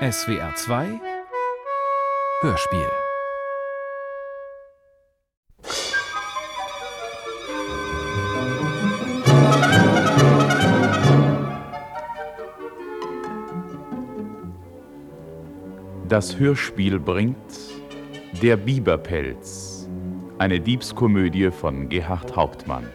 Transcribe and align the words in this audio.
SWR 0.00 0.54
2 0.54 1.00
Hörspiel 2.42 2.86
Das 16.08 16.38
Hörspiel 16.38 17.00
bringt 17.00 17.36
Der 18.40 18.56
Biberpelz, 18.56 19.88
eine 20.38 20.60
Diebskomödie 20.60 21.50
von 21.50 21.88
Gerhard 21.88 22.36
Hauptmann. 22.36 22.86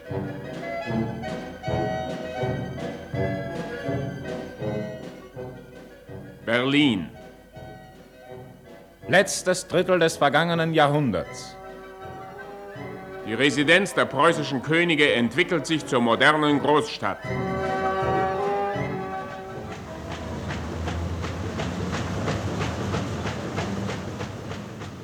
Berlin. 6.63 7.09
Letztes 9.09 9.67
Drittel 9.67 9.99
des 9.99 10.15
vergangenen 10.15 10.73
Jahrhunderts. 10.73 11.57
Die 13.27 13.33
Residenz 13.33 13.93
der 13.93 14.05
preußischen 14.05 14.61
Könige 14.61 15.11
entwickelt 15.11 15.65
sich 15.67 15.85
zur 15.85 15.99
modernen 15.99 16.61
Großstadt. 16.61 17.17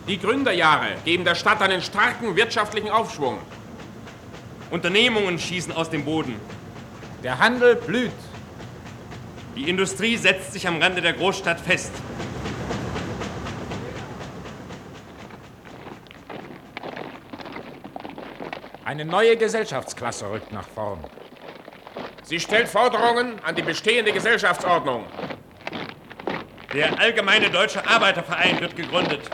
Die 0.07 0.17
Gründerjahre 0.17 0.95
geben 1.03 1.25
der 1.25 1.35
Stadt 1.35 1.61
einen 1.61 1.81
starken 1.81 2.37
wirtschaftlichen 2.37 2.89
Aufschwung. 2.89 3.37
Unternehmungen 4.71 5.37
schießen 5.37 5.73
aus 5.73 5.89
dem 5.89 6.05
Boden. 6.05 6.35
Der 7.21 7.37
Handel 7.37 7.75
blüht. 7.75 8.28
Die 9.59 9.69
Industrie 9.69 10.15
setzt 10.15 10.53
sich 10.53 10.65
am 10.65 10.81
Rande 10.81 11.01
der 11.01 11.11
Großstadt 11.11 11.59
fest. 11.59 11.91
Eine 18.85 19.03
neue 19.03 19.35
Gesellschaftsklasse 19.35 20.31
rückt 20.31 20.53
nach 20.53 20.65
vorn. 20.65 21.03
Sie 22.23 22.39
stellt 22.39 22.69
Forderungen 22.69 23.33
an 23.43 23.53
die 23.53 23.61
bestehende 23.61 24.13
Gesellschaftsordnung. 24.13 25.03
Der 26.73 26.97
Allgemeine 26.97 27.49
Deutsche 27.49 27.85
Arbeiterverein 27.85 28.61
wird 28.61 28.77
gegründet. 28.77 29.29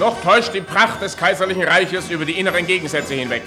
Noch 0.00 0.18
täuscht 0.22 0.54
die 0.54 0.62
Pracht 0.62 1.02
des 1.02 1.14
Kaiserlichen 1.14 1.62
Reiches 1.62 2.08
über 2.08 2.24
die 2.24 2.38
inneren 2.40 2.66
Gegensätze 2.66 3.12
hinweg. 3.12 3.42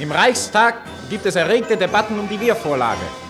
Im 0.00 0.10
Reichstag 0.10 0.74
gibt 1.08 1.24
es 1.24 1.36
erregte 1.36 1.76
Debatten 1.76 2.18
um 2.18 2.28
die 2.28 2.40
Wehrvorlage. 2.40 3.27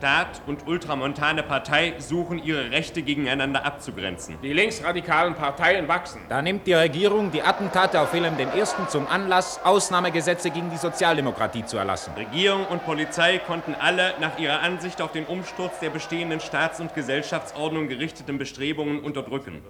Staat 0.00 0.40
und 0.46 0.66
ultramontane 0.66 1.42
Partei 1.42 1.92
suchen 1.98 2.42
ihre 2.42 2.70
Rechte 2.70 3.02
gegeneinander 3.02 3.66
abzugrenzen. 3.66 4.38
Die 4.42 4.54
linksradikalen 4.54 5.34
Parteien 5.34 5.88
wachsen. 5.88 6.22
Da 6.30 6.40
nimmt 6.40 6.66
die 6.66 6.72
Regierung 6.72 7.30
die 7.30 7.42
Attentate 7.42 8.00
auf 8.00 8.14
Wilhelm 8.14 8.34
I. 8.40 8.64
zum 8.88 9.06
Anlass, 9.06 9.60
Ausnahmegesetze 9.62 10.48
gegen 10.48 10.70
die 10.70 10.78
Sozialdemokratie 10.78 11.66
zu 11.66 11.76
erlassen. 11.76 12.14
Regierung 12.16 12.64
und 12.68 12.82
Polizei 12.86 13.40
konnten 13.40 13.74
alle 13.78 14.14
nach 14.20 14.38
ihrer 14.38 14.60
Ansicht 14.60 15.02
auf 15.02 15.12
den 15.12 15.26
Umsturz 15.26 15.80
der 15.80 15.90
bestehenden 15.90 16.40
Staats- 16.40 16.80
und 16.80 16.94
Gesellschaftsordnung 16.94 17.88
gerichteten 17.88 18.38
Bestrebungen 18.38 19.00
unterdrücken. 19.00 19.60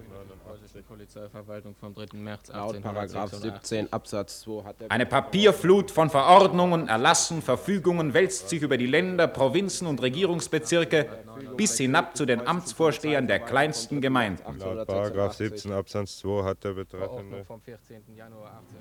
Polizeiverwaltung 0.91 1.77
vom 1.77 1.95
3. 1.95 2.19
März 2.19 2.49
Laut 2.49 2.83
Paragraph 2.83 3.33
17 3.33 3.93
Absatz 3.93 4.41
2 4.41 4.65
hat 4.65 4.81
der 4.81 4.91
Eine 4.91 5.07
Papierflut 5.07 5.93
von 5.93 6.11
Verordnungen, 6.11 6.89
Erlassen, 6.89 7.43
Verfügungen 7.43 8.13
wälzt 8.13 8.49
sich 8.49 8.63
über 8.63 8.77
die 8.77 8.89
Länder, 8.89 9.29
Provinzen 9.29 9.87
und 9.87 10.03
Regierungsbezirke 10.03 11.09
bis 11.57 11.79
hinab 11.79 12.17
zu 12.17 12.27
den 12.27 12.45
Amtsvorstehern 12.45 13.29
der 13.29 13.39
kleinsten 13.39 14.01
Gemeinden. 14.01 14.59
Laut 14.59 14.89
Paragraph 14.89 15.35
17 15.35 15.71
Absatz 15.71 16.19
2 16.19 16.43
hat 16.43 16.65
der 16.65 16.73
Betreffende 16.73 17.07
Verordnung 17.07 17.45
vom 17.45 17.61
14. 17.61 18.03
Januar 18.17 18.61
18. 18.67 18.77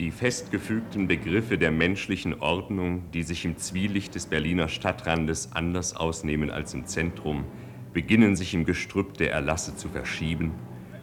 Die 0.00 0.10
festgefügten 0.10 1.06
Begriffe 1.06 1.56
der 1.56 1.70
menschlichen 1.70 2.40
Ordnung, 2.40 3.12
die 3.12 3.22
sich 3.22 3.44
im 3.44 3.56
Zwielicht 3.58 4.16
des 4.16 4.26
Berliner 4.26 4.66
Stadtrandes 4.66 5.52
anders 5.52 5.94
ausnehmen 5.94 6.50
als 6.50 6.74
im 6.74 6.86
Zentrum, 6.86 7.44
beginnen 7.92 8.36
sich 8.36 8.54
im 8.54 8.64
Gestrüpp 8.64 9.18
der 9.18 9.32
Erlasse 9.32 9.76
zu 9.76 9.88
verschieben 9.88 10.52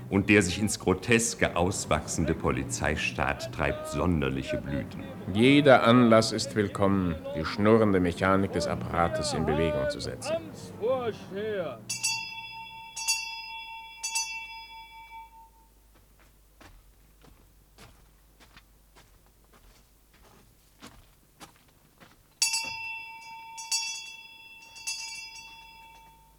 und 0.10 0.30
der 0.30 0.42
sich 0.42 0.60
ins 0.60 0.80
Groteske 0.80 1.56
auswachsende 1.56 2.34
Polizeistaat 2.34 3.54
treibt 3.54 3.88
sonderliche 3.88 4.58
Blüten. 4.58 5.04
Jeder 5.34 5.84
Anlass 5.84 6.32
ist 6.32 6.56
willkommen, 6.56 7.16
die 7.38 7.46
schnurrende 7.46 8.00
Mechanik 8.00 8.52
des 8.54 8.68
Apparates 8.68 9.34
in 9.34 9.46
Bewegung 9.46 9.90
zu 9.90 10.00
setzen. 10.00 10.36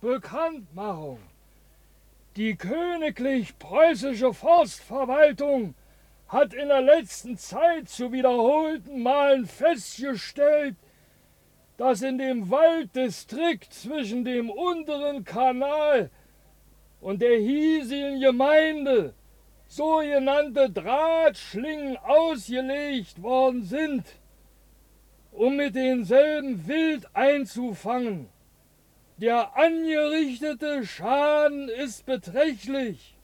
Bekanntmachung. 0.00 1.18
Die 2.36 2.56
königlich-preußische 2.56 4.32
Forstverwaltung 4.32 5.74
hat 6.26 6.54
in 6.54 6.68
der 6.68 6.80
letzten 6.80 7.36
Zeit 7.36 7.90
zu 7.90 8.10
wiederholten 8.10 9.02
Malen 9.02 9.46
festgestellt, 9.46 10.76
dass 11.76 12.00
in 12.00 12.16
dem 12.16 12.50
Walddistrikt 12.50 13.74
zwischen 13.74 14.24
dem 14.24 14.48
unteren 14.48 15.24
Kanal 15.24 16.10
und 17.00 17.20
der 17.20 17.38
hiesigen 17.38 18.20
Gemeinde 18.20 19.12
sogenannte 19.66 20.70
Drahtschlingen 20.70 21.98
ausgelegt 21.98 23.22
worden 23.22 23.64
sind, 23.64 24.04
um 25.32 25.56
mit 25.56 25.74
denselben 25.74 26.66
Wild 26.66 27.06
einzufangen. 27.14 28.28
Der 29.20 29.54
angerichtete 29.54 30.84
Schaden 30.86 31.68
ist 31.68 32.06
beträchtlich. 32.06 33.18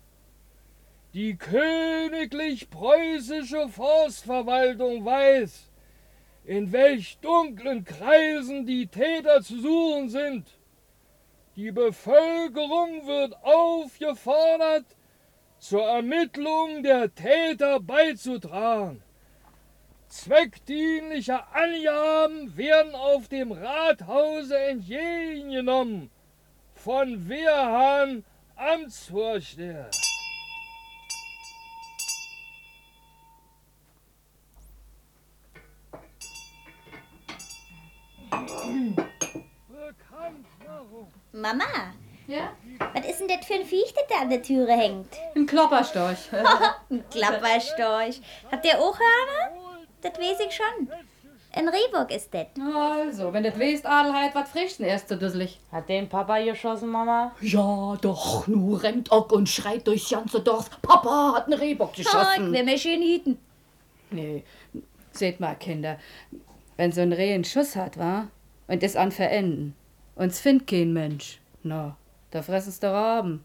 Die 1.14 1.38
königlich-preußische 1.38 3.70
Forstverwaltung 3.70 5.06
weiß, 5.06 5.70
in 6.44 6.70
welch 6.72 7.16
dunklen 7.22 7.86
Kreisen 7.86 8.66
die 8.66 8.88
Täter 8.88 9.40
zu 9.40 9.58
suchen 9.58 10.10
sind. 10.10 10.46
Die 11.56 11.72
Bevölkerung 11.72 13.06
wird 13.06 13.34
aufgefordert, 13.42 14.84
zur 15.58 15.88
Ermittlung 15.88 16.82
der 16.82 17.14
Täter 17.14 17.80
beizutragen. 17.80 19.02
Zweckdienliche 20.08 21.40
Angaben 21.52 22.56
werden 22.56 22.94
auf 22.94 23.28
dem 23.28 23.52
Rathause 23.52 24.56
entgegengenommen 24.58 26.10
von 26.74 27.28
Wehrhahn 27.28 28.24
Amtsvorsteher. 28.56 29.90
Mama, 41.32 41.64
Ja? 42.26 42.52
was 42.94 43.06
ist 43.06 43.20
denn 43.20 43.28
das 43.28 43.46
für 43.46 43.54
ein 43.54 43.64
Viech, 43.64 43.92
das 43.94 44.04
da 44.08 44.22
an 44.22 44.30
der 44.30 44.42
Türe 44.42 44.72
hängt? 44.72 45.08
Ein 45.34 45.46
Klopperstorch. 45.46 46.18
Ein 46.90 47.04
Klapperstorch. 47.10 48.20
Habt 48.50 48.64
ihr 48.64 48.78
auch 48.78 48.98
Hörner? 48.98 49.65
Das 50.12 50.18
weiß 50.20 50.40
ich 50.46 50.54
schon. 50.54 50.88
Ein 51.52 51.68
Rehbock 51.68 52.10
ist 52.14 52.32
das. 52.34 52.46
Also, 52.74 53.32
wenn 53.32 53.42
das 53.42 53.58
weißt, 53.58 53.86
Adelheid, 53.86 54.34
was 54.34 54.50
frischt 54.50 54.78
denn 54.78 54.86
erst 54.86 55.08
so 55.08 55.16
dusselig? 55.16 55.58
Hat 55.72 55.88
den 55.88 56.06
Papa 56.08 56.38
geschossen, 56.42 56.90
Mama? 56.90 57.32
Ja, 57.40 57.96
doch, 58.00 58.46
nu 58.46 58.74
rennt 58.74 59.10
Ock 59.10 59.32
und 59.32 59.48
schreit 59.48 59.86
durchs 59.86 60.10
ganze 60.10 60.40
Dorf. 60.40 60.68
Papa 60.82 61.32
hat 61.34 61.46
einen 61.46 61.58
Rehbock 61.58 61.88
Oh, 61.90 61.92
ich 61.96 62.04
geschossen. 62.04 62.52
will 62.52 62.78
schön 62.78 63.00
hüten. 63.02 63.38
nee, 64.10 64.44
seht 65.12 65.40
mal, 65.40 65.54
Kinder. 65.54 65.98
Wenn 66.76 66.92
so 66.92 67.00
ein 67.00 67.12
Reh 67.14 67.32
einen 67.32 67.44
Schuss 67.44 67.74
hat, 67.74 67.98
wa? 67.98 68.28
Und 68.68 68.82
es 68.82 68.96
an 68.96 69.10
verenden. 69.10 69.74
Uns 70.14 70.38
findet 70.40 70.66
kein 70.66 70.92
Mensch. 70.92 71.40
Na, 71.62 71.96
da 72.32 72.42
fressen's 72.42 72.80
der 72.80 72.92
Raben. 72.92 73.42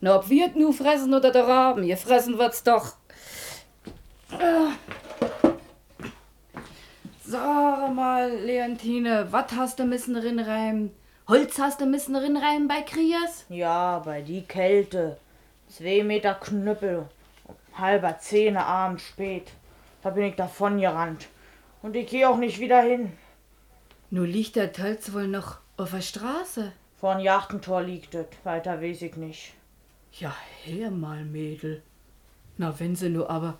Na, 0.00 0.14
ob 0.16 0.30
wir 0.30 0.48
nu 0.54 0.70
fressen 0.70 1.12
oder 1.12 1.32
der 1.32 1.48
Raben, 1.48 1.82
ihr 1.82 1.96
fressen 1.96 2.38
wird's 2.38 2.62
doch. 2.62 2.92
Ah. 4.30 4.70
Sag 7.30 7.94
mal, 7.94 8.30
Leontine, 8.38 9.30
was 9.30 9.52
hast 9.52 9.78
du 9.78 9.84
müssen 9.84 10.16
rinreimen? 10.16 10.92
Holz 11.28 11.58
hast 11.58 11.78
du 11.78 11.84
müssen 11.84 12.16
rinreiben 12.16 12.68
bei 12.68 12.80
Kriers? 12.80 13.44
Ja, 13.50 13.98
bei 13.98 14.22
die 14.22 14.44
Kälte. 14.44 15.18
Zwei 15.68 16.02
Meter 16.04 16.32
Knüppel. 16.32 17.04
Halber 17.74 18.18
Zehne 18.18 18.64
abends 18.64 19.02
spät. 19.02 19.52
Da 20.02 20.08
bin 20.08 20.24
ich 20.24 20.36
davon 20.36 20.80
gerannt. 20.80 21.28
Und 21.82 21.96
ich 21.96 22.08
gehe 22.08 22.26
auch 22.26 22.38
nicht 22.38 22.60
wieder 22.60 22.80
hin. 22.80 23.12
Nu 24.08 24.24
liegt 24.24 24.56
der 24.56 24.72
Holz 24.78 25.12
wohl 25.12 25.28
noch 25.28 25.58
auf 25.76 25.90
der 25.90 26.00
Straße. 26.00 26.72
Vor 26.96 27.12
ein 27.12 27.20
Jachtentor 27.20 27.82
liegt 27.82 28.14
es. 28.14 28.28
Weiter 28.44 28.80
weiß 28.80 29.02
ich 29.02 29.16
nicht. 29.16 29.52
Ja, 30.12 30.34
her 30.64 30.90
mal, 30.90 31.26
Mädel. 31.26 31.82
Na, 32.56 32.80
wenn 32.80 32.96
sie 32.96 33.10
nur 33.10 33.28
aber. 33.28 33.58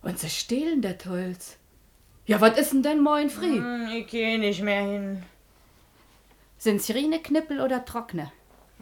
Und 0.00 0.20
sie 0.20 0.30
stehlen 0.30 0.80
das 0.80 1.04
Holz. 1.06 1.56
Ja, 2.26 2.40
was 2.40 2.56
ist 2.58 2.72
denn 2.72 2.82
denn 2.82 3.00
moin 3.00 3.28
früh? 3.30 3.56
Hm, 3.58 3.88
ich 3.92 4.06
geh 4.06 4.38
nicht 4.38 4.62
mehr 4.62 4.82
hin. 4.82 5.22
Sind's 6.58 6.90
reine 6.94 7.20
Knippel 7.20 7.60
oder 7.60 7.84
trockene? 7.84 8.30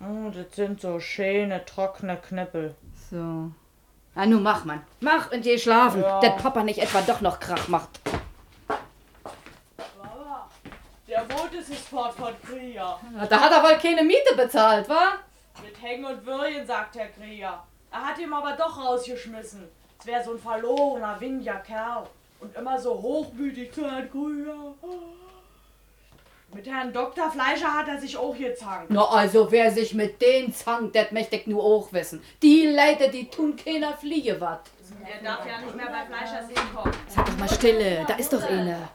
Oh, 0.00 0.30
das 0.30 0.54
sind 0.54 0.80
so 0.80 1.00
schöne, 1.00 1.64
trockene 1.64 2.16
Knippel. 2.16 2.74
So. 3.10 3.50
Na, 4.14 4.26
nu 4.26 4.38
mach 4.40 4.64
man. 4.64 4.82
Mach 5.00 5.30
und 5.32 5.42
geh 5.42 5.58
schlafen, 5.58 6.02
Ja. 6.02 6.20
dass 6.20 6.42
Papa 6.42 6.62
nicht 6.64 6.78
etwa 6.80 7.00
doch 7.02 7.20
noch 7.20 7.38
Krach 7.40 7.68
macht. 7.68 8.00
Mama, 9.96 10.48
der 11.06 11.20
Boot 11.22 11.52
ist 11.54 11.70
jetzt 11.70 11.88
fort 11.88 12.12
von 12.14 12.34
Krieger. 12.42 12.98
Da 13.30 13.40
hat 13.40 13.52
er 13.52 13.62
wohl 13.62 13.78
keine 13.78 14.02
Miete 14.02 14.34
bezahlt, 14.36 14.88
wa? 14.88 15.12
Mit 15.62 15.80
Hängen 15.80 16.04
und 16.04 16.26
Würgen, 16.26 16.66
sagt 16.66 16.96
Herr 16.96 17.08
Krieger. 17.08 17.64
Er 17.90 18.04
hat 18.06 18.18
ihn 18.18 18.32
aber 18.32 18.52
doch 18.56 18.76
rausgeschmissen. 18.84 19.68
Es 20.00 20.06
wäre 20.06 20.22
so 20.22 20.32
ein 20.32 20.38
verlorener, 20.38 21.20
windiger 21.20 21.56
Kerl. 21.60 22.06
Und 22.40 22.54
immer 22.56 22.78
so 22.78 22.94
hochmütig 22.94 23.72
zu 23.72 23.90
Herrn 23.90 24.10
Krieger. 24.10 24.74
Mit 26.54 26.66
Herrn 26.66 26.92
Dr. 26.92 27.30
Fleischer 27.30 27.74
hat 27.74 27.88
er 27.88 28.00
sich 28.00 28.16
auch 28.16 28.36
gezankt. 28.36 28.86
Na, 28.88 29.04
also 29.04 29.50
wer 29.50 29.70
sich 29.70 29.92
mit 29.92 30.22
denen 30.22 30.54
zankt, 30.54 30.96
das 30.96 31.12
möchte 31.12 31.36
ich 31.36 31.46
nur 31.46 31.62
auch 31.62 31.92
wissen. 31.92 32.22
Die 32.42 32.66
Leute, 32.66 33.10
die 33.10 33.28
tun 33.28 33.54
keiner 33.56 33.92
Fliege 33.96 34.40
wat. 34.40 34.62
Er 35.04 35.22
darf 35.22 35.46
ja 35.46 35.60
nicht 35.60 35.74
mehr 35.74 35.86
bei 35.86 36.06
Fleischers 36.06 36.48
hinkommen. 36.48 36.94
Sag 37.08 37.26
doch 37.26 37.36
mal 37.38 37.48
Stille, 37.48 38.04
da 38.06 38.14
ist 38.14 38.32
doch 38.32 38.42
eine. 38.42 38.88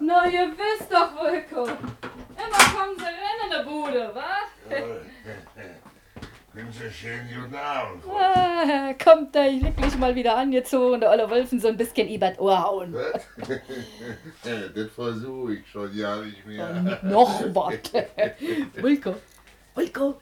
Na, 0.00 0.26
ihr 0.26 0.50
wisst 0.50 0.92
doch, 0.92 1.12
Wilko. 1.14 1.64
Immer 1.64 2.78
kommen 2.78 2.96
sie 2.98 3.04
rein 3.04 3.44
in 3.44 3.50
der 3.50 3.64
Bude, 3.64 4.14
wa? 4.14 4.30
Guten 6.58 7.54
Abend. 7.54 8.04
Ah, 8.08 8.92
kommt 8.94 9.34
da 9.34 9.44
wirklich 9.44 9.96
mal 9.96 10.14
wieder 10.14 10.36
angezogen, 10.36 11.00
der 11.00 11.10
Olle 11.10 11.30
Wolfen 11.30 11.60
so 11.60 11.68
ein 11.68 11.76
bisschen 11.76 12.08
übert 12.08 12.38
Ohr 12.40 12.60
hauen. 12.60 12.92
das 14.42 14.90
versuche 14.90 15.54
ich 15.54 15.70
schon 15.70 15.96
ja 15.96 16.16
nicht 16.16 16.44
mehr. 16.44 17.00
Noch 17.02 17.42
was. 17.54 17.74
Wilko, 18.74 19.14
Wilko, 19.76 20.20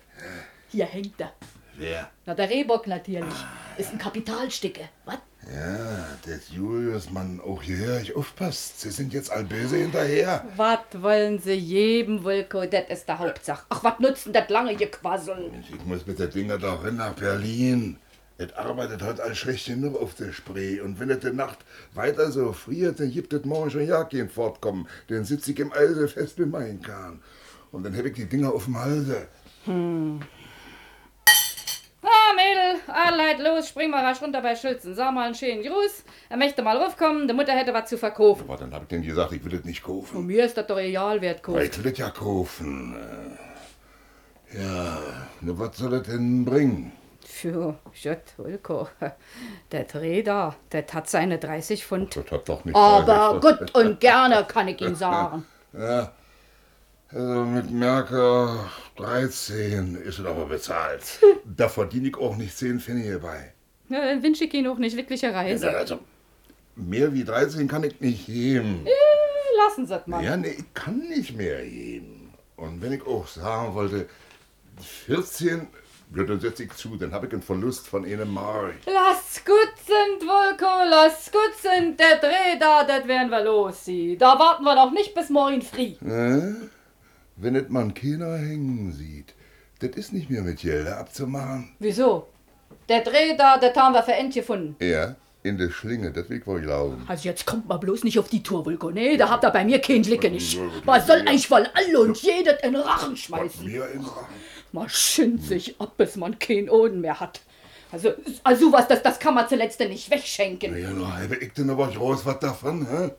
hier 0.69 0.85
hängt 0.85 1.19
er. 1.21 1.33
Wer? 1.75 2.11
Na, 2.27 2.35
der 2.35 2.51
Rehbock 2.51 2.87
natürlich. 2.87 3.35
Ist 3.79 3.93
ein 3.93 3.99
Kapitalstücke. 3.99 4.89
Was? 5.07 5.19
Ja, 5.55 6.09
das 6.27 6.51
Julius, 6.51 7.11
Mann, 7.11 7.41
auch 7.41 7.63
hierher, 7.63 8.01
ich 8.01 8.17
aufpasst. 8.17 8.81
Sie 8.81 8.91
sind 8.91 9.13
jetzt 9.13 9.31
all 9.31 9.45
böse 9.45 9.77
hinterher. 9.77 10.45
Was 10.57 10.81
wollen 11.01 11.39
sie 11.39 11.53
jedem, 11.53 12.25
Wilko? 12.25 12.67
Das 12.67 12.89
ist 12.89 13.07
der 13.07 13.21
Hauptsache. 13.21 13.65
Ach, 13.69 13.85
was 13.85 14.01
nutzt 14.01 14.27
denn 14.27 14.33
das 14.33 14.49
lange 14.49 14.75
Gequassel? 14.75 15.53
Ich 15.61 15.85
muss 15.85 16.05
mit 16.05 16.19
der 16.19 16.27
Dinger 16.27 16.59
doch 16.59 16.85
hin 16.85 16.97
nach 16.97 17.15
Berlin. 17.15 17.97
Es 18.39 18.53
arbeitet 18.55 19.03
heute 19.03 19.23
alles 19.23 19.39
schlecht 19.39 19.67
genug 19.67 20.01
auf 20.03 20.15
der 20.15 20.33
Spree. 20.33 20.81
Und 20.81 20.99
wenn 20.99 21.11
es 21.11 21.21
die 21.21 21.31
Nacht 21.31 21.59
weiter 21.95 22.33
so 22.33 22.53
friert, 22.53 22.99
dann 22.99 23.13
gibt 23.13 23.33
es 23.33 23.45
morgen 23.45 23.71
schon 23.71 23.87
ja 23.87 24.03
kein 24.03 24.29
Fortkommen. 24.29 24.89
Dann 25.09 25.25
sitze 25.25 25.53
ich 25.53 25.61
im 25.61 25.73
Eise 25.73 26.09
fest 26.09 26.39
wie 26.39 26.45
mein 26.45 26.83
Kahn. 26.83 27.21
Und 27.71 27.85
dann 27.85 27.97
habe 27.97 28.09
ich 28.09 28.15
die 28.15 28.27
Dinger 28.27 28.53
auf 28.53 28.65
dem 28.65 28.79
Halse. 28.79 29.29
Hm. 29.65 30.21
Ah, 32.89 33.09
Adelheid, 33.09 33.39
los, 33.41 33.69
spring 33.69 33.91
mal 33.91 34.05
rasch 34.05 34.21
runter 34.23 34.41
bei 34.43 34.55
Schulzen. 34.57 34.95
Sag 34.95 35.13
mal 35.13 35.27
einen 35.27 35.35
schönen 35.35 35.63
Gruß. 35.63 36.05
Er 36.29 36.37
möchte 36.37 36.63
mal 36.63 36.77
raufkommen, 36.77 37.27
die 37.29 37.35
Mutter 37.35 37.53
hätte 37.53 37.73
was 37.75 37.89
zu 37.89 37.99
verkaufen. 37.99 38.45
Aber 38.49 38.57
dann 38.57 38.73
habe 38.73 38.85
ich 38.85 38.89
denen 38.89 39.05
gesagt, 39.05 39.33
ich 39.33 39.45
will 39.45 39.55
es 39.55 39.65
nicht 39.65 39.83
kaufen. 39.83 40.07
Von 40.07 40.27
mir 40.27 40.45
ist 40.45 40.57
das 40.57 40.67
doch 40.67 40.79
egal, 40.79 41.21
wer 41.21 41.35
kauft. 41.35 41.63
ich 41.63 41.85
will 41.85 41.93
es 41.93 41.99
ja 41.99 42.11
kaufen. 42.11 42.97
Äh, 44.53 44.59
Ja, 44.63 44.99
nur 45.41 45.59
was 45.59 45.77
soll 45.77 45.91
das 45.91 46.03
denn 46.05 46.45
bringen? 46.45 46.93
Für 47.25 47.77
Schött, 47.93 48.35
Wilko. 48.37 48.89
Der 49.73 49.85
Dreh 49.85 50.23
da, 50.23 50.55
das 50.71 50.85
hat 50.95 51.11
seine 51.11 51.39
30 51.39 51.85
Pfund. 51.85 52.17
Das 52.17 52.31
hat 52.31 52.49
doch 52.49 52.65
nicht 52.65 52.77
Aber 52.77 53.41
30 53.41 53.59
gut 53.59 53.75
und 53.75 54.01
gerne, 54.01 54.45
kann 54.45 54.69
ich 54.69 54.81
Ihnen 54.81 54.95
sagen. 54.97 55.45
Ja, 55.73 56.13
also 57.17 57.45
mit 57.45 57.71
Merker 57.71 58.71
13 58.97 59.97
ist 59.97 60.19
es 60.19 60.27
aber 60.27 60.47
bezahlt. 60.47 61.03
Da 61.57 61.69
verdiene 61.69 62.09
ich 62.09 62.17
auch 62.17 62.37
nicht 62.37 62.57
10 62.57 62.81
Pfennige 62.81 63.19
bei. 63.19 63.53
Ja, 63.89 64.05
dann 64.05 64.23
wünsche 64.23 64.45
ich 64.45 64.55
Ihnen 64.55 64.67
auch 64.67 64.79
nicht 64.79 64.97
wirkliche 64.97 65.33
Reise. 65.33 65.71
Also, 65.75 66.01
mehr 66.75 67.13
wie 67.15 67.25
13 67.25 67.69
kann 67.69 67.85
ich 67.85 68.01
nicht 68.01 68.27
geben. 68.27 68.83
Äh, 68.85 68.91
Lassen 69.57 69.87
Sie 69.87 69.95
es 69.95 70.07
mal. 70.07 70.23
Ja, 70.23 70.37
nee, 70.37 70.57
ich 70.59 70.75
kann 70.75 70.99
nicht 70.99 71.37
mehr 71.37 71.65
geben. 71.65 72.33
Und 72.57 72.83
wenn 72.83 72.93
ich 72.93 73.07
auch 73.07 73.27
sagen 73.27 73.75
wollte, 73.75 74.09
14, 75.07 75.67
ja, 76.15 76.23
dann 76.23 76.41
setze 76.41 76.65
ich 76.65 76.73
zu, 76.75 76.97
dann 76.97 77.13
habe 77.13 77.27
ich 77.27 77.33
einen 77.33 77.43
Verlust 77.43 77.87
von 77.89 78.05
einem 78.05 78.33
Mark. 78.33 78.75
Lass 78.87 79.43
gut 79.45 79.73
sind, 79.85 80.29
Wilko, 80.29 80.89
lass 80.91 81.31
gut 81.33 81.55
sind. 81.61 81.99
Der 81.99 82.17
Dreh 82.19 82.59
da, 82.61 82.85
das 82.85 83.07
werden 83.07 83.31
wir 83.31 83.43
los. 83.45 83.85
Sie. 83.85 84.17
Da 84.17 84.39
warten 84.39 84.65
wir 84.65 84.75
noch 84.75 84.93
nicht 84.93 85.15
bis 85.15 85.31
morgen 85.31 85.63
früh. 85.63 85.95
Ne? 86.01 86.71
Wenn 87.37 87.55
es 87.55 87.69
man 87.69 87.93
keiner 87.95 88.37
hängen 88.39 88.93
sieht, 88.93 89.35
das 89.81 89.91
ist 89.91 90.13
nicht 90.13 90.31
mehr 90.31 90.43
mit 90.43 90.61
Gelder 90.61 90.99
abzumachen. 90.99 91.75
Wieso? 91.79 92.29
Der 92.89 93.03
Dreh 93.03 93.37
da, 93.37 93.59
das 93.59 93.77
haben 93.77 93.95
wir 93.95 94.03
für 94.03 94.15
End 94.15 94.33
gefunden. 94.33 94.77
Ja, 94.81 95.17
in 95.43 95.59
der 95.59 95.71
Schlinge, 95.71 96.11
das 96.11 96.29
will 96.29 96.39
ich 96.39 96.47
wohl 96.47 96.61
glauben. 96.61 97.05
Also 97.07 97.29
jetzt 97.29 97.47
kommt 97.47 97.69
mal 97.69 97.77
bloß 97.77 98.05
nicht 98.05 98.19
auf 98.19 98.29
die 98.29 98.43
Tour, 98.43 98.65
Wilko. 98.67 98.91
Nee, 98.91 99.17
da 99.17 99.29
habt 99.29 99.45
ihr 99.45 99.51
bei 99.51 99.65
mir 99.65 99.81
keinen 99.81 100.03
Glicke 100.03 100.31
nicht. 100.31 100.59
Man 100.85 101.05
soll 101.05 101.21
eigentlich 101.21 101.51
wohl 101.51 101.69
alle 101.73 102.01
und 102.01 102.17
jeder 102.23 102.63
in 102.65 102.73
den 102.73 102.83
Rachen 102.83 103.17
schmeißen. 103.17 103.65
Mir 103.65 103.89
in 103.91 104.01
Rachen. 104.01 104.35
Man 104.73 104.89
schind 104.89 105.43
sich 105.45 105.81
ab, 105.81 105.97
bis 105.97 106.17
man 106.17 106.39
keinen 106.39 106.69
Oden 106.69 107.01
mehr 107.01 107.21
hat. 107.21 107.41
Also, 107.93 108.13
also 108.43 108.73
was, 108.73 108.89
das, 108.89 109.03
das 109.03 109.19
kann 109.19 109.35
man 109.35 109.49
zuletzt 109.49 109.79
nicht 109.81 110.11
wegschenken. 110.11 110.77
Ja, 110.77 110.91
na, 110.93 111.23
habe 111.23 111.37
ich 111.37 111.53
denn 111.53 111.71
aber 111.71 111.89
groß 111.89 112.27
was 112.27 112.41
davon, 112.41 112.87
hä? 112.87 113.11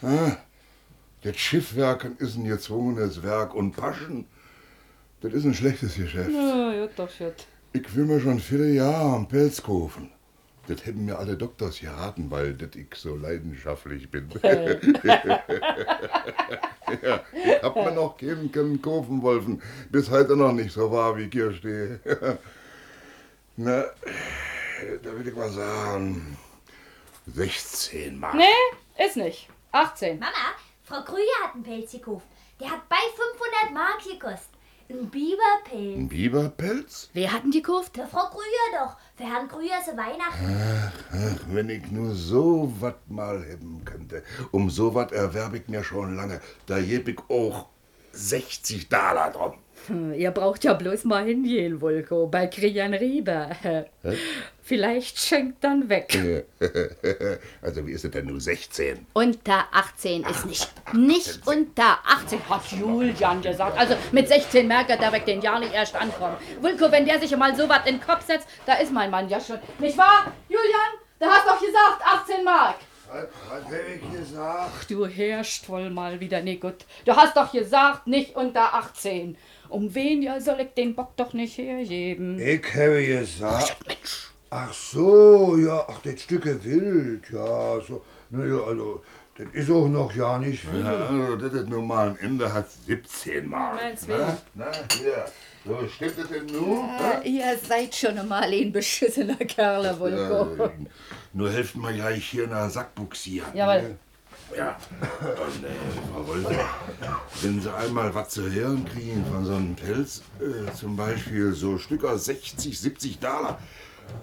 hä? 0.00 0.36
Das 1.22 1.36
Schiffwerken 1.36 2.16
ist 2.18 2.36
ein 2.36 2.44
gezwungenes 2.44 3.22
Werk 3.22 3.54
und 3.54 3.72
Paschen, 3.72 4.26
das 5.20 5.34
ist 5.34 5.44
ein 5.44 5.54
schlechtes 5.54 5.96
Geschäft. 5.96 6.30
Ja, 6.30 6.72
ja, 6.72 6.88
doch, 6.96 7.10
shit. 7.10 7.46
Ich 7.72 7.94
will 7.94 8.06
mir 8.06 8.20
schon 8.20 8.40
viele 8.40 8.70
Jahre 8.70 9.16
am 9.16 9.28
Pelz 9.28 9.62
kaufen. 9.62 10.10
Das 10.66 10.86
hätten 10.86 11.04
mir 11.04 11.18
alle 11.18 11.36
Doktors 11.36 11.80
geraten, 11.80 12.30
weil 12.30 12.54
das 12.54 12.70
ich 12.74 12.94
so 12.94 13.16
leidenschaftlich 13.16 14.10
bin. 14.10 14.30
ja, 14.42 15.40
ich 17.32 17.62
hab 17.62 17.76
mir 17.76 17.92
noch 17.92 18.16
keinen 18.16 18.50
können 18.50 18.80
kaufen 18.80 19.22
wollen, 19.22 19.62
bis 19.90 20.10
heute 20.10 20.36
noch 20.36 20.52
nicht 20.52 20.72
so 20.72 20.90
war, 20.90 21.16
wie 21.16 21.24
ich 21.24 21.32
hier 21.32 21.52
stehe. 21.52 22.00
Na, 23.56 23.84
da 25.02 25.18
will 25.18 25.28
ich 25.28 25.34
mal 25.34 25.50
sagen, 25.50 26.38
16 27.26 28.18
Mark. 28.18 28.34
Nee, 28.34 29.04
ist 29.04 29.16
nicht. 29.16 29.48
18. 29.72 30.18
Mama, 30.18 30.32
Frau 30.90 31.02
Krüger 31.02 31.44
hat 31.44 31.54
einen 31.54 31.62
Pelz 31.62 31.92
gekauft. 31.92 32.26
Der 32.58 32.68
hat 32.68 32.88
bei 32.88 32.96
500 32.96 33.72
Mark 33.72 34.02
gekostet. 34.02 34.50
Ein 34.88 35.08
Biberpelz. 35.08 35.96
Ein 35.96 36.08
Biberpelz? 36.08 37.10
Wer 37.12 37.32
hat 37.32 37.44
denn 37.44 37.52
die 37.52 37.62
gekauft? 37.62 37.92
Für 37.94 38.08
Frau 38.08 38.26
Krüger 38.26 38.76
doch. 38.76 38.96
Für 39.14 39.22
Herrn 39.22 39.46
Krüger 39.46 39.80
zu 39.84 39.96
Weihnachten. 39.96 40.46
Ach, 40.48 40.92
ach, 41.12 41.40
wenn 41.46 41.70
ich 41.70 41.88
nur 41.92 42.12
so 42.12 42.72
was 42.80 42.94
mal 43.06 43.38
haben 43.38 43.82
könnte. 43.84 44.24
Um 44.50 44.68
so 44.68 44.92
was 44.92 45.12
erwerbe 45.12 45.58
ich 45.58 45.68
mir 45.68 45.84
schon 45.84 46.16
lange. 46.16 46.40
Da 46.66 46.80
geb 46.80 47.06
ich 47.06 47.20
auch 47.28 47.68
60 48.10 48.88
Dollar 48.88 49.30
drum. 49.30 49.58
Ihr 50.16 50.30
braucht 50.30 50.64
ja 50.64 50.74
bloß 50.74 51.04
mal 51.04 51.24
hingehen, 51.24 51.80
Vulko, 51.80 52.26
bei 52.26 52.46
Krian 52.46 52.94
Rieber. 52.94 53.50
Vielleicht 54.62 55.18
schenkt 55.18 55.64
dann 55.64 55.88
weg. 55.88 56.16
Also 57.62 57.86
wie 57.86 57.92
ist 57.92 58.04
es 58.04 58.10
denn 58.10 58.26
nur 58.26 58.40
16? 58.40 59.06
Unter 59.12 59.64
18 59.72 60.24
ist 60.24 60.46
nicht. 60.46 60.70
Nicht 60.92 61.46
unter 61.46 61.98
18, 62.06 62.48
hat 62.48 62.62
Julian 62.72 63.42
gesagt. 63.42 63.78
Also 63.78 63.96
mit 64.12 64.28
16 64.28 64.66
merkt 64.66 64.90
er, 64.90 64.96
da 64.96 65.12
weg 65.12 65.24
den 65.26 65.40
Jahr 65.40 65.58
nicht 65.58 65.74
erst 65.74 65.94
ankommen. 65.94 66.36
Vulko, 66.60 66.90
wenn 66.90 67.04
der 67.04 67.18
sich 67.18 67.36
mal 67.36 67.54
so 67.56 67.68
was 67.68 67.86
in 67.86 67.96
den 67.96 68.00
Kopf 68.00 68.26
setzt, 68.26 68.46
da 68.66 68.74
ist 68.74 68.92
mein 68.92 69.10
Mann 69.10 69.28
ja 69.28 69.40
schon. 69.40 69.58
Nicht 69.78 69.98
wahr, 69.98 70.32
Julian? 70.48 70.90
Du 71.18 71.26
hast 71.26 71.46
doch 71.46 71.60
gesagt, 71.60 72.02
18 72.04 72.44
Mark. 72.44 72.76
Was, 73.12 73.26
was 73.50 73.72
ich 73.72 74.09
gesagt? 74.30 74.72
Ach, 74.76 74.84
du 74.84 75.06
herrschst 75.06 75.68
wohl 75.68 75.90
mal 75.90 76.20
wieder. 76.20 76.42
Nee, 76.42 76.56
gut. 76.56 76.86
Du 77.04 77.14
hast 77.14 77.36
doch 77.36 77.52
gesagt, 77.52 78.06
nicht 78.06 78.36
unter 78.36 78.74
18. 78.74 79.36
Um 79.68 79.94
wen 79.94 80.22
ja 80.22 80.40
soll 80.40 80.60
ich 80.60 80.74
den 80.74 80.94
Bock 80.94 81.16
doch 81.16 81.32
nicht 81.32 81.58
hergeben? 81.58 82.38
Ich 82.38 82.62
habe 82.74 83.06
gesagt. 83.06 83.76
Ach 84.50 84.72
so, 84.72 85.56
ja, 85.56 85.84
ach, 85.88 86.00
das 86.02 86.22
Stücke 86.22 86.62
Wild, 86.64 87.22
ja, 87.30 87.80
so 87.80 88.02
Naja, 88.30 88.60
also, 88.66 89.00
das 89.38 89.46
ist 89.52 89.70
auch 89.70 89.86
noch 89.86 90.12
ja 90.12 90.38
nicht 90.38 90.64
viel. 90.64 90.80
Ja, 90.84 91.06
also, 91.06 91.36
das 91.36 91.52
ist 91.52 91.68
nun 91.68 91.86
mal 91.86 92.08
ein 92.10 92.18
Ende 92.18 92.52
hat 92.52 92.68
17 92.68 93.48
Mal. 93.48 93.76
Meins 93.76 94.06
Na, 94.08 94.14
wegen. 94.18 94.36
na, 94.54 94.72
hier. 94.98 95.24
So, 95.64 95.86
stimmt 95.88 96.18
das 96.18 96.28
denn 96.28 96.46
nun? 96.46 96.78
Ah, 96.98 97.20
ihr 97.22 97.56
seid 97.58 97.94
schon 97.94 98.18
einmal 98.18 98.52
ein 98.52 98.72
beschissener 98.72 99.36
Kerl, 99.36 99.96
Vulko. 100.00 100.64
Ja, 100.64 100.70
nur 101.32 101.50
helft 101.52 101.76
mir 101.76 101.92
gleich 101.92 102.24
hier 102.24 102.44
in 102.44 102.50
der 102.50 102.68
Sackbuxieren. 102.70 103.54
Jawohl. 103.54 103.96
Ja, 104.56 104.76
und 105.10 105.64
äh, 105.64 105.68
Frau 106.12 106.26
Wolter, 106.26 106.64
wenn 107.42 107.60
Sie 107.60 107.72
einmal 107.72 108.14
was 108.14 108.30
zu 108.30 108.50
hören 108.50 108.84
kriegen 108.84 109.24
von 109.26 109.44
so 109.44 109.54
einem 109.54 109.76
Pelz, 109.76 110.22
äh, 110.40 110.72
zum 110.74 110.96
Beispiel 110.96 111.52
so 111.52 111.78
Stücker 111.78 112.18
60, 112.18 112.78
70 112.78 113.18
Dollar, 113.20 113.60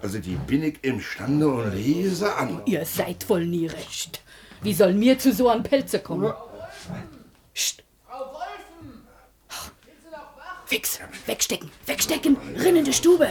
also 0.02 0.20
die 0.20 0.36
bin 0.36 0.64
ich 0.64 0.84
imstande 0.84 1.48
und 1.48 1.74
lese 1.74 2.36
an. 2.36 2.62
Ihr 2.66 2.86
seid 2.86 3.30
wohl 3.30 3.46
nie 3.46 3.68
recht. 3.68 4.22
Wie 4.62 4.74
soll 4.74 4.94
mir 4.94 5.18
zu 5.18 5.32
so 5.32 5.50
einem 5.50 5.64
Pelze 5.64 6.00
kommen? 6.00 6.34
Psst. 7.54 7.84
Fix, 10.66 11.00
wegstecken, 11.26 11.72
wegstecken, 11.86 12.36
rinn 12.58 12.76
in 12.76 12.84
die 12.84 12.92
Stube. 12.92 13.30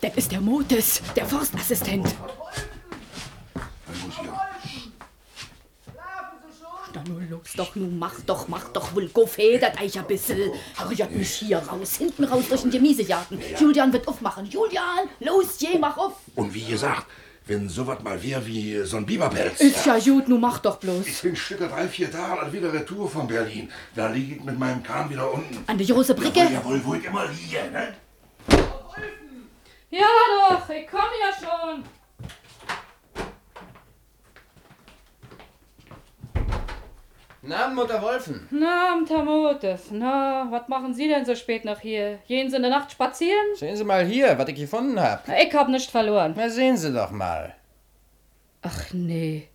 Das 0.00 0.16
ist 0.16 0.32
der 0.32 0.40
Motes, 0.40 1.00
der 1.14 1.26
Forstassistent. 1.26 2.12
Na 6.94 7.02
nun 7.08 7.28
los 7.30 7.52
doch, 7.56 7.74
nun 7.74 7.98
mach 7.98 8.20
doch, 8.26 8.48
mach 8.48 8.68
doch, 8.68 8.94
Vulko, 8.94 9.26
federt 9.26 9.80
euch 9.80 9.98
ein 9.98 10.06
bisschen. 10.06 10.52
Hurriert 10.78 11.10
mich 11.10 11.30
hier 11.30 11.58
raus, 11.58 11.96
hinten 11.96 12.24
raus 12.24 12.44
durch 12.48 12.62
den 12.62 12.70
Gemüse 12.70 13.02
jagen. 13.02 13.40
Julian 13.58 13.92
wird 13.92 14.06
aufmachen. 14.06 14.46
Julian, 14.46 15.08
los, 15.20 15.58
je, 15.60 15.78
mach 15.78 15.96
auf. 15.96 16.14
Und 16.34 16.52
wie 16.52 16.64
gesagt, 16.64 17.06
wenn 17.46 17.68
sowas 17.68 18.02
mal 18.02 18.22
wäre 18.22 18.46
wie 18.46 18.80
so 18.84 18.98
ein 18.98 19.06
Biberpelz. 19.06 19.60
Ist 19.60 19.86
ja 19.86 19.98
gut, 19.98 20.28
nun 20.28 20.40
mach 20.40 20.58
doch 20.58 20.76
bloß. 20.76 21.06
Ich 21.06 21.22
bin 21.22 21.34
Stücke 21.34 21.68
drei, 21.68 21.88
vier 21.88 22.10
Tage 22.10 22.52
wieder 22.52 22.72
Retour 22.72 23.08
von 23.08 23.26
Berlin. 23.26 23.70
Da 23.94 24.08
liege 24.08 24.36
ich 24.36 24.44
mit 24.44 24.58
meinem 24.58 24.82
Kahn 24.82 25.08
wieder 25.10 25.32
unten. 25.32 25.64
An 25.66 25.78
die 25.78 25.86
große 25.86 26.14
Bricke? 26.14 26.40
Jawohl, 26.40 26.52
jawohl, 26.52 26.84
wo 26.84 26.94
ich 26.94 27.04
immer 27.04 27.26
liege, 27.26 27.70
ne? 27.72 27.94
Ja 29.90 30.06
doch, 30.48 30.68
ich 30.70 30.86
komm 30.90 31.00
ja 31.20 31.32
schon. 31.38 31.84
Na, 37.44 37.68
Mutter 37.68 38.00
Wolfen. 38.00 38.46
Na, 38.52 39.02
Tamotes, 39.06 39.90
na, 39.90 40.46
was 40.50 40.68
machen 40.68 40.94
Sie 40.94 41.08
denn 41.08 41.24
so 41.24 41.34
spät 41.34 41.64
noch 41.64 41.80
hier? 41.80 42.20
Gehen 42.28 42.48
Sie 42.48 42.54
in 42.56 42.62
der 42.62 42.70
Nacht 42.70 42.92
spazieren? 42.92 43.56
Sehen 43.56 43.76
Sie 43.76 43.82
mal 43.82 44.04
hier, 44.06 44.38
was 44.38 44.48
ich 44.48 44.54
gefunden 44.54 45.00
hab. 45.00 45.26
Na, 45.26 45.40
Ich 45.42 45.52
hab 45.52 45.68
nicht 45.68 45.90
verloren. 45.90 46.34
Na, 46.36 46.48
sehen 46.48 46.76
Sie 46.76 46.92
doch 46.92 47.10
mal. 47.10 47.54
Ach 48.62 48.92
nee. 48.92 49.48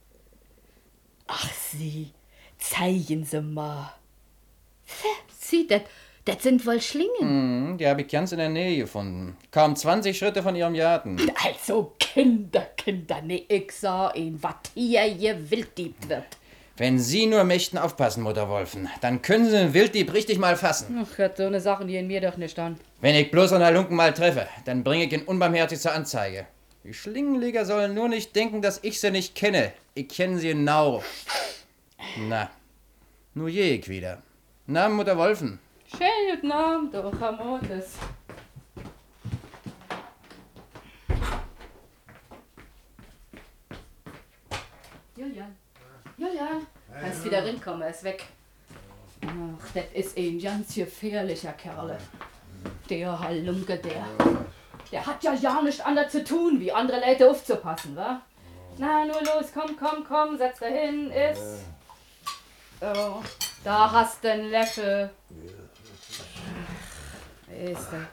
Ach 1.28 1.50
Sie, 1.54 2.12
zeigen 2.60 3.24
Sie 3.24 3.42
mal. 3.42 3.94
Sie, 5.40 5.66
das 5.68 5.82
das 6.26 6.44
sind 6.44 6.66
wohl 6.66 6.82
Schlingen. 6.82 7.22
Hm, 7.22 7.78
die 7.78 7.88
habe 7.88 8.02
ich 8.02 8.10
ganz 8.10 8.34
in 8.34 8.40
der 8.40 8.50
Nähe 8.50 8.80
gefunden. 8.80 9.38
Kaum 9.50 9.78
20 9.78 10.18
Schritte 10.18 10.44
von 10.44 10.58
Ihrem 10.58 10.74
Garten. 10.74 11.18
Also 11.42 11.94
Kinder, 12.00 12.68
Kinder, 12.76 13.22
nee, 13.22 13.46
ich 13.48 13.72
sah 13.72 14.12
ihn, 14.14 14.38
was 14.44 14.56
hier 14.74 15.10
gewilddiebt 15.16 16.10
wird. 16.10 16.26
Wenn 16.80 17.00
Sie 17.00 17.26
nur 17.26 17.44
möchten 17.44 17.80
aufpassen, 17.80 18.22
Mutter 18.22 18.50
Wolfen, 18.50 18.88
dann 19.02 19.24
können 19.24 19.46
Sie 19.46 19.52
den 19.52 19.74
Wilddieb 19.74 20.14
richtig 20.14 20.38
mal 20.38 20.56
fassen. 20.56 21.04
Ach, 21.04 21.18
hat 21.18 21.38
so 21.38 21.48
eine 21.48 21.60
Sachen 21.60 21.88
gehen 21.88 22.06
mir 22.06 22.22
doch 22.22 22.38
nicht 22.38 22.60
an. 22.60 22.78
Wenn 23.02 23.16
ich 23.16 23.32
bloß 23.32 23.54
an 23.54 23.62
der 23.62 23.72
Lunken 23.72 23.96
mal 23.96 24.14
treffe, 24.14 24.48
dann 24.66 24.84
bringe 24.84 25.06
ich 25.06 25.12
ihn 25.12 25.24
unbarmherzig 25.24 25.80
zur 25.80 25.94
Anzeige. 25.94 26.46
Die 26.84 26.94
Schlingenleger 26.94 27.66
sollen 27.66 27.96
nur 27.96 28.08
nicht 28.10 28.36
denken, 28.36 28.62
dass 28.62 28.84
ich 28.84 29.00
sie 29.02 29.10
nicht 29.10 29.34
kenne. 29.34 29.74
Ich 29.96 30.08
kenne 30.08 30.38
sie 30.38 30.50
genau. 30.50 31.02
Na, 32.20 32.52
nur 33.34 33.50
je 33.50 33.72
ich 33.74 33.90
wieder. 33.90 34.22
Na, 34.68 34.88
Mutter 34.88 35.18
Wolfen. 35.18 35.58
Schönen 35.90 36.36
guten 36.36 36.52
Abend, 36.52 36.94
du 36.94 37.10
Tamotes. 37.10 37.94
Julian, 45.16 45.56
Julian, 46.18 46.66
kannst 47.00 47.24
wieder 47.24 47.46
rinkommen, 47.46 47.84
er 47.84 47.90
ist 47.90 48.04
weg. 48.04 48.26
Ach, 49.22 49.68
das 49.74 49.84
ist 49.94 50.18
ein 50.18 50.40
ganz 50.40 50.74
gefährlicher 50.74 51.54
Kerl. 51.54 51.98
Der 52.90 53.20
Halunke, 53.20 53.78
der. 53.78 54.06
Der 54.92 55.06
hat 55.06 55.24
ja 55.24 55.34
ja 55.34 55.62
nichts 55.62 55.82
anderes 55.82 56.12
zu 56.12 56.24
tun, 56.24 56.60
wie 56.60 56.72
andere 56.72 57.00
Leute 57.00 57.30
aufzupassen, 57.30 57.96
wa? 57.96 58.22
Na, 58.78 59.06
nur 59.06 59.22
los, 59.22 59.52
komm, 59.54 59.76
komm, 59.78 60.04
komm, 60.08 60.38
setz 60.38 60.60
da 60.60 60.68
hin, 60.68 61.12
iss. 61.12 61.64
So, 62.80 63.24
da 63.64 63.92
hast 63.92 64.24
du 64.24 64.32
einen 64.32 64.50
Löffel. 64.50 65.10
Du, 67.48 68.08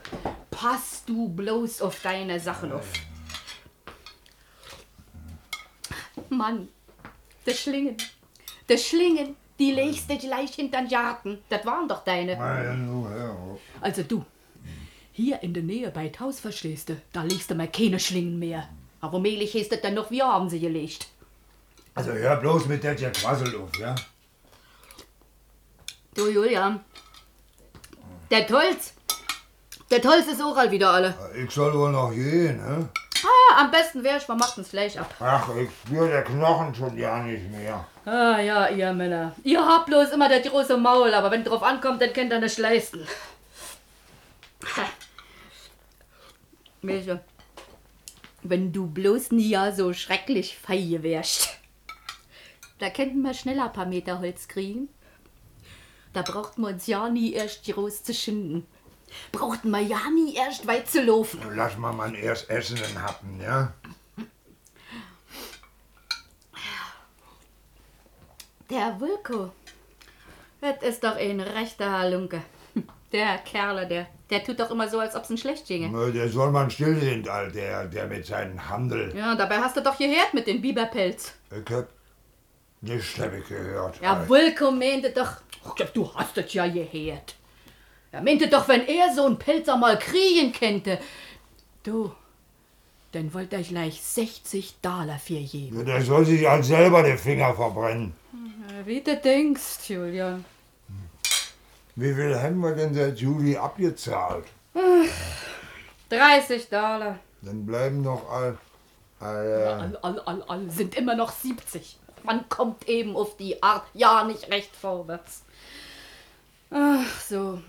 pass 0.50 1.04
du 1.06 1.28
bloß 1.28 1.82
auf 1.82 2.00
deine 2.02 2.40
Sachen 2.40 2.72
auf. 2.72 2.86
Mann, 6.28 6.68
der 7.46 7.54
Schlingen, 7.54 7.96
der 8.68 8.78
Schlingen, 8.78 9.36
die 9.58 9.72
legst 9.72 10.10
du 10.10 10.16
gleich 10.18 10.54
hintern 10.54 10.88
Garten. 10.88 11.38
Das 11.48 11.64
waren 11.64 11.88
doch 11.88 12.04
deine. 12.04 12.38
Also 13.80 14.02
du, 14.02 14.24
hier 15.12 15.42
in 15.42 15.54
der 15.54 15.62
Nähe 15.62 15.90
bei 15.90 16.10
Haus 16.18 16.40
verstehst 16.40 16.88
du, 16.88 17.00
da 17.12 17.22
legst 17.22 17.50
du 17.50 17.54
mal 17.54 17.68
keine 17.68 18.00
Schlingen 18.00 18.38
mehr. 18.38 18.68
Aber 19.00 19.20
mehlig 19.20 19.54
ist 19.54 19.70
das 19.70 19.80
dann 19.80 19.94
noch, 19.94 20.10
wir 20.10 20.26
haben 20.26 20.48
sie 20.48 20.60
gelegt. 20.60 21.08
Also 21.94 22.10
hör 22.12 22.36
bloß 22.36 22.66
mit 22.66 22.82
der 22.82 22.96
Quassel 22.96 23.54
auf, 23.56 23.78
ja? 23.78 23.94
Du 26.14 26.28
Julian, 26.28 26.80
der 28.30 28.46
Tolz, 28.46 28.94
der 29.90 30.00
Tolz 30.00 30.26
ist 30.26 30.42
auch 30.42 30.56
all 30.56 30.70
wieder 30.70 30.90
alle. 30.90 31.14
Ich 31.36 31.50
soll 31.50 31.72
wohl 31.78 31.92
noch 31.92 32.10
gehen, 32.12 32.56
ne? 32.56 32.88
Ah, 33.24 33.60
am 33.62 33.70
besten 33.70 34.04
wäre 34.04 34.18
ich, 34.18 34.28
wir 34.28 34.34
machen 34.34 34.54
das 34.58 34.68
Fleisch 34.68 34.96
ab. 34.96 35.14
Ach, 35.20 35.48
ich 35.56 35.70
spür 35.70 36.08
der 36.08 36.24
Knochen 36.24 36.74
schon 36.74 36.96
ja 36.98 37.22
nicht 37.22 37.50
mehr. 37.50 37.86
Ah 38.04 38.38
ja, 38.38 38.68
ihr 38.68 38.92
Männer. 38.92 39.34
Ihr 39.42 39.64
habt 39.64 39.86
bloß 39.86 40.10
immer 40.10 40.28
das 40.28 40.42
große 40.42 40.76
Maul, 40.76 41.14
aber 41.14 41.30
wenn 41.30 41.44
drauf 41.44 41.62
ankommt, 41.62 42.02
dann 42.02 42.12
könnt 42.12 42.32
ihr 42.32 42.40
nicht 42.40 42.58
leisten. 42.58 43.06
Milche, 46.82 47.22
wenn 48.42 48.72
du 48.72 48.86
bloß 48.86 49.32
nie 49.32 49.48
ja 49.48 49.72
so 49.72 49.92
schrecklich 49.94 50.58
feie 50.58 51.02
wärst, 51.02 51.48
da 52.78 52.90
könnten 52.90 53.22
wir 53.22 53.32
schneller 53.32 53.66
ein 53.66 53.72
paar 53.72 53.86
Meter 53.86 54.18
Holz 54.20 54.48
kriegen. 54.48 54.88
Da 56.12 56.22
braucht 56.22 56.58
man 56.58 56.74
uns 56.74 56.86
ja 56.86 57.08
nie 57.08 57.32
erst 57.32 57.64
groß 57.64 58.04
zu 58.04 58.12
schinden. 58.12 58.66
Ja 59.88 60.10
nie 60.10 60.34
erst 60.34 60.66
weit 60.66 60.88
zu 60.88 61.02
laufen. 61.02 61.40
Lass 61.54 61.76
mal 61.76 61.92
man 61.92 62.14
erst 62.14 62.48
essen 62.50 62.78
und 62.78 63.02
happen, 63.02 63.40
ja? 63.40 63.72
Der 68.70 68.98
Wilko, 68.98 69.52
das 70.60 70.82
ist 70.82 71.04
doch 71.04 71.16
ein 71.16 71.40
rechter 71.40 71.90
Halunke. 71.90 72.42
Der 73.12 73.38
Kerle, 73.38 73.86
der, 73.86 74.08
der 74.30 74.42
tut 74.42 74.58
doch 74.58 74.70
immer 74.72 74.88
so, 74.88 74.98
als 74.98 75.14
ob's 75.14 75.30
ihm 75.30 75.36
schlecht 75.36 75.66
ginge. 75.66 76.10
Der 76.10 76.28
soll 76.28 76.50
man 76.50 76.68
still 76.68 76.98
sind, 76.98 77.28
all 77.28 77.52
der, 77.52 77.84
der 77.86 78.08
mit 78.08 78.26
seinem 78.26 78.68
Handel. 78.68 79.14
Ja, 79.16 79.36
dabei 79.36 79.58
hast 79.58 79.76
du 79.76 79.82
doch 79.82 79.96
gehört 79.96 80.34
mit 80.34 80.48
dem 80.48 80.60
Biberpelz. 80.60 81.34
Ich 81.52 81.72
hab 81.72 81.88
nichts 82.80 83.16
ich 83.16 83.48
gehört. 83.48 84.00
Ja, 84.00 84.28
Wilko 84.28 84.72
meinte 84.72 85.10
doch, 85.10 85.36
du 85.94 86.12
hast 86.12 86.36
es 86.38 86.52
ja 86.54 86.66
gehört. 86.66 87.36
Er 88.14 88.22
meinte 88.22 88.46
doch, 88.48 88.68
wenn 88.68 88.86
er 88.86 89.12
so 89.12 89.26
einen 89.26 89.38
Pelz 89.40 89.68
einmal 89.68 89.98
kriegen 89.98 90.52
könnte. 90.52 91.00
Du, 91.82 92.12
dann 93.10 93.34
wollte 93.34 93.56
ich 93.56 93.70
gleich 93.70 94.00
60 94.00 94.76
Dollar 94.80 95.18
für 95.18 95.40
geben. 95.40 95.78
Ja, 95.78 95.84
Der 95.84 96.02
soll 96.02 96.24
sich 96.24 96.46
halt 96.46 96.64
selber 96.64 97.02
die 97.02 97.16
Finger 97.16 97.52
verbrennen. 97.54 98.14
Wie 98.84 99.00
du 99.00 99.16
denkst, 99.16 99.88
Julian. 99.88 100.44
Wie 101.96 102.14
viel 102.14 102.38
haben 102.40 102.60
wir 102.60 102.76
denn 102.76 102.94
seit 102.94 103.18
Juli 103.18 103.56
abgezahlt? 103.56 104.44
Ach, 104.74 105.08
30 106.08 106.68
Dollar. 106.68 107.18
Dann 107.42 107.66
bleiben 107.66 108.02
noch 108.02 108.30
all. 108.30 108.56
all, 109.18 109.44
äh, 109.44 109.64
All, 109.64 109.98
all, 110.02 110.20
all, 110.20 110.42
all 110.46 110.70
sind 110.70 110.94
immer 110.94 111.16
noch 111.16 111.32
70. 111.32 111.98
Man 112.22 112.48
kommt 112.48 112.88
eben 112.88 113.16
auf 113.16 113.36
die 113.36 113.60
Art 113.60 113.84
ja 113.92 114.22
nicht 114.22 114.48
recht 114.50 114.74
vorwärts. 114.76 115.42
Ach, 116.70 117.20
so, 117.28 117.60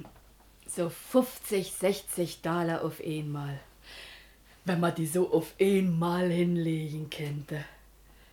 so 0.75 0.89
50, 0.89 1.71
60 1.71 2.41
Dollar 2.41 2.83
auf 2.83 3.01
einmal. 3.05 3.59
Wenn 4.65 4.79
man 4.79 4.95
die 4.95 5.05
so 5.05 5.31
auf 5.31 5.53
einmal 5.59 6.29
hinlegen 6.29 7.09
könnte. 7.09 7.63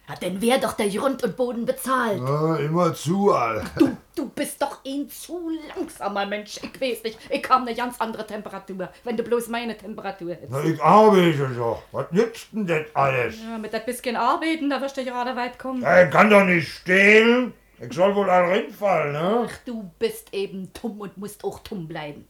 Ja, 0.08 0.16
dann 0.20 0.42
wär 0.42 0.58
doch 0.58 0.72
der 0.72 0.88
Grund 0.88 1.22
und 1.22 1.36
Boden 1.36 1.64
bezahlt. 1.64 2.18
ja, 2.20 2.56
immer 2.56 2.92
zu, 2.92 3.32
all. 3.32 3.64
Du, 3.78 3.96
du 4.16 4.28
bist 4.30 4.60
doch 4.60 4.80
ein 4.84 5.08
zu 5.08 5.50
langsamer 5.68 6.26
Mensch. 6.26 6.58
Ich 6.62 6.80
weiß 6.80 7.04
nicht, 7.04 7.18
ich 7.30 7.48
habe 7.48 7.66
eine 7.66 7.76
ganz 7.76 8.00
andere 8.00 8.26
Temperatur, 8.26 8.88
wenn 9.04 9.16
du 9.16 9.22
bloß 9.22 9.48
meine 9.48 9.76
Temperatur 9.76 10.32
hättest. 10.32 10.50
Na, 10.50 10.64
ich 10.64 10.82
arbeite 10.82 11.48
doch. 11.56 11.82
Was 11.92 12.10
nützt 12.10 12.48
denn 12.52 12.66
das 12.66 12.86
alles? 12.94 13.36
Ja, 13.40 13.58
mit 13.58 13.72
das 13.72 13.84
bisschen 13.84 14.16
Arbeiten, 14.16 14.68
da 14.70 14.80
wirst 14.80 14.96
du 14.96 15.04
gerade 15.04 15.36
weit 15.36 15.58
kommen. 15.58 15.82
Ja, 15.82 16.02
ich 16.04 16.10
kann 16.10 16.28
doch 16.30 16.44
nicht 16.44 16.68
stehlen. 16.68 17.52
Ich 17.78 17.92
soll 17.92 18.14
wohl 18.14 18.28
all 18.28 18.44
reinfallen, 18.44 19.12
ne? 19.12 19.48
Ach, 19.48 19.58
du 19.64 19.90
bist 19.98 20.32
eben 20.32 20.70
dumm 20.80 21.00
und 21.00 21.16
musst 21.16 21.44
auch 21.44 21.60
dumm 21.60 21.86
bleiben. 21.86 22.26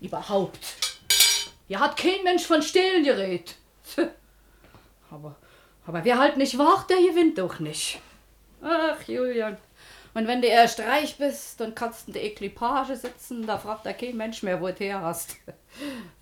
Überhaupt. 0.00 0.58
Hier 1.68 1.80
hat 1.80 1.96
kein 1.96 2.22
Mensch 2.24 2.44
von 2.44 2.62
Stehlen 2.62 3.04
geredet. 3.04 3.56
Aber, 5.10 5.36
aber 5.86 6.04
wer 6.04 6.18
halt 6.18 6.36
nicht 6.36 6.58
wagt, 6.58 6.90
der 6.90 6.98
gewinnt 6.98 7.38
doch 7.38 7.60
nicht. 7.60 8.00
Ach, 8.62 9.00
Julian. 9.06 9.56
Und 10.14 10.26
wenn 10.26 10.40
du 10.40 10.48
erst 10.48 10.80
reich 10.80 11.18
bist, 11.18 11.60
dann 11.60 11.74
kannst 11.74 12.08
in 12.08 12.14
der 12.14 12.24
Equipage 12.24 12.96
sitzen, 12.96 13.46
da 13.46 13.58
fragt 13.58 13.84
da 13.84 13.92
kein 13.92 14.16
Mensch 14.16 14.42
mehr, 14.42 14.60
wo 14.60 14.68
du 14.68 14.84
her 14.84 15.00
hast. 15.00 15.36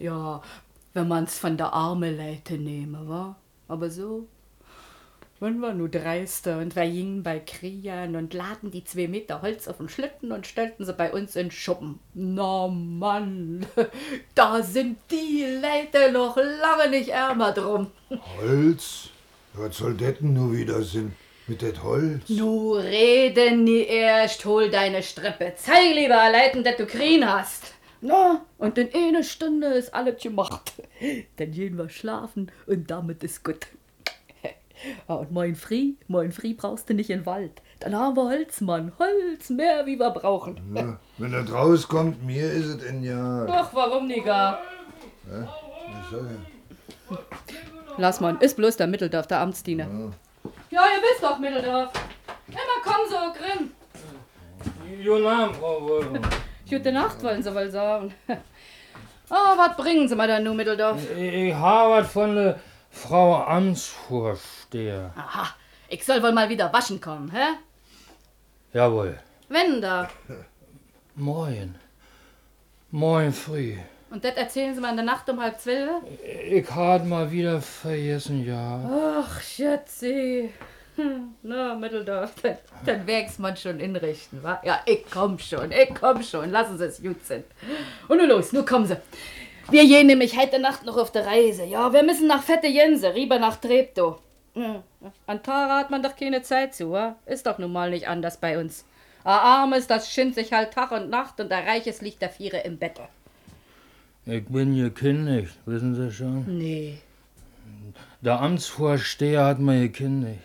Ja, 0.00 0.42
wenn 0.94 1.06
man's 1.06 1.38
von 1.38 1.56
der 1.56 1.72
arme 1.72 2.10
Leute 2.10 2.54
nehme, 2.54 3.08
wa? 3.08 3.36
Aber 3.68 3.88
so, 3.88 4.26
wenn 5.40 5.58
wir 5.58 5.74
nur 5.74 5.88
dreister 5.88 6.58
und 6.58 6.76
wir 6.76 6.86
gingen 6.86 7.22
bei 7.22 7.38
Kriegern 7.38 8.16
und 8.16 8.34
laden 8.34 8.70
die 8.70 8.84
zwei 8.84 9.08
Meter 9.08 9.42
Holz 9.42 9.68
auf 9.68 9.78
den 9.78 9.88
Schlitten 9.88 10.32
und 10.32 10.46
stellten 10.46 10.84
sie 10.84 10.92
bei 10.92 11.12
uns 11.12 11.36
in 11.36 11.50
Schuppen. 11.50 11.98
Na 12.14 12.68
Mann, 12.68 13.66
da 14.34 14.62
sind 14.62 14.98
die 15.10 15.44
Leute 15.44 16.12
noch 16.12 16.36
lange 16.36 16.90
nicht 16.90 17.08
ärmer 17.08 17.52
drum. 17.52 17.90
Holz? 18.38 19.10
Was 19.54 19.76
soll 19.78 19.94
das 19.94 20.18
denn 20.18 20.34
nur 20.34 20.52
wieder 20.52 20.82
sein? 20.82 21.14
Mit 21.46 21.62
das 21.62 21.82
Holz? 21.82 22.28
Nu 22.28 22.72
rede 22.72 23.54
nie 23.54 23.84
erst, 23.84 24.44
hol 24.46 24.70
deine 24.70 25.02
Strippe. 25.02 25.52
Zeig 25.56 25.94
lieber 25.94 26.30
leiten, 26.30 26.64
dass 26.64 26.76
du 26.76 26.86
Krien 26.86 27.30
hast. 27.30 27.74
Na, 28.00 28.44
und 28.58 28.78
in 28.78 28.94
einer 28.94 29.22
Stunde 29.22 29.66
ist 29.68 29.92
alles 29.92 30.22
gemacht. 30.22 30.72
Dann 31.36 31.52
gehen 31.52 31.76
wir 31.76 31.88
schlafen 31.88 32.50
und 32.66 32.90
damit 32.90 33.22
ist 33.24 33.44
gut. 33.44 33.66
Ja, 35.08 35.14
und 35.16 35.32
mein 35.32 35.54
Fri, 35.54 35.96
mein 36.08 36.32
Fri 36.32 36.54
brauchst 36.54 36.88
du 36.88 36.94
nicht 36.94 37.10
in 37.10 37.20
den 37.20 37.26
Wald. 37.26 37.62
Dann 37.80 37.94
haben 37.94 38.16
wir 38.16 38.24
Holz, 38.24 38.60
Mann. 38.60 38.92
Holz, 38.98 39.50
mehr 39.50 39.86
wie 39.86 39.98
wir 39.98 40.10
brauchen. 40.10 40.60
Na, 40.72 40.98
wenn 41.18 41.32
das 41.32 41.52
rauskommt, 41.52 42.24
mir 42.24 42.50
ist 42.50 42.66
es 42.66 42.88
ein 42.88 43.02
Jahr. 43.02 43.46
Doch, 43.46 43.74
warum 43.74 44.06
nicht 44.06 44.24
gar? 44.24 44.60
Ja, 45.30 45.42
ich 45.42 46.12
ja. 47.10 47.18
Lass 47.96 48.20
mal, 48.20 48.36
ist 48.40 48.56
bloß 48.56 48.76
der 48.76 48.86
Mitteldorf, 48.86 49.26
der 49.26 49.40
Amtsdiener. 49.40 49.86
Ja, 50.70 50.82
ihr 50.82 51.02
wisst 51.02 51.22
doch, 51.22 51.38
Mitteldorf. 51.38 51.90
Immer 52.48 52.82
komm 52.82 53.08
so, 53.08 53.16
Grimm. 53.38 53.70
Guten 55.04 55.26
Abend, 55.26 55.56
Frau 55.56 55.82
Wolfgang. 55.82 56.26
Gute 56.68 56.92
Nacht, 56.92 57.22
wollen 57.22 57.42
sie 57.42 57.54
wohl 57.54 57.70
sagen. 57.70 58.12
Oh, 59.30 59.34
was 59.56 59.76
bringen 59.76 60.08
sie 60.08 60.16
mir 60.16 60.26
da 60.26 60.40
nun, 60.40 60.56
Mitteldorf? 60.56 60.98
Ich 61.16 61.54
habe 61.54 61.90
was 61.92 62.10
von 62.10 62.34
der 62.34 62.58
Frau 62.90 63.44
Amtsvorsteher. 64.74 65.12
Aha, 65.16 65.54
ich 65.88 66.04
soll 66.04 66.22
wohl 66.22 66.32
mal 66.32 66.48
wieder 66.48 66.72
waschen 66.72 67.00
kommen, 67.00 67.30
hä? 67.30 67.56
Jawohl. 68.72 69.18
Wenn 69.48 69.80
da. 69.80 70.08
Moin. 71.14 71.76
Moin 72.90 73.32
früh. 73.32 73.76
Und 74.10 74.24
das 74.24 74.36
erzählen 74.36 74.74
sie 74.74 74.80
mir 74.80 74.90
in 74.90 74.96
der 74.96 75.04
Nacht 75.04 75.28
um 75.28 75.40
halb 75.40 75.58
zwölf? 75.60 75.90
Ich 76.48 76.70
had 76.70 77.04
mal 77.06 77.30
wieder 77.30 77.60
vergessen, 77.60 78.44
ja. 78.44 78.80
Ach, 79.20 79.40
Schätzi. 79.40 80.50
Hm, 80.96 81.34
Na, 81.42 81.74
Mitteldorf, 81.74 82.34
dann, 82.42 82.56
dann 82.86 83.06
wächst 83.06 83.40
man 83.40 83.56
schon 83.56 83.80
inrichten, 83.80 84.40
wa? 84.44 84.60
Ja, 84.64 84.80
ich 84.86 85.04
komm 85.10 85.40
schon, 85.40 85.72
ich 85.72 85.92
komm 85.92 86.22
schon, 86.22 86.50
lassen 86.52 86.78
Sie 86.78 86.84
es 86.84 87.02
gut 87.02 87.24
sein. 87.26 87.42
Und 88.06 88.18
nun 88.18 88.28
los, 88.28 88.52
nun 88.52 88.64
kommen 88.64 88.86
Sie. 88.86 88.96
Wir 89.70 89.84
gehen 89.84 90.06
nämlich 90.06 90.38
heute 90.38 90.60
Nacht 90.60 90.84
noch 90.84 90.96
auf 90.96 91.10
der 91.10 91.26
Reise. 91.26 91.64
Ja, 91.64 91.92
wir 91.92 92.04
müssen 92.04 92.28
nach 92.28 92.42
Fette 92.44 92.68
Jense, 92.68 93.12
rüber 93.12 93.40
nach 93.40 93.56
Treptow. 93.56 94.20
An 95.26 95.42
Tara 95.42 95.78
hat 95.78 95.90
man 95.90 96.02
doch 96.02 96.16
keine 96.16 96.42
Zeit 96.42 96.74
zu, 96.74 96.92
wa? 96.92 97.16
Ist 97.26 97.46
doch 97.46 97.58
nun 97.58 97.72
mal 97.72 97.90
nicht 97.90 98.08
anders 98.08 98.36
bei 98.36 98.58
uns. 98.58 98.84
A 99.24 99.62
Armes, 99.62 99.86
das 99.86 100.12
schindt 100.12 100.34
sich 100.34 100.52
halt 100.52 100.72
Tag 100.72 100.92
und 100.92 101.10
Nacht 101.10 101.40
und 101.40 101.50
der 101.50 101.66
Reiches 101.66 102.02
liegt 102.02 102.22
der 102.22 102.28
Viere 102.30 102.58
im 102.58 102.78
Bett. 102.78 103.00
Ich 104.26 104.44
bin 104.46 104.76
gekündigt, 104.76 105.54
wissen 105.66 105.94
Sie 105.94 106.12
schon? 106.12 106.44
Nee. 106.58 106.98
Der 108.20 108.40
Amtsvorsteher 108.40 109.44
hat 109.44 109.58
mir 109.58 109.80
gekündigt. 109.80 110.40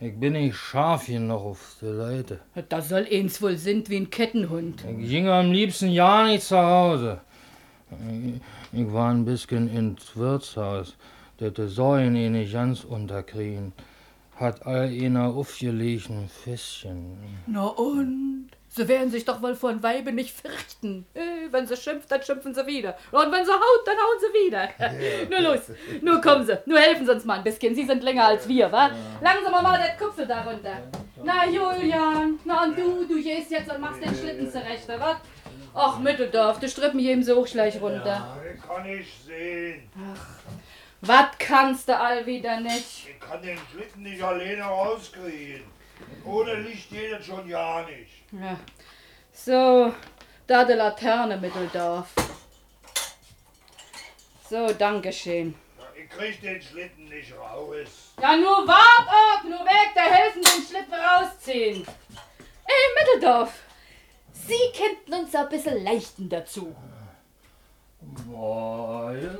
Ich 0.00 0.14
bin 0.14 0.34
nicht 0.34 0.56
scharf 0.56 1.06
genug 1.06 1.40
auf 1.40 1.76
die 1.80 1.86
Leute. 1.86 2.40
Da 2.68 2.82
soll 2.82 3.06
eins 3.10 3.40
wohl 3.40 3.56
sind 3.56 3.88
wie 3.88 3.96
ein 3.96 4.10
Kettenhund. 4.10 4.84
Ich 5.00 5.08
ging 5.08 5.28
am 5.28 5.50
liebsten 5.50 5.88
ja 5.88 6.24
nicht 6.26 6.44
zu 6.44 6.58
Hause. 6.58 7.20
Ich, 7.90 8.80
ich 8.80 8.92
war 8.92 9.10
ein 9.10 9.24
bisschen 9.24 9.68
ins 9.74 10.16
Wirtshaus, 10.16 10.96
der 11.40 11.50
die 11.50 11.68
Säulen 11.68 12.16
eh 12.16 12.28
nicht 12.28 12.52
ganz 12.52 12.84
unterkriegen. 12.84 13.72
Hat 14.36 14.66
all 14.66 14.88
einer 14.88 15.26
aufgelegten 15.26 16.28
Fässchen. 16.28 17.16
Na 17.46 17.66
und? 17.66 18.50
Sie 18.76 18.88
werden 18.88 19.08
sich 19.08 19.24
doch 19.24 19.40
wohl 19.40 19.54
vor 19.54 19.70
ein 19.70 19.84
Weibe 19.84 20.10
nicht 20.10 20.34
fürchten. 20.34 21.06
Äh, 21.14 21.52
wenn 21.52 21.64
sie 21.64 21.76
schimpft, 21.76 22.10
dann 22.10 22.20
schimpfen 22.20 22.52
sie 22.52 22.66
wieder. 22.66 22.96
Und 23.12 23.30
wenn 23.30 23.44
sie 23.44 23.52
haut, 23.52 23.86
dann 23.86 23.96
hauen 23.96 24.18
sie 24.18 24.46
wieder. 24.46 24.68
nur 25.30 25.52
los, 25.52 25.60
nur 26.02 26.20
kommen 26.20 26.44
sie. 26.44 26.58
Nur 26.66 26.80
helfen 26.80 27.06
sie 27.06 27.12
uns 27.12 27.24
mal 27.24 27.38
ein 27.38 27.44
bisschen. 27.44 27.72
Sie 27.76 27.84
sind 27.84 28.02
länger 28.02 28.26
als 28.26 28.48
wir, 28.48 28.72
wa? 28.72 28.90
Langsam 29.22 29.52
mal 29.62 29.78
den 29.78 29.96
Kupfer 29.96 30.26
darunter. 30.26 30.78
Na, 31.22 31.46
Julian, 31.46 32.40
na 32.44 32.64
und 32.64 32.76
du, 32.76 33.04
du 33.06 33.22
gehst 33.22 33.52
jetzt 33.52 33.72
und 33.72 33.80
machst 33.80 34.02
den 34.02 34.12
Schlitten 34.12 34.50
zurecht, 34.50 34.88
wa? 34.88 35.20
Ach, 35.72 36.00
Mitteldorf, 36.00 36.58
du 36.58 36.68
strippen 36.68 36.98
jedem 36.98 37.22
so 37.22 37.36
hoch 37.36 37.46
gleich 37.46 37.80
runter. 37.80 38.04
Ja, 38.06 38.36
ich 38.52 38.60
kann 38.60 38.82
nicht 38.84 39.24
sehen. 39.24 39.88
Ach, 39.96 40.26
was 41.06 41.26
kannst 41.38 41.88
du 41.88 41.98
all 41.98 42.24
wieder 42.26 42.60
nicht? 42.60 43.08
Ich 43.08 43.20
kann 43.20 43.42
den 43.42 43.58
Schlitten 43.70 44.02
nicht 44.02 44.22
alleine 44.22 44.62
rauskriegen. 44.62 45.64
Ohne 46.24 46.54
Licht 46.54 46.90
geht 46.90 47.12
es 47.12 47.26
schon 47.26 47.48
ja 47.48 47.82
nicht. 47.82 48.22
Ja. 48.32 48.58
So, 49.32 49.92
da 50.46 50.64
die 50.64 50.72
Laterne, 50.74 51.36
Mitteldorf. 51.36 52.08
So, 54.48 54.72
Dankeschön. 54.72 55.54
Ich 55.96 56.08
krieg 56.10 56.40
den 56.40 56.60
Schlitten 56.60 57.04
nicht 57.06 57.32
raus. 57.36 58.12
Ja, 58.20 58.36
nur 58.36 58.66
wart 58.66 59.08
ab, 59.08 59.44
nur 59.44 59.64
weg, 59.64 59.90
da 59.94 60.02
helfen 60.02 60.42
den 60.42 60.66
Schlitten 60.66 60.94
rausziehen. 60.94 61.86
Ey, 62.66 63.16
Mitteldorf, 63.16 63.52
Sie 64.32 64.72
könnten 64.76 65.24
uns 65.24 65.34
ein 65.34 65.48
bisschen 65.48 65.82
leichten 65.82 66.28
dazu. 66.28 66.74
Moin, 68.26 69.38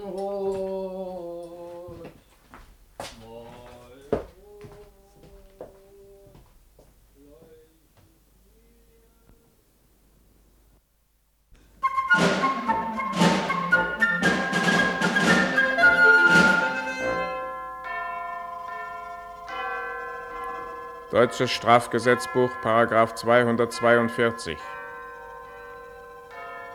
Deutsches 21.14 21.52
Strafgesetzbuch, 21.52 22.50
Paragraph 22.60 23.14
242. 23.14 24.58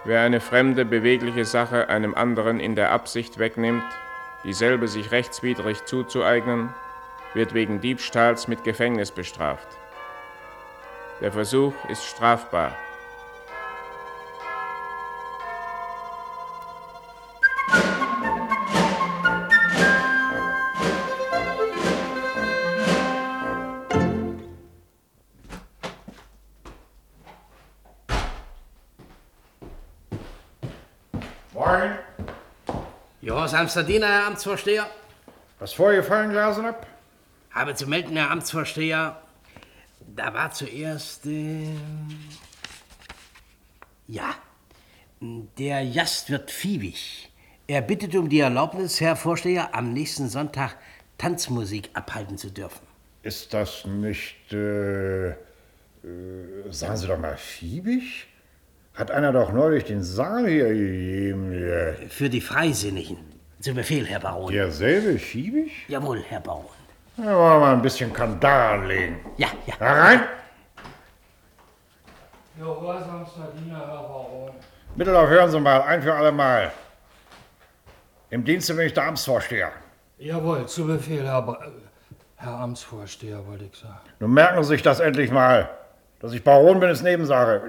Wer 0.06 0.21
eine 0.21 0.39
fremde, 0.39 0.86
bewegliche 0.86 1.43
Sache 1.43 1.89
einem 1.89 2.13
anderen 2.13 2.62
in 2.62 2.73
der 2.73 2.93
Absicht 2.93 3.38
wegnimmt, 3.38 3.84
dieselbe 4.45 4.88
sich 4.88 5.12
rechtswidrig 5.12 5.84
zuzueignen, 5.84 6.73
wird 7.34 7.54
wegen 7.54 7.82
Diebstahls 7.82 8.47
mit 8.47 8.63
Gefängnis 8.63 9.12
bestraft. 9.12 9.67
Der 11.19 11.34
Versuch 11.34 11.73
ist 11.89 12.06
strafbar. 12.06 12.78
Gehorsamster 33.49 33.83
Diener, 33.83 34.07
Herr 34.07 34.27
Amtsvorsteher. 34.27 34.85
Was 35.57 35.73
vorgefallen 35.73 36.29
gelassen 36.29 36.65
hab? 36.65 36.85
Habe 37.49 37.73
zu 37.73 37.88
melden, 37.88 38.15
Herr 38.15 38.29
Amtsvorsteher, 38.29 39.19
da 40.15 40.31
war 40.35 40.51
zuerst, 40.51 41.25
äh, 41.25 41.65
ja, 44.05 44.35
der 45.19 45.81
Jast 45.81 46.29
wird 46.29 46.51
fiebig. 46.51 47.31
Er 47.65 47.81
bittet 47.81 48.15
um 48.15 48.29
die 48.29 48.39
Erlaubnis, 48.39 49.01
Herr 49.01 49.15
Vorsteher, 49.15 49.73
am 49.73 49.93
nächsten 49.93 50.29
Sonntag 50.29 50.75
Tanzmusik 51.17 51.89
abhalten 51.93 52.38
zu 52.38 52.51
dürfen. 52.51 52.85
Ist 53.23 53.51
das 53.55 53.83
nicht 53.83 54.53
äh, 54.53 55.33
Äh, 56.03 56.71
sagen 56.71 56.97
Sie 56.97 57.07
doch 57.07 57.17
mal, 57.17 57.35
Fiebig? 57.35 58.27
Hat 58.93 59.12
einer 59.12 59.31
doch 59.31 59.51
neulich 59.51 59.85
den 59.85 60.03
Saal 60.03 60.47
hier 60.47 60.69
gegeben. 60.69 62.09
Für 62.09 62.29
die 62.29 62.41
Freisinnigen. 62.41 63.17
Zu 63.61 63.73
Befehl, 63.73 64.05
Herr 64.05 64.21
Baron. 64.21 64.53
Derselbe 64.53 65.19
Fiebig? 65.19 65.71
Jawohl, 65.89 66.23
Herr 66.23 66.39
Baron. 66.39 66.65
Da 67.17 67.23
wollen 67.23 67.35
wir 67.35 67.59
mal 67.59 67.73
ein 67.73 67.81
bisschen 67.81 68.13
Kandar 68.13 68.73
anlegen. 68.75 69.19
Ja, 69.37 69.49
ja. 69.65 69.77
Herein! 69.79 70.21
Gehorsamsverdiener, 72.57 73.79
Herr 73.79 74.03
Baron. 74.03 74.51
Mittellauf, 74.95 75.27
hören 75.27 75.51
Sie 75.51 75.59
mal, 75.59 75.81
ein 75.81 76.01
für 76.01 76.13
alle 76.13 76.31
Mal. 76.31 76.71
Im 78.29 78.45
Dienste 78.45 78.73
bin 78.75 78.85
ich 78.85 78.93
der 78.93 79.07
Amtsvorsteher. 79.07 79.71
Jawohl, 80.17 80.65
zu 80.67 80.87
Befehl, 80.87 81.25
Herr, 81.25 81.41
ba 81.41 81.59
Herr 82.37 82.53
Amtsvorsteher, 82.59 83.45
wollte 83.45 83.65
ich 83.65 83.77
sagen. 83.77 83.99
Nun 84.19 84.33
merken 84.33 84.63
Sie 84.63 84.69
sich 84.69 84.81
das 84.81 85.01
endlich 85.01 85.31
mal. 85.31 85.69
Dass 86.21 86.31
ich 86.31 86.43
Baron 86.43 86.79
bin, 86.79 86.89
ist 86.89 87.01
Nebensache. 87.01 87.61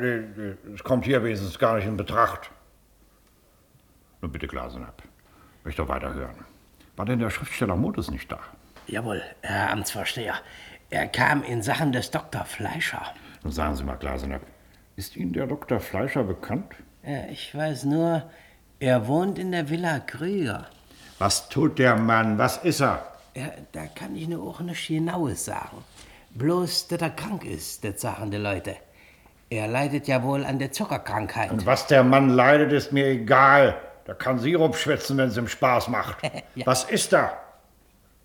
Es 0.73 0.85
kommt 0.85 1.05
hier 1.05 1.23
wenigstens 1.25 1.59
gar 1.59 1.75
nicht 1.77 1.87
in 1.87 1.97
Betracht. 1.97 2.51
Nun 4.21 4.31
bitte 4.31 4.47
Glasen 4.47 4.85
ab. 4.85 5.03
Möchte 5.65 5.89
weiterhören. 5.89 6.45
War 6.97 7.05
denn 7.07 7.19
der 7.19 7.31
Schriftsteller 7.31 7.77
Modus 7.77 8.11
nicht 8.11 8.31
da? 8.31 8.39
Jawohl, 8.87 9.23
Herr 9.43 9.71
Amtsvorsteher. 9.71 10.35
Er 10.91 11.07
kam 11.07 11.43
in 11.45 11.63
Sachen 11.63 11.93
des 11.93 12.11
Dr. 12.11 12.45
Fleischer. 12.45 13.03
Nun 13.43 13.53
sagen 13.53 13.77
Sie 13.77 13.85
mal, 13.85 13.97
Glasenapp, 13.97 14.43
ist 14.97 15.17
Ihnen 15.17 15.33
der 15.33 15.47
Dr. 15.47 15.81
Fleischer 15.81 16.25
bekannt? 16.25 16.75
Ja, 17.05 17.25
ich 17.31 17.55
weiß 17.55 17.85
nur, 17.85 18.23
er 18.81 19.07
wohnt 19.07 19.39
in 19.39 19.53
der 19.53 19.71
Villa 19.71 20.01
Krüger. 20.01 20.67
Was 21.19 21.49
tut 21.49 21.79
der 21.79 21.97
Mann? 21.97 22.39
Was 22.39 22.59
ist 22.59 22.81
er? 22.81 23.07
Ja, 23.35 23.51
da 23.73 23.87
kann 23.87 24.17
ich 24.17 24.27
nur 24.27 24.47
auch 24.49 24.61
nichts 24.61 24.89
Genaues 24.89 25.45
sagen. 25.45 25.85
Bloß, 26.31 26.89
dass 26.89 27.01
er 27.01 27.11
krank 27.11 27.45
ist, 27.45 27.85
das 27.85 28.01
sagen 28.01 28.31
die 28.31 28.37
Leute. 28.37 28.77
Er 29.49 29.69
leidet 29.69 30.09
ja 30.09 30.23
wohl 30.23 30.45
an 30.45 30.59
der 30.59 30.73
Zuckerkrankheit. 30.73 31.51
Und 31.51 31.67
was 31.67 31.87
der 31.87 32.05
Mann 32.05 32.29
leidet, 32.29 32.73
ist 32.73 32.93
mir 32.93 33.07
egal. 33.07 33.77
Da 34.11 34.15
kann 34.17 34.41
Sirup 34.41 34.75
schwitzen, 34.75 35.19
wenn 35.19 35.29
es 35.29 35.37
ihm 35.37 35.47
Spaß 35.47 35.87
macht. 35.87 36.17
Ja. 36.57 36.67
Was 36.67 36.83
ist 36.83 37.13
er? 37.13 37.39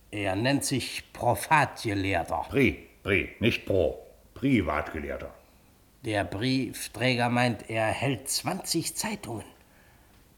Er 0.10 0.36
nennt 0.36 0.66
sich 0.66 1.04
Profatgelehrter. 1.14 2.48
Pri, 2.50 2.88
Pri, 3.04 3.36
nicht 3.40 3.68
Pro. 3.68 4.00
Privatgelehrter. 4.34 5.30
Der 6.04 6.24
Briefträger 6.24 7.30
meint, 7.30 7.70
er 7.70 7.86
hält 7.86 8.28
20 8.28 8.96
Zeitungen. 8.96 9.46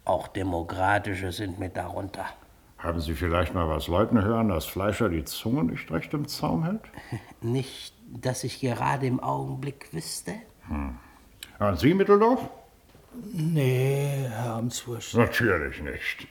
Auch 0.03 0.27
demokratische 0.27 1.31
sind 1.31 1.59
mit 1.59 1.77
darunter. 1.77 2.25
Haben 2.79 2.99
Sie 2.99 3.13
vielleicht 3.13 3.53
mal 3.53 3.69
was 3.69 3.87
Leuten 3.87 4.21
hören, 4.21 4.49
dass 4.49 4.65
Fleischer 4.65 5.07
die 5.07 5.23
Zunge 5.23 5.63
nicht 5.63 5.89
recht 5.91 6.13
im 6.13 6.27
Zaum 6.27 6.65
hält? 6.65 6.81
Nicht, 7.39 7.93
dass 8.09 8.43
ich 8.43 8.59
gerade 8.59 9.07
im 9.07 9.21
Augenblick 9.21 9.93
wüsste. 9.93 10.33
Hm. 10.67 10.97
Und 11.59 11.79
Sie, 11.79 11.93
Mitteldorf? 11.93 12.49
Nee, 13.33 14.27
Herr 14.29 14.55
Amtsvorsteher. 14.55 15.21
Natürlich 15.21 15.81
nicht. 15.81 16.27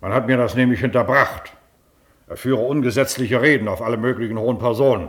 Man 0.00 0.12
hat 0.12 0.26
mir 0.26 0.36
das 0.36 0.54
nämlich 0.54 0.80
hinterbracht. 0.80 1.52
Er 2.28 2.36
führe 2.36 2.60
ungesetzliche 2.60 3.40
Reden 3.40 3.68
auf 3.68 3.82
alle 3.82 3.96
möglichen 3.96 4.38
hohen 4.38 4.58
Personen. 4.58 5.08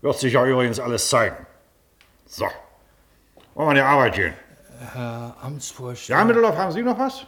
Wird 0.00 0.18
sich 0.18 0.34
ja 0.34 0.46
übrigens 0.46 0.80
alles 0.80 1.08
zeigen. 1.08 1.46
So. 2.26 2.46
Wollen 3.54 3.66
wir 3.66 3.70
an 3.70 3.74
die 3.76 3.82
Arbeit 3.82 4.14
gehen? 4.14 4.34
Herr 4.92 5.36
Amtsvorsteher. 5.40 6.16
Ja, 6.18 6.24
Mitteldorf, 6.24 6.56
haben 6.56 6.72
Sie 6.72 6.82
noch 6.82 6.98
was? 6.98 7.26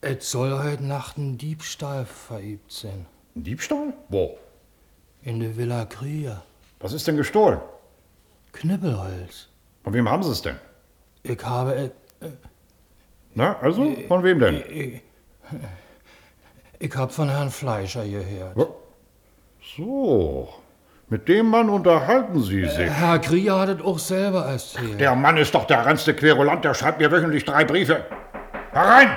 Es 0.00 0.30
soll 0.30 0.62
heute 0.62 0.84
Nacht 0.84 1.16
ein 1.16 1.38
Diebstahl 1.38 2.06
verübt 2.06 2.72
sein. 2.72 3.06
Ein 3.36 3.44
Diebstahl? 3.44 3.92
Wo? 4.08 4.38
In 5.22 5.40
der 5.40 5.56
Villa 5.56 5.84
Krüger. 5.84 6.42
Was 6.80 6.92
ist 6.92 7.06
denn 7.06 7.16
gestohlen? 7.16 7.60
Knippelholz. 8.52 9.48
Von 9.84 9.94
wem 9.94 10.08
haben 10.08 10.22
Sie 10.22 10.30
es 10.30 10.42
denn? 10.42 10.56
Ich 11.22 11.44
habe 11.44 11.74
es. 11.74 11.90
Na, 13.34 13.56
also? 13.60 13.94
Von 14.08 14.22
wem 14.24 14.38
denn? 14.38 14.62
Ich, 14.68 15.02
ich 16.78 16.94
hab 16.96 17.12
von 17.12 17.28
Herrn 17.28 17.50
Fleischer 17.50 18.04
gehört. 18.04 18.56
So. 19.76 20.48
Mit 21.08 21.28
dem 21.28 21.46
Mann 21.46 21.68
unterhalten 21.68 22.42
Sie 22.42 22.64
sich. 22.64 22.90
Herr 22.90 23.18
Krieger 23.18 23.60
hat 23.60 23.68
es 23.68 23.84
auch 23.84 23.98
selber 23.98 24.46
erzählt. 24.46 24.98
Der 24.98 25.14
Mann 25.14 25.36
ist 25.36 25.54
doch 25.54 25.66
der 25.66 25.84
reinste 25.84 26.14
Querulant, 26.14 26.64
der 26.64 26.74
schreibt 26.74 27.00
mir 27.00 27.10
wöchentlich 27.10 27.44
drei 27.44 27.64
Briefe. 27.64 28.04
Herein! 28.72 29.16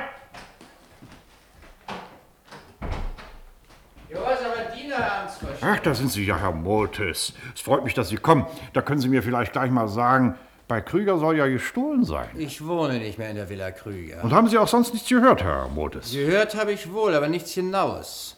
Ach, 5.61 5.79
da 5.79 5.95
sind 5.95 6.11
Sie 6.11 6.25
ja, 6.25 6.37
Herr 6.37 6.51
Motes. 6.51 7.33
Es 7.53 7.61
freut 7.61 7.83
mich, 7.83 7.93
dass 7.93 8.09
Sie 8.09 8.17
kommen. 8.17 8.45
Da 8.73 8.81
können 8.81 9.01
Sie 9.01 9.09
mir 9.09 9.23
vielleicht 9.23 9.53
gleich 9.53 9.71
mal 9.71 9.87
sagen, 9.87 10.35
bei 10.67 10.81
Krüger 10.81 11.17
soll 11.17 11.37
ja 11.37 11.47
gestohlen 11.47 12.03
sein. 12.03 12.29
Ich 12.37 12.65
wohne 12.65 12.99
nicht 12.99 13.17
mehr 13.17 13.29
in 13.29 13.35
der 13.35 13.49
Villa 13.49 13.71
Krüger. 13.71 14.23
Und 14.23 14.33
haben 14.33 14.47
Sie 14.49 14.57
auch 14.57 14.67
sonst 14.67 14.93
nichts 14.93 15.09
gehört, 15.09 15.43
Herr 15.43 15.67
Motes? 15.69 16.11
Gehört 16.11 16.55
habe 16.55 16.71
ich 16.71 16.91
wohl, 16.91 17.13
aber 17.13 17.27
nichts 17.27 17.51
hinaus. 17.51 18.37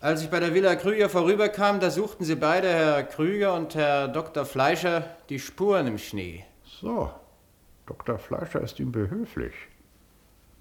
Als 0.00 0.22
ich 0.22 0.30
bei 0.30 0.40
der 0.40 0.52
Villa 0.52 0.74
Krüger 0.74 1.08
vorüberkam, 1.08 1.78
da 1.78 1.90
suchten 1.90 2.24
sie 2.24 2.34
beide, 2.34 2.68
Herr 2.68 3.04
Krüger 3.04 3.54
und 3.54 3.74
Herr 3.74 4.08
Dr. 4.08 4.44
Fleischer, 4.44 5.04
die 5.28 5.38
Spuren 5.38 5.86
im 5.86 5.98
Schnee. 5.98 6.44
So, 6.80 7.10
Dr. 7.86 8.18
Fleischer 8.18 8.60
ist 8.60 8.80
ihm 8.80 8.90
behilflich. 8.90 9.54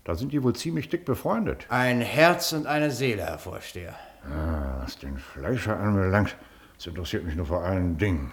Da 0.04 0.16
sind 0.16 0.32
die 0.32 0.44
wohl 0.44 0.54
ziemlich 0.56 0.90
dick 0.90 1.06
befreundet. 1.06 1.66
Ein 1.70 2.02
Herz 2.02 2.54
und 2.54 2.68
eine 2.68 2.92
Seele, 2.92 3.24
Herr 3.24 3.40
Vorsteher. 3.40 3.96
Ah, 4.26 4.82
was 4.84 4.98
den 5.00 5.18
Fleischer 5.18 5.80
anbelangt, 5.80 6.36
das 6.78 6.88
interessiert 6.88 7.24
mich 7.24 7.36
nur 7.36 7.48
vor 7.48 7.64
allen 7.64 7.98
Dingen. 7.98 8.32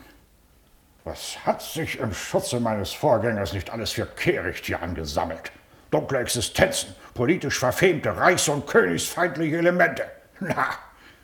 Was 1.08 1.46
hat 1.46 1.62
sich 1.62 1.98
im 2.00 2.12
Schutze 2.12 2.60
meines 2.60 2.92
Vorgängers 2.92 3.54
nicht 3.54 3.70
alles 3.70 3.92
für 3.92 4.04
Kehricht 4.04 4.66
hier 4.66 4.82
angesammelt? 4.82 5.50
Dunkle 5.90 6.18
Existenzen, 6.18 6.94
politisch 7.14 7.58
verfemte, 7.58 8.14
reichs- 8.14 8.50
und 8.50 8.66
königsfeindliche 8.66 9.56
Elemente. 9.56 10.02
Na, 10.40 10.68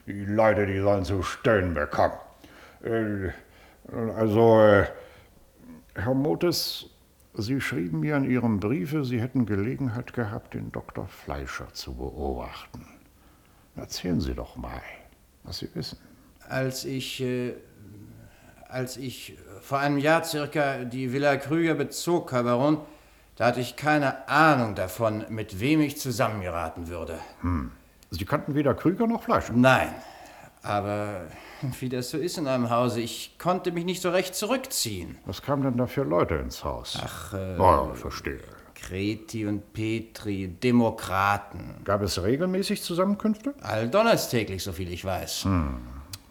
die 0.07 0.25
Leute, 0.25 0.64
die 0.64 0.81
sollen 0.81 1.05
zu 1.05 1.23
stöhnen 1.23 1.75
bekommen. 1.75 2.14
Äh, 2.83 3.29
also, 4.16 4.62
äh, 4.62 4.87
Herr 5.97 6.14
Motes, 6.14 6.87
Sie 7.35 7.61
schrieben 7.61 8.01
mir 8.01 8.16
in 8.16 8.25
Ihrem 8.25 8.61
Briefe, 8.61 9.05
Sie 9.05 9.20
hätten 9.20 9.44
Gelegenheit 9.44 10.14
gehabt, 10.14 10.55
den 10.55 10.73
Dr. 10.73 11.07
Fleischer 11.09 11.68
zu 11.75 11.94
beobachten. 11.94 12.87
Erzählen 13.77 14.23
Sie 14.23 14.33
doch 14.33 14.57
mal, 14.57 14.81
was 15.42 15.59
Sie 15.59 15.68
wissen. 15.75 15.99
Als 16.49 16.87
ich, 16.87 17.20
äh, 17.20 17.53
als 18.75 18.97
ich 18.97 19.37
vor 19.64 19.79
einem 19.79 19.98
Jahr 19.98 20.22
circa 20.24 20.85
die 20.85 21.12
Villa 21.12 21.37
Krüger 21.37 21.74
bezog, 21.74 22.33
Herr 22.33 22.42
Baron, 22.42 22.79
da 23.37 23.46
hatte 23.46 23.61
ich 23.61 23.77
keine 23.77 24.29
Ahnung 24.29 24.74
davon, 24.74 25.24
mit 25.31 25.59
wem 25.59 25.81
ich 25.81 25.98
zusammengeraten 25.98 26.88
würde. 26.88 27.18
Hm. 27.40 27.72
Sie 28.11 28.24
kannten 28.27 28.55
weder 28.55 28.74
Krüger 28.74 29.07
noch 29.07 29.22
Fleischer? 29.22 29.55
Nein, 29.55 29.88
aber 30.62 31.22
wie 31.81 31.88
das 31.88 32.11
so 32.11 32.18
ist 32.18 32.37
in 32.38 32.46
einem 32.46 32.68
Hause, 32.70 33.00
ich 33.00 33.37
konnte 33.38 33.72
mich 33.72 33.85
nicht 33.85 34.03
so 34.03 34.11
recht 34.11 34.35
zurückziehen. 34.35 35.16
Was 35.24 35.40
kamen 35.42 35.62
denn 35.62 35.79
da 35.79 35.87
für 35.87 36.03
Leute 36.03 36.35
ins 36.35 36.62
Haus? 36.62 37.00
Ach, 37.03 37.33
äh, 37.33 37.57
Oh, 37.59 37.94
verstehe. 37.94 38.40
Kreti 38.74 39.46
und 39.46 39.72
Petri, 39.72 40.48
Demokraten. 40.48 41.81
Gab 41.85 42.03
es 42.03 42.22
regelmäßig 42.22 42.83
Zusammenkünfte? 42.83 43.55
Alldonnerstäglich, 43.62 44.62
soviel 44.62 44.92
ich 44.92 45.05
weiß. 45.05 45.44
Hm. 45.44 45.79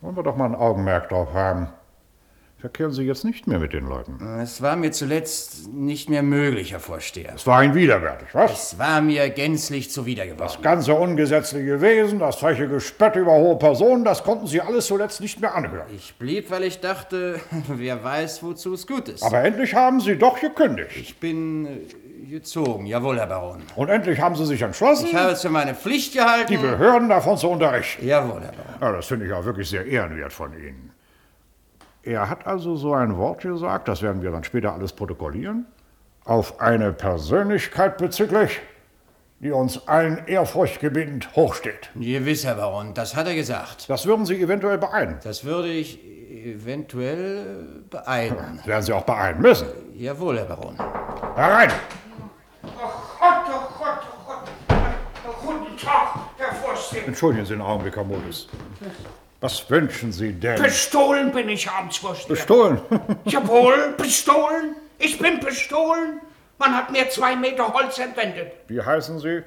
Wollen 0.02 0.16
wir 0.16 0.24
doch 0.24 0.36
mal 0.38 0.46
ein 0.46 0.56
Augenmerk 0.56 1.10
drauf 1.10 1.34
haben. 1.34 1.68
Verkehren 2.64 2.94
Sie 2.94 3.04
jetzt 3.04 3.26
nicht 3.26 3.46
mehr 3.46 3.60
mit 3.60 3.74
den 3.74 3.86
Leuten. 3.90 4.26
Es 4.42 4.62
war 4.62 4.78
mir 4.78 4.92
zuletzt 4.94 5.74
nicht 5.74 6.10
mehr 6.10 6.24
möglich, 6.24 6.72
Herr 6.72 6.80
Vorsteher. 6.80 7.34
Es 7.36 7.46
war 7.46 7.62
Ihnen 7.62 7.76
widerwärtig, 7.76 8.30
was? 8.32 8.72
Es 8.72 8.80
war 8.80 9.02
mir 9.02 9.30
gänzlich 9.32 9.92
zuwider 9.92 10.24
geworden. 10.24 10.44
Das 10.44 10.62
ganze 10.62 10.94
ungesetzliche 10.94 11.82
Wesen, 11.82 12.20
das 12.20 12.38
freche 12.38 12.70
Gespött 12.70 13.18
über 13.18 13.34
hohe 13.34 13.58
Personen, 13.58 14.06
das 14.06 14.24
konnten 14.24 14.48
Sie 14.48 14.62
alles 14.62 14.86
zuletzt 14.86 15.20
nicht 15.20 15.42
mehr 15.42 15.54
anhören. 15.54 15.88
Ich 15.94 16.16
blieb, 16.16 16.52
weil 16.52 16.64
ich 16.64 16.80
dachte, 16.80 17.42
wer 17.68 18.02
weiß, 18.02 18.42
wozu 18.44 18.76
es 18.76 18.88
gut 18.88 19.10
ist. 19.10 19.24
Aber 19.24 19.44
endlich 19.44 19.76
haben 19.76 20.00
Sie 20.00 20.16
doch 20.16 20.40
gekündigt. 20.40 20.96
Ich 20.96 21.20
bin 21.20 21.66
äh, 21.66 22.30
gezogen, 22.30 22.86
jawohl, 22.86 23.18
Herr 23.20 23.28
Baron. 23.28 23.62
Und 23.76 23.90
endlich 23.90 24.22
haben 24.22 24.38
Sie 24.38 24.46
sich 24.46 24.62
entschlossen, 24.62 25.08
Ich 25.08 25.16
habe 25.16 25.34
es 25.34 25.42
für 25.42 25.50
meine 25.50 25.76
Pflicht 25.76 26.14
gehalten. 26.14 26.48
die 26.50 26.56
Behörden 26.58 27.10
davon 27.10 27.38
zu 27.38 27.50
unterrichten. 27.50 28.08
Jawohl, 28.08 28.40
Herr 28.40 28.54
Baron. 28.54 28.76
Ja, 28.80 28.92
das 28.94 29.08
finde 29.08 29.26
ich 29.26 29.34
auch 29.34 29.44
wirklich 29.44 29.68
sehr 29.68 29.86
ehrenwert 29.86 30.32
von 30.32 30.54
Ihnen. 30.54 30.94
Er 32.04 32.30
hat 32.30 32.46
also 32.46 32.76
so 32.76 32.94
ein 32.94 33.16
Wort 33.18 33.42
gesagt, 33.42 33.88
das 33.88 34.02
werden 34.02 34.22
wir 34.22 34.32
dann 34.32 34.44
später 34.44 34.74
alles 34.74 34.92
protokollieren, 34.92 35.66
auf 36.26 36.60
eine 36.60 36.92
Persönlichkeit 36.92 37.98
bezüglich, 37.98 38.60
die 39.40 39.52
uns 39.52 39.88
allen 39.88 40.28
ehrfurchtgebietend 40.28 41.34
hochsteht. 41.38 41.92
Gewiss, 41.96 42.46
Herr 42.46 42.56
Baron, 42.56 42.94
das 42.94 43.16
hat 43.16 43.28
er 43.28 43.36
gesagt. 43.36 43.90
Das 43.90 44.06
würden 44.06 44.26
Sie 44.26 44.42
eventuell 44.42 44.78
beeilen. 44.78 45.18
Das 45.24 45.46
würde 45.46 45.70
ich 45.70 45.98
eventuell 46.30 47.84
beeilen. 47.90 48.58
Das 48.58 48.68
werden 48.68 48.84
Sie 48.84 48.94
auch 48.94 49.04
beeilen 49.04 49.42
müssen. 49.42 49.68
Jawohl, 49.94 50.40
Herr 50.40 50.46
Baron. 50.46 50.78
Herein! 51.36 51.72
Gott, 52.62 52.74
oh 53.48 53.80
Gott, 53.80 54.00
oh 54.12 54.28
Gott. 54.28 55.36
Guten 55.42 55.78
Tag, 55.78 56.16
Herr 56.38 56.54
Vorsteher. 56.54 57.08
Entschuldigen 57.08 57.46
Sie 57.46 57.54
einen 57.54 57.62
Augenblick, 57.62 57.96
Herr 57.96 58.04
Modus. 58.04 58.50
Was 59.44 59.70
wünschen 59.70 60.14
Sie 60.14 60.32
denn? 60.32 60.62
Bestohlen 60.62 61.34
bin 61.34 61.50
ich, 61.50 61.70
Amtsvorsteher. 61.70 62.30
Bestohlen? 62.30 62.80
Jawohl, 63.26 63.94
bestohlen. 63.98 64.78
Ich 65.00 65.20
bin 65.20 65.42
bestohlen. 65.42 66.22
Man 66.58 66.74
hat 66.74 66.90
mir 66.94 67.10
zwei 67.10 67.36
Meter 67.36 67.74
Holz 67.74 67.98
entwendet. 67.98 68.54
Wie 68.68 68.82
heißen 68.82 69.20
Sie? 69.20 69.44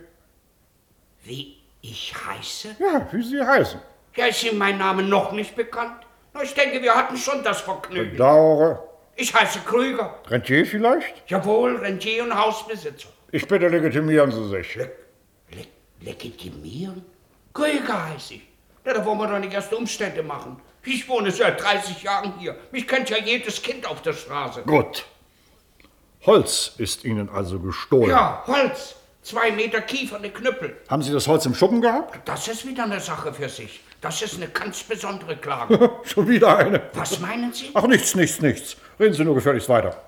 Wie 1.24 1.56
ich 1.80 2.14
heiße? 2.14 2.76
Ja, 2.78 3.08
wie 3.10 3.22
Sie 3.22 3.40
heißen. 3.40 3.80
Ja, 4.16 4.26
ist 4.26 4.44
Ihnen 4.44 4.58
mein 4.58 4.76
Name 4.76 5.02
noch 5.02 5.32
nicht 5.32 5.56
bekannt? 5.56 6.02
Ich 6.42 6.52
denke, 6.52 6.82
wir 6.82 6.94
hatten 6.94 7.16
schon 7.16 7.42
das 7.42 7.62
Vergnügen. 7.62 8.10
Bedauere. 8.10 8.86
Ich 9.14 9.34
heiße 9.34 9.60
Krüger. 9.60 10.18
Rentier 10.28 10.66
vielleicht? 10.66 11.30
Jawohl, 11.30 11.76
Rentier 11.76 12.22
und 12.24 12.34
Hausbesitzer. 12.34 13.08
Ich 13.32 13.48
bitte, 13.48 13.68
legitimieren 13.68 14.30
Sie 14.30 14.46
sich. 14.50 14.78
Legitimieren? 16.02 17.02
Krüger 17.54 18.10
heiße 18.10 18.34
ich. 18.34 18.45
Ja, 18.86 18.94
da 18.94 19.04
wollen 19.04 19.18
wir 19.18 19.26
doch 19.26 19.40
nicht 19.40 19.52
erst 19.52 19.74
Umstände 19.74 20.22
machen. 20.22 20.60
Ich 20.84 21.08
wohne 21.08 21.32
seit 21.32 21.60
30 21.60 22.04
Jahren 22.04 22.34
hier. 22.38 22.56
Mich 22.70 22.86
kennt 22.86 23.10
ja 23.10 23.16
jedes 23.18 23.60
Kind 23.60 23.84
auf 23.84 24.00
der 24.00 24.12
Straße. 24.12 24.62
Gut. 24.62 25.04
Holz 26.24 26.72
ist 26.78 27.04
Ihnen 27.04 27.28
also 27.28 27.58
gestohlen. 27.58 28.10
Ja, 28.10 28.44
Holz. 28.46 28.94
Zwei 29.22 29.50
Meter 29.50 29.80
kieferne 29.80 30.30
Knüppel. 30.30 30.76
Haben 30.88 31.02
Sie 31.02 31.12
das 31.12 31.26
Holz 31.26 31.44
im 31.46 31.54
Schuppen 31.56 31.80
gehabt? 31.80 32.16
Das 32.28 32.46
ist 32.46 32.64
wieder 32.64 32.84
eine 32.84 33.00
Sache 33.00 33.34
für 33.34 33.48
sich. 33.48 33.80
Das 34.00 34.22
ist 34.22 34.36
eine 34.36 34.46
ganz 34.46 34.84
besondere 34.84 35.36
Klage. 35.36 35.90
Schon 36.04 36.28
wieder 36.28 36.56
eine. 36.56 36.80
Was 36.94 37.18
meinen 37.18 37.52
Sie? 37.52 37.70
Ach, 37.74 37.88
nichts, 37.88 38.14
nichts, 38.14 38.40
nichts. 38.40 38.76
Reden 39.00 39.14
Sie 39.14 39.24
nur 39.24 39.34
gefälligst 39.34 39.68
weiter. 39.68 40.00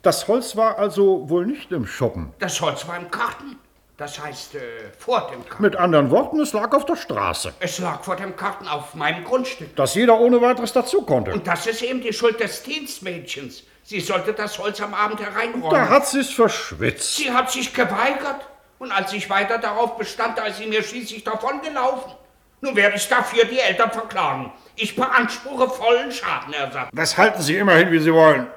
Das 0.00 0.26
Holz 0.28 0.56
war 0.56 0.78
also 0.78 1.28
wohl 1.28 1.44
nicht 1.44 1.70
im 1.72 1.86
Schuppen. 1.86 2.32
Das 2.38 2.58
Holz 2.62 2.88
war 2.88 2.96
im 2.96 3.10
Karten. 3.10 3.58
Das 3.96 4.18
heißt, 4.18 4.56
äh, 4.56 4.60
vor 4.98 5.30
dem 5.30 5.44
Karten. 5.46 5.62
Mit 5.62 5.76
anderen 5.76 6.10
Worten, 6.10 6.40
es 6.40 6.52
lag 6.52 6.72
auf 6.72 6.84
der 6.84 6.96
Straße. 6.96 7.54
Es 7.60 7.78
lag 7.78 8.02
vor 8.02 8.16
dem 8.16 8.34
Karten 8.34 8.66
auf 8.66 8.94
meinem 8.94 9.22
Grundstück. 9.22 9.76
Dass 9.76 9.94
jeder 9.94 10.18
ohne 10.18 10.40
weiteres 10.40 10.72
dazu 10.72 11.02
konnte. 11.02 11.32
Und 11.32 11.46
das 11.46 11.66
ist 11.66 11.80
eben 11.82 12.00
die 12.00 12.12
Schuld 12.12 12.40
des 12.40 12.64
Dienstmädchens. 12.64 13.62
Sie 13.84 14.00
sollte 14.00 14.32
das 14.32 14.58
Holz 14.58 14.80
am 14.80 14.94
Abend 14.94 15.20
hereinräumen. 15.20 15.70
Da 15.70 15.88
hat 15.88 16.08
sie 16.08 16.20
es 16.20 16.30
verschwitzt. 16.30 17.16
Sie 17.16 17.30
hat 17.30 17.52
sich 17.52 17.72
geweigert. 17.72 18.48
Und 18.80 18.90
als 18.90 19.12
ich 19.12 19.30
weiter 19.30 19.58
darauf 19.58 19.96
bestand, 19.96 20.38
da 20.38 20.46
ist 20.46 20.58
sie 20.58 20.66
mir 20.66 20.82
schließlich 20.82 21.22
davongelaufen. 21.22 22.12
Nun 22.60 22.74
werde 22.74 22.96
ich 22.96 23.08
dafür 23.08 23.44
die 23.44 23.58
Eltern 23.60 23.92
verklagen. 23.92 24.52
Ich 24.74 24.96
beanspruche 24.96 25.68
vollen 25.68 26.10
Schadenersatz. 26.10 26.88
Das 26.92 27.16
halten 27.16 27.42
Sie 27.42 27.56
immerhin, 27.56 27.92
wie 27.92 28.00
Sie 28.00 28.12
wollen. 28.12 28.48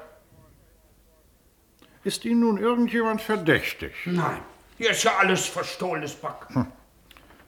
Ist 2.02 2.24
Ihnen 2.24 2.40
nun 2.40 2.58
irgendjemand 2.58 3.20
verdächtig? 3.20 3.92
Nein, 4.06 4.40
hier 4.78 4.90
ist 4.90 5.02
ja 5.02 5.12
alles 5.18 5.46
verstohlenes 5.46 6.14
Back. 6.14 6.46
Hm. 6.48 6.66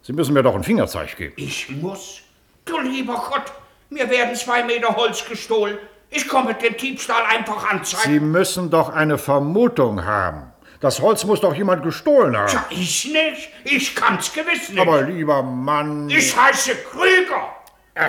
Sie 0.03 0.13
müssen 0.13 0.35
mir 0.35 0.43
doch 0.43 0.55
ein 0.55 0.65
Fingerzeig 0.65 1.17
geben. 1.17 1.35
Ich 1.37 1.71
muss? 1.71 2.21
Du 2.65 2.79
lieber 2.81 3.15
Gott, 3.15 3.53
mir 3.89 4.09
werden 4.11 4.35
zwei 4.35 4.63
Meter 4.65 4.95
Holz 4.97 5.25
gestohlen. 5.25 5.79
Ich 6.11 6.27
komme 6.27 6.55
den 6.55 6.77
Diebstahl 6.77 7.23
einfach 7.25 7.71
anzeigen. 7.71 8.13
Sie 8.13 8.21
müssen 8.21 8.71
doch 8.71 8.89
eine 8.89 9.17
Vermutung 9.17 10.05
haben. 10.05 10.53
Das 10.81 11.01
Holz 11.01 11.25
muss 11.25 11.41
doch 11.41 11.55
jemand 11.55 11.83
gestohlen 11.83 12.37
haben. 12.37 12.53
Ja, 12.53 12.67
ich 12.71 13.05
nicht. 13.05 13.51
Ich 13.65 13.95
kann's 13.95 14.33
gewiss 14.33 14.71
nicht. 14.71 14.81
Aber 14.81 15.03
lieber 15.03 15.43
Mann. 15.43 16.09
Ich 16.09 16.37
heiße 16.37 16.75
Krüger. 16.91 17.55
Äh. 17.95 18.09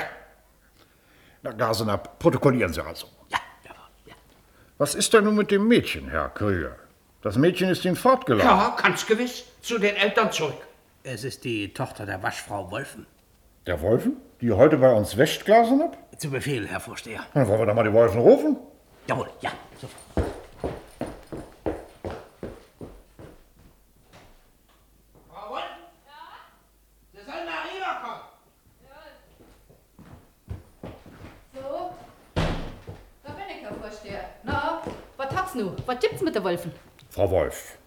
Na, 1.43 1.51
Gasenab, 1.51 2.17
protokollieren 2.17 2.71
Sie 2.73 2.81
also. 2.81 3.07
Ja, 3.29 3.39
ja, 3.65 3.71
ja. 4.05 4.13
Was 4.77 4.95
ist 4.95 5.13
denn 5.13 5.25
nun 5.25 5.35
mit 5.35 5.51
dem 5.51 5.67
Mädchen, 5.67 6.09
Herr 6.09 6.29
Krüger? 6.29 6.77
Das 7.21 7.37
Mädchen 7.37 7.69
ist 7.69 7.85
Ihnen 7.85 7.95
fortgelaufen. 7.95 8.49
Ja, 8.49 8.75
ganz 8.81 9.05
gewiss. 9.05 9.43
Zu 9.61 9.77
den 9.77 9.95
Eltern 9.95 10.31
zurück. 10.31 10.57
Es 11.03 11.23
ist 11.23 11.43
die 11.43 11.71
Tochter 11.71 12.05
der 12.05 12.23
Waschfrau 12.23 12.71
Wolfen. 12.71 13.05
Der 13.67 13.79
Wolfen? 13.81 14.17
Die 14.41 14.51
heute 14.51 14.77
bei 14.77 14.91
uns 14.91 15.17
wäscht, 15.17 15.45
Glasenab? 15.45 15.97
Zu 16.17 16.31
Befehl, 16.31 16.67
Herr 16.67 16.79
Vorsteher. 16.79 17.21
Dann 17.35 17.47
wollen 17.47 17.59
wir 17.59 17.65
doch 17.67 17.75
mal 17.75 17.83
die 17.83 17.93
Wolfen 17.93 18.21
rufen. 18.21 18.57
Jawohl, 19.07 19.29
ja, 19.41 19.51
sofort. 19.79 20.01
Was 35.85 35.99
gibt's 35.99 36.21
mit 36.21 36.33
der 36.33 36.43
Wolfen? 36.43 36.71
Frau 37.11 37.29
Wolf, 37.29 37.77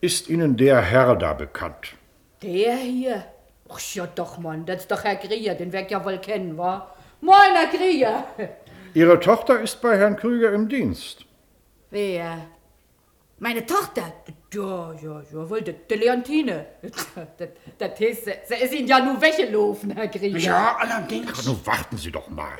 ist 0.00 0.28
Ihnen 0.28 0.56
der 0.56 0.80
Herr 0.80 1.16
da 1.16 1.32
bekannt? 1.32 1.96
Der 2.40 2.76
hier? 2.76 3.24
Ach 3.68 3.80
ja 3.94 4.06
doch, 4.06 4.38
Mann, 4.38 4.64
das 4.64 4.82
ist 4.82 4.92
doch 4.92 5.02
Herr 5.02 5.16
Grier, 5.16 5.56
den 5.56 5.72
werd 5.72 5.90
ja 5.90 6.04
wohl 6.04 6.18
kennen, 6.18 6.56
wa? 6.56 6.94
Moin, 7.20 7.52
Herr 7.52 7.66
Grier! 7.76 8.24
Ihre 8.94 9.18
Tochter 9.18 9.58
ist 9.58 9.82
bei 9.82 9.98
Herrn 9.98 10.14
Krüger 10.14 10.52
im 10.52 10.68
Dienst. 10.68 11.24
Wer? 11.90 12.46
Meine 13.40 13.66
Tochter? 13.66 14.12
Ja, 14.52 14.92
ja, 15.02 15.22
ja, 15.32 15.50
wohl, 15.50 15.62
die, 15.62 15.94
Leontine. 15.96 16.66
Das, 16.80 17.48
das 17.76 18.00
ist, 18.00 18.24
sie 18.24 18.54
ist 18.54 18.72
Ihnen 18.72 18.86
ja 18.86 19.00
nur 19.00 19.20
weggelaufen, 19.20 19.90
Herr 19.90 20.06
Grier. 20.06 20.38
Ja, 20.38 20.76
allerdings. 20.78 21.32
Ach, 21.34 21.44
nun 21.44 21.66
warten 21.66 21.96
Sie 21.96 22.12
doch 22.12 22.28
mal. 22.28 22.56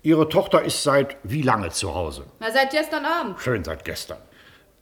Ihre 0.00 0.26
Tochter 0.30 0.62
ist 0.62 0.82
seit 0.82 1.18
wie 1.24 1.42
lange 1.42 1.68
zu 1.68 1.94
Hause? 1.94 2.24
Na, 2.40 2.50
seit 2.50 2.70
gestern 2.70 3.04
Abend. 3.04 3.38
Schön 3.38 3.62
seit 3.62 3.84
gestern. 3.84 4.16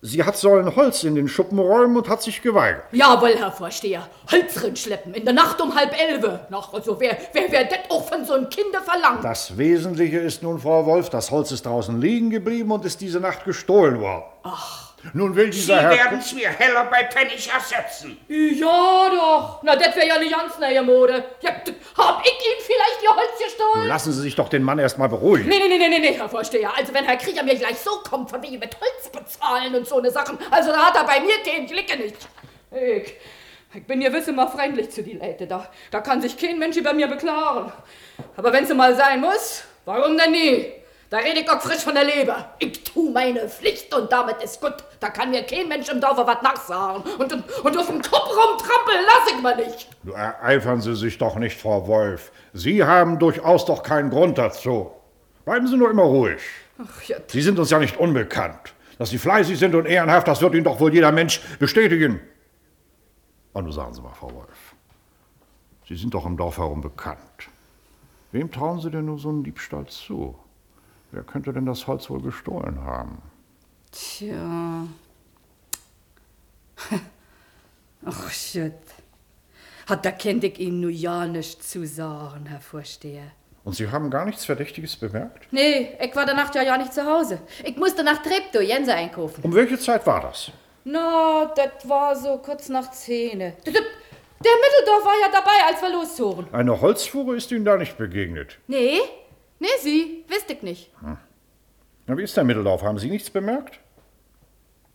Sie 0.03 0.23
hat 0.23 0.37
sollen 0.37 0.77
Holz 0.77 1.05
in 1.05 1.15
den 1.15 1.27
Schuppen 1.27 1.59
räumen 1.59 1.97
und 1.97 2.09
hat 2.09 2.23
sich 2.23 2.43
geweigert. 2.43 2.85
Jawohl, 2.93 3.35
Herr 3.37 3.51
Vorsteher. 3.51 4.09
Holz 4.31 4.79
schleppen 4.79 5.15
in 5.15 5.25
der 5.25 5.35
Nacht 5.35 5.61
um 5.61 5.75
halb 5.75 5.99
elf. 5.99 6.25
Ach, 6.51 6.73
also 6.73 7.01
wer, 7.01 7.17
wer, 7.33 7.51
wer 7.51 7.65
das 7.65 7.79
auch 7.89 8.07
von 8.07 8.25
so 8.25 8.35
einem 8.35 8.49
Kinde 8.49 8.79
verlangt? 8.81 9.25
Das 9.25 9.57
Wesentliche 9.57 10.19
ist 10.19 10.43
nun, 10.43 10.61
Frau 10.61 10.85
Wolf, 10.87 11.09
das 11.09 11.31
Holz 11.31 11.51
ist 11.51 11.67
draußen 11.67 12.01
liegen 12.01 12.31
geblieben 12.31 12.71
und 12.73 12.85
ist 12.85 13.01
diese 13.01 13.21
Nacht 13.21 13.45
gestohlen 13.45 14.01
worden. 14.01 14.25
Ach. 14.43 14.86
Nun 15.13 15.35
will 15.35 15.51
dieser 15.51 15.79
Sie 15.79 15.81
Herr... 15.81 15.91
werden 15.91 16.19
es 16.19 16.33
mir 16.33 16.49
heller 16.49 16.85
bei 16.85 17.05
Pfennig 17.09 17.51
ersetzen. 17.53 18.19
Ja 18.29 19.11
doch. 19.11 19.61
Na, 19.63 19.77
das 19.77 19.95
wäre 19.97 20.07
ja 20.07 20.15
eine 20.17 20.29
ganz 20.29 20.59
neue 20.59 20.83
Mode. 20.83 21.25
Ja, 21.41 21.51
hab 21.51 22.25
ich 22.25 22.33
Ihnen 22.33 22.61
vielleicht 22.61 23.03
Ihr 23.03 23.11
Holz 23.11 23.39
gestohlen? 23.43 23.89
Lassen 23.89 24.13
Sie 24.13 24.23
sich 24.23 24.35
doch 24.35 24.49
den 24.49 24.63
Mann 24.63 24.79
erst 24.79 24.99
mal 24.99 25.09
beruhigen. 25.09 25.49
Nee, 25.49 25.59
nee, 25.59 25.79
nee, 25.79 25.89
nee, 25.89 25.99
nee, 25.99 26.15
Herr 26.15 26.29
Vorsteher. 26.29 26.71
Also 26.77 26.93
wenn 26.95 27.05
Herr 27.05 27.17
Krieger 27.17 27.43
mir 27.43 27.55
gleich 27.57 27.79
so 27.79 27.91
kommt, 28.09 28.31
von 28.31 28.43
wegen 28.43 28.59
mit 28.59 28.77
Holz 28.81 29.11
bezahlen 29.11 29.75
und 29.75 29.87
so 29.87 29.99
eine 29.99 30.11
Sachen, 30.11 30.39
also 30.51 30.71
da 30.71 30.87
hat 30.87 30.97
er 30.97 31.05
bei 31.05 31.21
mir 31.21 31.35
den 31.45 31.67
Glicke 31.67 31.97
nicht. 31.97 32.17
Ich, 32.71 33.15
ich 33.75 33.87
bin 33.87 34.01
gewiss 34.01 34.29
immer 34.29 34.49
freundlich 34.49 34.91
zu 34.91 35.03
die 35.03 35.15
Leute. 35.15 35.47
Da, 35.47 35.69
da 35.91 36.01
kann 36.01 36.21
sich 36.21 36.37
kein 36.37 36.59
Mensch 36.59 36.77
über 36.77 36.93
mir 36.93 37.07
beklagen. 37.07 37.73
Aber 38.37 38.53
wenn 38.53 38.65
es 38.65 38.75
mal 38.75 38.95
sein 38.95 39.21
muss, 39.21 39.65
warum 39.85 40.17
denn 40.17 40.33
nie? 40.33 40.73
Da 41.09 41.19
rede 41.19 41.41
ich 41.41 41.51
auch 41.51 41.61
frisch 41.61 41.85
von 41.85 41.95
der 41.95 42.05
Leber. 42.05 42.55
Ich 42.59 42.83
tu 42.83 43.11
meine 43.11 43.49
Pflicht 43.49 43.95
und 43.95 44.11
damit 44.11 44.43
ist 44.43 44.61
gut. 44.61 44.75
Da 44.99 45.09
kann 45.11 45.31
mir 45.31 45.45
kein 45.45 45.69
Mensch 45.69 45.89
im 45.89 46.01
Dorf 46.01 46.17
was 46.17 46.43
nachsagen. 46.43 47.03
Und, 47.19 47.33
und, 47.33 47.79
auf 47.79 47.87
dem 47.87 48.03
Kopf 48.03 48.29
rumtrampeln 48.29 49.05
lass 49.07 49.33
ich 49.33 49.41
mal 49.41 49.57
nicht. 49.57 49.89
Ereifern 50.13 50.81
Sie 50.81 50.97
sich 50.97 51.17
doch 51.19 51.37
nicht, 51.37 51.61
Frau 51.61 51.87
Wolf. 51.87 52.33
Sie 52.53 52.83
haben 52.83 53.21
durchaus 53.21 53.65
doch 53.67 53.85
keinen 53.85 54.11
Grund 54.11 54.37
dazu. 54.39 54.91
Bleiben 55.45 55.69
Sie 55.69 55.77
nur 55.77 55.91
immer 55.91 56.03
ruhig. 56.03 56.43
Ach, 56.79 57.03
ja. 57.05 57.19
Sie 57.29 57.41
sind 57.41 57.59
uns 57.59 57.71
ja 57.71 57.79
nicht 57.79 57.99
unbekannt. 57.99 58.75
Dass 58.99 59.11
Sie 59.11 59.19
fleißig 59.19 59.59
sind 59.59 59.75
und 59.75 59.87
ehrenhaft, 59.87 60.27
das 60.27 60.41
wird 60.41 60.55
Ihnen 60.55 60.65
doch 60.65 60.81
wohl 60.81 60.93
jeder 60.93 61.13
Mensch 61.13 61.41
bestätigen. 61.59 62.21
Und 63.53 63.65
nun 63.65 63.73
sagen 63.73 63.95
Sie 63.95 64.01
mal, 64.01 64.13
Frau 64.13 64.35
Wolf. 64.35 64.75
Sie 65.87 65.95
sind 65.95 66.13
doch 66.15 66.27
im 66.27 66.37
Dorf 66.37 66.59
herum 66.59 66.81
bekannt. 66.81 67.21
Wem 68.33 68.51
trauen 68.51 68.81
Sie 68.81 68.91
denn 68.91 69.05
nur 69.05 69.19
so 69.19 69.29
einen 69.29 69.45
Diebstahl 69.45 69.87
zu? 69.87 70.37
Wer 71.13 71.23
könnte 71.23 71.53
denn 71.53 71.67
das 71.67 71.87
Holz 71.87 72.11
wohl 72.11 72.21
gestohlen 72.21 72.83
haben? 72.85 73.23
Tja. 73.93 74.87
Ach, 78.05 78.31
shit. 78.31 78.75
Hat 79.89 80.05
da 80.05 80.11
kennt 80.11 80.45
ich 80.45 80.59
Ihnen 80.59 80.81
nur 80.81 80.91
ja 80.91 81.27
nichts 81.27 81.71
zu 81.71 81.87
sagen, 81.87 82.47
Herr 82.47 82.61
Vorsteher. 82.61 83.31
Und 83.65 83.75
Sie 83.75 83.91
haben 83.91 84.11
gar 84.11 84.25
nichts 84.25 84.45
Verdächtiges 84.45 84.97
bemerkt? 84.97 85.49
Nee, 85.53 85.97
ich 86.01 86.15
war 86.15 86.25
der 86.25 86.35
Nacht 86.35 86.55
ja 86.55 86.63
ja 86.63 86.77
nicht 86.77 86.93
zu 86.93 87.05
Hause. 87.05 87.41
Ich 87.65 87.77
musste 87.77 88.05
nach 88.05 88.23
Treptow 88.23 88.63
Jense 88.63 88.95
einkaufen. 88.95 89.43
Um 89.43 89.55
welche 89.55 89.79
Zeit 89.79 90.07
war 90.07 90.21
das? 90.21 90.53
Na, 90.85 91.53
das 91.57 91.89
war 91.89 92.15
so 92.15 92.39
kurz 92.39 92.69
nach 92.69 92.91
Zehne. 92.93 93.55
Der 93.65 93.73
Mitteldorf 93.73 95.05
war 95.05 95.21
ja 95.21 95.29
dabei, 95.33 95.67
als 95.67 95.83
wir 95.83 95.91
loszogen. 95.91 96.47
Eine 96.53 96.81
Holzfuhre 96.81 97.35
ist 97.35 97.51
Ihnen 97.51 97.65
da 97.65 97.77
nicht 97.77 97.99
begegnet. 97.99 98.59
Nee, 98.69 99.01
nee, 99.59 99.69
Sie, 99.83 100.25
wisst 100.29 100.51
ich 100.51 100.63
nicht. 100.63 100.91
Hm. 101.01 101.17
Na, 102.07 102.17
wie 102.17 102.23
ist 102.23 102.37
der 102.37 102.45
Mitteldorf? 102.45 102.83
Haben 102.83 102.99
Sie 102.99 103.11
nichts 103.11 103.31
bemerkt? 103.31 103.81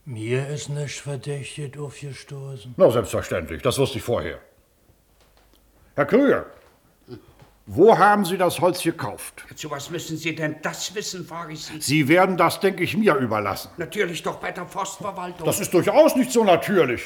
Mir 0.05 0.47
ist 0.47 0.69
nicht 0.69 0.99
verdächtig 1.01 1.77
aufgestoßen. 1.77 2.73
Na, 2.77 2.89
selbstverständlich. 2.89 3.61
Das 3.61 3.77
wusste 3.77 3.97
ich 3.97 4.03
vorher. 4.03 4.39
Herr 5.95 6.05
Krüger, 6.05 6.45
wo 7.67 7.97
haben 7.97 8.25
Sie 8.25 8.37
das 8.37 8.59
Holz 8.59 8.81
gekauft? 8.81 9.45
Zu 9.55 9.69
was 9.69 9.89
müssen 9.91 10.17
Sie 10.17 10.33
denn 10.33 10.55
das 10.61 10.95
wissen, 10.95 11.25
frage 11.25 11.53
ich 11.53 11.63
Sie. 11.63 11.79
Sie 11.79 12.07
werden 12.07 12.35
das, 12.35 12.59
denke 12.59 12.83
ich, 12.83 12.97
mir 12.97 13.15
überlassen. 13.15 13.69
Natürlich 13.77 14.23
doch 14.23 14.37
bei 14.37 14.51
der 14.51 14.65
Forstverwaltung. 14.65 15.45
Das 15.45 15.59
ist 15.59 15.73
durchaus 15.73 16.15
nicht 16.15 16.31
so 16.31 16.43
natürlich. 16.43 17.03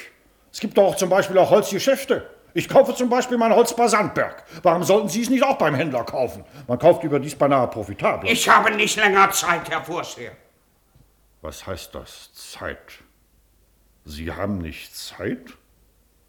Es 0.51 0.59
gibt 0.59 0.77
doch 0.77 0.95
zum 0.95 1.09
Beispiel 1.09 1.37
auch 1.37 1.49
Holzgeschäfte. 1.49 2.29
Ich 2.55 2.69
kaufe 2.69 2.95
zum 2.95 3.09
Beispiel 3.09 3.37
mein 3.37 3.53
Holz 3.53 3.75
bei 3.75 3.85
Sandberg. 3.89 4.41
Warum 4.63 4.81
sollten 4.81 5.09
Sie 5.09 5.21
es 5.21 5.29
nicht 5.29 5.43
auch 5.43 5.57
beim 5.57 5.75
Händler 5.75 6.05
kaufen? 6.05 6.45
Man 6.67 6.79
kauft 6.79 7.03
überdies 7.03 7.35
beinahe 7.35 7.67
profitabel. 7.67 8.29
Ich 8.31 8.47
habe 8.47 8.71
nicht 8.73 8.95
länger 8.95 9.29
Zeit, 9.31 9.69
Herr 9.69 9.83
Vorsteher. 9.83 10.31
Was 11.41 11.67
heißt 11.67 11.93
das, 11.93 12.33
Zeit? 12.33 13.03
Sie 14.05 14.31
haben 14.31 14.59
nicht 14.59 14.95
Zeit? 14.95 15.57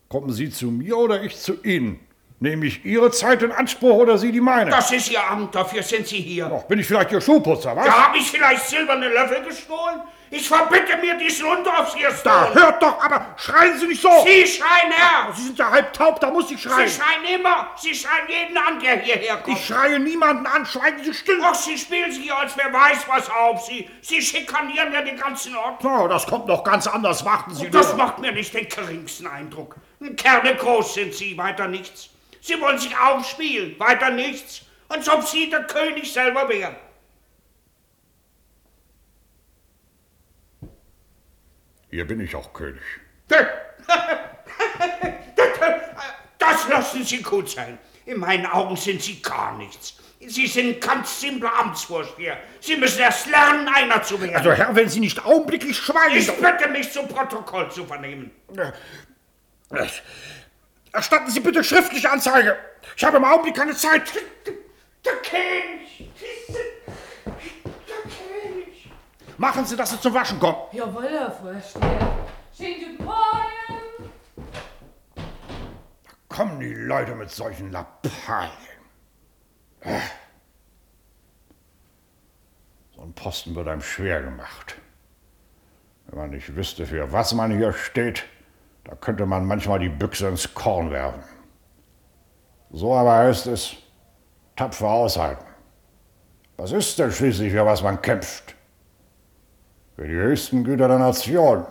Kommen 0.08 0.32
Sie 0.32 0.50
zu 0.50 0.72
mir 0.72 0.96
oder 0.96 1.22
ich 1.22 1.36
zu 1.36 1.62
Ihnen? 1.62 2.00
Nehme 2.38 2.66
ich 2.66 2.84
Ihre 2.84 3.10
Zeit 3.12 3.42
in 3.42 3.50
Anspruch 3.50 3.94
oder 3.94 4.18
Sie 4.18 4.30
die 4.30 4.42
meine? 4.42 4.70
Das 4.70 4.92
ist 4.92 5.10
Ihr 5.10 5.26
Amt, 5.26 5.54
dafür 5.54 5.82
sind 5.82 6.06
Sie 6.06 6.18
hier. 6.18 6.46
Doch, 6.46 6.64
bin 6.64 6.78
ich 6.78 6.86
vielleicht 6.86 7.10
Ihr 7.10 7.20
Schuhputzer, 7.20 7.74
was? 7.74 7.86
Da 7.86 8.08
habe 8.08 8.18
ich 8.18 8.30
vielleicht 8.30 8.66
silberne 8.66 9.08
Löffel 9.08 9.42
gestohlen? 9.42 10.02
Ich 10.30 10.46
verbitte 10.46 10.98
mir 10.98 11.16
diesen 11.16 11.46
Hund 11.48 11.66
aufs 11.66 11.94
Erste. 11.94 12.24
Da, 12.28 12.52
hört 12.52 12.82
doch, 12.82 13.02
aber 13.02 13.26
schreien 13.36 13.78
Sie 13.78 13.86
nicht 13.86 14.02
so! 14.02 14.10
Sie 14.26 14.44
schreien, 14.46 14.92
Herr! 14.92 15.32
Sie 15.32 15.44
sind 15.44 15.58
ja 15.58 15.70
halb 15.70 15.92
taub, 15.94 16.20
da 16.20 16.30
muss 16.30 16.50
ich 16.50 16.60
schreien. 16.60 16.86
Sie 16.88 16.94
schreien 16.96 17.40
immer! 17.40 17.68
Sie 17.76 17.94
schreien 17.94 18.28
jeden 18.28 18.58
an, 18.58 18.80
der 18.80 18.98
hierher 18.98 19.36
kommt. 19.36 19.56
Ich 19.56 19.66
schreie 19.66 19.98
niemanden 19.98 20.44
an, 20.46 20.66
schweigen 20.66 21.02
Sie 21.04 21.14
still! 21.14 21.40
Ach, 21.42 21.54
Sie 21.54 21.78
spielen 21.78 22.12
sich 22.12 22.30
als 22.30 22.54
wer 22.56 22.70
weiß 22.70 23.06
was 23.06 23.30
auf. 23.30 23.64
Sie, 23.64 23.88
Sie 24.02 24.20
schikanieren 24.20 24.92
ja 24.92 25.00
den 25.00 25.16
ganzen 25.16 25.56
Ort. 25.56 25.82
Oh, 25.84 26.06
das 26.08 26.26
kommt 26.26 26.48
noch 26.48 26.64
ganz 26.64 26.86
anders, 26.86 27.24
warten 27.24 27.54
Sie 27.54 27.70
Das 27.70 27.88
nur. 27.90 27.96
macht 27.98 28.18
mir 28.18 28.32
nicht 28.32 28.52
den 28.52 28.68
geringsten 28.68 29.26
Eindruck. 29.28 29.76
Kerle 30.16 30.54
groß 30.56 30.94
sind 30.94 31.14
Sie, 31.14 31.38
weiter 31.38 31.68
nichts. 31.68 32.10
Sie 32.46 32.60
wollen 32.60 32.78
sich 32.78 32.96
aufspielen, 32.96 33.76
weiter 33.80 34.10
nichts. 34.10 34.62
Als 34.88 35.08
ob 35.08 35.26
Sie 35.26 35.50
der 35.50 35.64
König 35.64 36.12
selber 36.12 36.48
wären. 36.48 36.76
Hier 41.90 42.06
bin 42.06 42.20
ich 42.20 42.34
auch 42.36 42.52
König. 42.52 42.82
Das 46.38 46.68
lassen 46.68 47.02
Sie 47.02 47.22
gut 47.22 47.50
sein. 47.50 47.78
In 48.04 48.20
meinen 48.20 48.46
Augen 48.46 48.76
sind 48.76 49.02
Sie 49.02 49.20
gar 49.20 49.56
nichts. 49.56 49.96
Sie 50.20 50.46
sind 50.46 50.80
ganz 50.80 51.20
simpler 51.20 51.52
Amtsvorsteher. 51.58 52.38
Sie 52.60 52.76
müssen 52.76 53.00
erst 53.00 53.26
lernen, 53.26 53.68
einer 53.68 54.00
zu 54.02 54.20
werden. 54.20 54.36
Also, 54.36 54.52
Herr, 54.52 54.74
wenn 54.76 54.88
Sie 54.88 55.00
nicht 55.00 55.24
augenblicklich 55.24 55.76
schweigen... 55.76 56.16
Ich 56.16 56.30
bitte 56.32 56.68
mich 56.68 56.92
zum 56.92 57.08
Protokoll 57.08 57.70
zu 57.72 57.84
vernehmen. 57.84 58.30
Äh, 58.56 59.86
Erstatten 60.96 61.30
Sie 61.30 61.40
bitte 61.40 61.62
schriftliche 61.62 62.10
Anzeige. 62.10 62.56
Ich 62.96 63.04
habe 63.04 63.18
im 63.18 63.24
Augenblick 63.24 63.54
keine 63.54 63.74
Zeit. 63.74 64.14
Der 65.04 65.12
König! 65.16 66.10
Machen 69.36 69.66
Sie, 69.66 69.76
dass 69.76 69.90
Sie 69.90 70.00
zum 70.00 70.14
Waschen 70.14 70.40
kommen. 70.40 70.56
Jawohl, 70.72 71.06
Herr 71.06 71.30
Vorsteher. 71.30 72.16
Schönen 72.56 72.96
guten 72.96 73.04
Morgen. 73.04 74.10
Kommen 76.30 76.60
die 76.60 76.72
Leute 76.72 77.14
mit 77.14 77.30
solchen 77.30 77.70
Lappalien. 77.72 78.50
So 82.94 83.02
ein 83.02 83.12
Posten 83.12 83.54
wird 83.54 83.68
einem 83.68 83.82
schwer 83.82 84.22
gemacht. 84.22 84.76
Wenn 86.06 86.18
man 86.18 86.30
nicht 86.30 86.56
wüsste, 86.56 86.86
für 86.86 87.12
was 87.12 87.34
man 87.34 87.54
hier 87.54 87.74
steht, 87.74 88.24
da 88.86 88.94
könnte 88.94 89.26
man 89.26 89.44
manchmal 89.46 89.80
die 89.80 89.88
Büchse 89.88 90.28
ins 90.28 90.54
Korn 90.54 90.90
werfen. 90.92 91.22
So 92.70 92.94
aber 92.94 93.16
heißt 93.16 93.48
es, 93.48 93.74
tapfer 94.54 94.88
aushalten. 94.88 95.44
Was 96.56 96.70
ist 96.70 96.98
denn 96.98 97.10
schließlich, 97.10 97.52
für 97.52 97.66
was 97.66 97.82
man 97.82 98.00
kämpft? 98.00 98.54
Für 99.96 100.06
die 100.06 100.14
höchsten 100.14 100.62
Güter 100.62 100.88
der 100.88 100.98
Nation. 100.98 101.66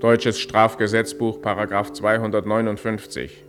Deutsches 0.00 0.38
Strafgesetzbuch, 0.38 1.40
Paragraph 1.40 1.92
259. 1.92 3.43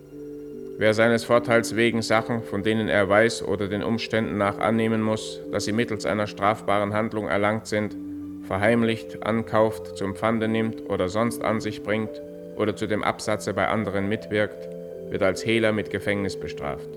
Wer 0.78 0.94
seines 0.94 1.24
Vorteils 1.24 1.78
wegen 1.78 2.02
Sachen, 2.02 2.44
von 2.44 2.62
denen 2.62 2.90
er 2.90 3.08
weiß 3.08 3.44
oder 3.44 3.70
den 3.70 3.82
Umständen 3.82 4.38
nach 4.38 4.58
annehmen 4.58 5.02
muss, 5.02 5.40
dass 5.50 5.64
sie 5.64 5.72
mittels 5.72 6.06
einer 6.06 6.28
strafbaren 6.28 6.94
Handlung 6.94 7.30
erlangt 7.30 7.66
sind, 7.66 7.96
verheimlicht, 8.46 9.26
ankauft, 9.26 9.98
zum 9.98 10.16
Pfande 10.16 10.50
nimmt 10.50 10.90
oder 10.90 11.08
sonst 11.08 11.44
an 11.44 11.62
sich 11.62 11.82
bringt 11.82 12.22
oder 12.58 12.76
zu 12.76 12.88
dem 12.88 13.04
Absatze 13.04 13.54
bei 13.54 13.70
anderen 13.70 14.10
mitwirkt, 14.10 14.68
wird 15.10 15.24
als 15.24 15.46
Hehler 15.46 15.72
mit 15.72 15.92
Gefängnis 15.92 16.38
bestraft. 16.38 16.90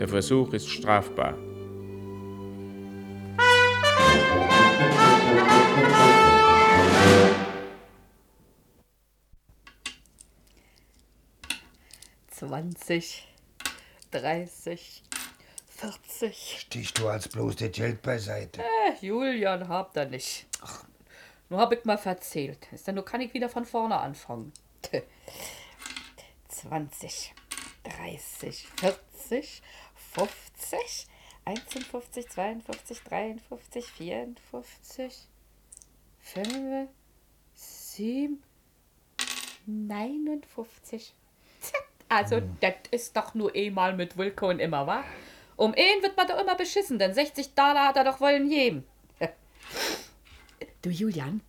Der 0.00 0.08
Versuch 0.08 0.54
ist 0.54 0.70
strafbar. 0.70 1.36
Zwanzig, 12.38 13.26
dreißig, 14.12 15.02
vierzig. 15.66 16.56
Stich 16.60 16.94
du 16.94 17.08
als 17.08 17.26
bloß 17.26 17.56
das 17.56 17.72
Geld 17.72 18.00
beiseite. 18.00 18.62
Äh, 18.62 19.04
Julian, 19.04 19.66
habt 19.66 19.96
ihr 19.96 20.04
nicht. 20.04 20.46
Ach, 20.60 20.84
nur 21.48 21.58
hab 21.58 21.72
ich 21.72 21.84
mal 21.84 21.98
verzählt. 21.98 22.68
Ist 22.70 22.86
dann 22.86 22.94
nur 22.94 23.04
kann 23.04 23.20
ich 23.22 23.34
wieder 23.34 23.48
von 23.48 23.64
vorne 23.64 23.98
anfangen. 23.98 24.52
20, 26.46 27.34
30, 27.82 28.68
40, 28.76 29.62
50, 30.14 31.06
51, 31.44 32.28
52, 32.28 33.02
53, 33.02 33.84
54, 33.84 35.28
5, 36.20 36.88
7, 37.54 38.42
59. 39.66 41.14
Also, 42.08 42.40
das 42.60 42.74
ist 42.90 43.16
doch 43.16 43.34
nur 43.34 43.54
einmal 43.54 43.94
mit 43.94 44.16
Wilko 44.16 44.48
und 44.48 44.60
immer, 44.60 44.86
wa? 44.86 45.04
Um 45.56 45.74
ihn 45.74 46.02
wird 46.02 46.16
man 46.16 46.26
doch 46.26 46.40
immer 46.40 46.54
beschissen, 46.54 46.98
denn 46.98 47.12
60 47.12 47.54
Dollar 47.54 47.88
hat 47.88 47.96
er 47.96 48.04
doch 48.04 48.20
wollen 48.20 48.48
geben. 48.48 48.84
Du, 50.82 50.90
Julian, 50.90 51.40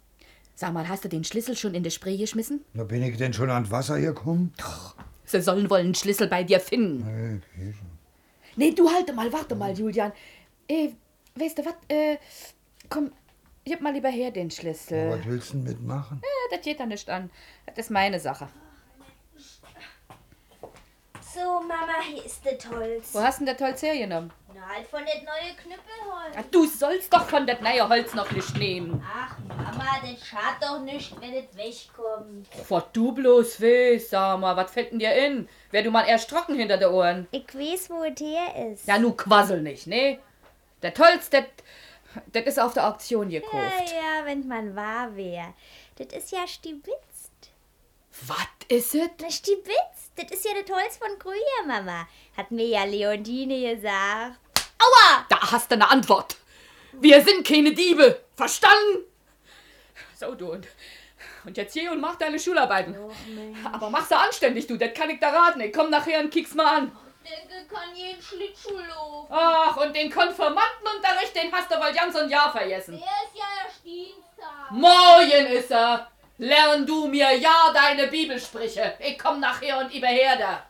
sag 0.55 0.73
mal, 0.73 0.89
hast 0.89 1.05
du 1.05 1.09
den 1.09 1.23
Schlüssel 1.23 1.55
schon 1.55 1.75
in 1.75 1.83
die 1.83 1.91
Spree 1.91 2.17
geschmissen? 2.17 2.65
Na, 2.73 2.83
bin 2.83 3.03
ich 3.03 3.15
denn 3.17 3.31
schon 3.31 3.49
ans 3.49 3.69
Wasser 3.69 3.99
gekommen? 3.99 4.53
Sie 5.25 5.41
sollen 5.41 5.69
wohl 5.69 5.77
einen 5.77 5.93
Schlüssel 5.93 6.27
bei 6.27 6.43
dir 6.43 6.59
finden. 6.59 7.05
Nee, 7.05 7.35
okay 7.37 7.73
schon. 7.77 7.87
Nee, 8.55 8.71
du 8.71 8.89
halte 8.89 9.13
mal, 9.13 9.31
warte 9.31 9.55
mal, 9.55 9.77
Julian. 9.77 10.11
Äh, 10.67 10.89
weißt 11.35 11.59
du 11.59 11.65
was? 11.65 11.75
Äh, 11.87 12.17
komm, 12.89 13.11
gib 13.63 13.79
mal 13.81 13.93
lieber 13.93 14.09
her 14.09 14.31
den 14.31 14.49
Schlüssel. 14.49 15.11
Was 15.11 15.25
willst 15.25 15.53
du 15.53 15.57
denn 15.57 15.63
mitmachen? 15.65 16.19
Ja, 16.23 16.57
das 16.57 16.65
geht 16.65 16.79
da 16.79 16.87
nicht 16.87 17.07
an. 17.09 17.29
Das 17.67 17.77
ist 17.77 17.91
meine 17.91 18.19
Sache. 18.19 18.49
So, 21.39 21.61
Mama, 21.61 22.01
hier 22.01 22.25
ist 22.25 22.41
das 22.45 22.69
Holz. 22.69 23.13
Wo 23.13 23.21
hast 23.21 23.39
denn 23.39 23.45
das 23.45 23.61
Holz 23.61 23.81
hergenommen? 23.81 24.29
Na, 24.53 24.75
halt 24.75 24.85
von 24.87 24.99
das 25.05 25.21
neue 25.21 25.55
Knüppelholz. 25.55 26.35
Ja, 26.35 26.43
du 26.51 26.65
sollst 26.65 27.13
doch 27.13 27.25
von 27.29 27.47
das 27.47 27.61
neue 27.61 27.87
Holz 27.87 28.13
noch 28.13 28.29
nicht 28.31 28.57
nehmen. 28.57 29.01
Ach, 29.07 29.37
Mama, 29.47 29.85
das 30.01 30.27
schadet 30.27 30.61
doch 30.61 30.81
nicht, 30.81 31.15
wenn 31.21 31.33
es 31.35 31.55
wegkommt. 31.55 32.47
Was 32.67 32.83
du 32.91 33.13
bloß 33.13 33.61
weißt, 33.61 34.09
sag 34.09 34.39
mal, 34.41 34.57
was 34.57 34.69
fällt 34.69 34.91
denn 34.91 34.99
dir 34.99 35.13
in? 35.13 35.47
Wär 35.71 35.81
du 35.81 35.91
mal 35.91 36.03
erst 36.03 36.29
trocken 36.29 36.55
hinter 36.55 36.77
den 36.77 36.89
Ohren. 36.89 37.27
Ich 37.31 37.55
weiß, 37.55 37.89
wo 37.89 38.03
es 38.03 38.19
her 38.19 38.71
ist. 38.73 38.85
Ja, 38.85 38.97
nu 38.97 39.13
quassel 39.13 39.61
nicht, 39.61 39.87
ne? 39.87 40.19
Das 40.81 40.99
Holz, 40.99 41.29
das, 41.29 41.45
das 42.33 42.43
ist 42.43 42.59
auf 42.59 42.73
der 42.73 42.85
Auktion 42.89 43.29
gekauft. 43.29 43.53
Ja, 43.53 43.95
ja, 43.95 44.25
wenn 44.25 44.45
man 44.45 44.75
wahr 44.75 45.15
wär. 45.15 45.53
Das 45.97 46.07
ist 46.07 46.31
ja 46.31 46.45
stibitzt. 46.45 47.08
Was 48.27 48.47
ist 48.67 48.95
es? 48.95 49.09
Na, 49.21 49.29
stibitzt. 49.29 50.11
Das 50.15 50.31
ist 50.31 50.45
ja 50.45 50.51
das 50.53 50.75
Holz 50.75 50.97
von 50.97 51.19
früher, 51.21 51.65
Mama. 51.65 52.07
Hat 52.35 52.51
mir 52.51 52.65
ja 52.65 52.83
Leontine 52.83 53.75
gesagt. 53.75 54.39
Aua! 54.77 55.25
Da 55.29 55.51
hast 55.51 55.71
du 55.71 55.75
eine 55.75 55.89
Antwort. 55.89 56.35
Wir 56.93 57.21
sind 57.23 57.47
keine 57.47 57.73
Diebe. 57.73 58.21
Verstanden? 58.35 59.05
So, 60.15 60.35
du. 60.35 60.51
Und, 60.51 60.67
und 61.45 61.55
jetzt 61.55 61.73
geh 61.73 61.87
und 61.89 62.01
mach 62.01 62.15
deine 62.15 62.39
Schularbeiten. 62.39 62.95
Aber 63.71 63.89
mach 63.89 64.05
sie 64.05 64.17
anständig, 64.17 64.67
du. 64.67 64.77
Das 64.77 64.93
kann 64.93 65.09
ich 65.09 65.19
da 65.19 65.29
raten. 65.29 65.61
Ich 65.61 65.73
komm 65.73 65.89
nachher 65.89 66.19
und 66.19 66.31
kick's 66.31 66.53
mal 66.53 66.77
an. 66.77 66.97
Der 67.23 67.65
kann 67.65 67.95
jeden 67.95 68.21
Schlittschuh 68.21 68.77
laufen. 68.77 69.27
Ach, 69.31 69.77
und 69.77 69.95
den 69.95 70.09
Konfirmandenunterricht, 70.09 71.35
den 71.35 71.51
hast 71.51 71.69
du 71.69 71.75
wohl 71.75 71.93
ganz 71.93 72.15
und 72.15 72.29
Jahr 72.29 72.51
vergessen. 72.51 72.93
Der 72.93 73.01
ist 73.01 73.35
ja 73.35 73.45
erst 73.63 73.85
Dienstag. 73.85 74.71
Morgen 74.71 75.47
ist 75.47 75.71
er. 75.71 76.09
Lern 76.39 76.85
du 76.85 77.07
mir 77.07 77.37
ja 77.37 77.73
deine 77.73 78.07
Bibelsprüche. 78.07 78.93
Ich 78.99 79.19
komm 79.19 79.41
nachher 79.41 79.77
und 79.79 79.93
überher 79.93 80.37
da. 80.37 80.63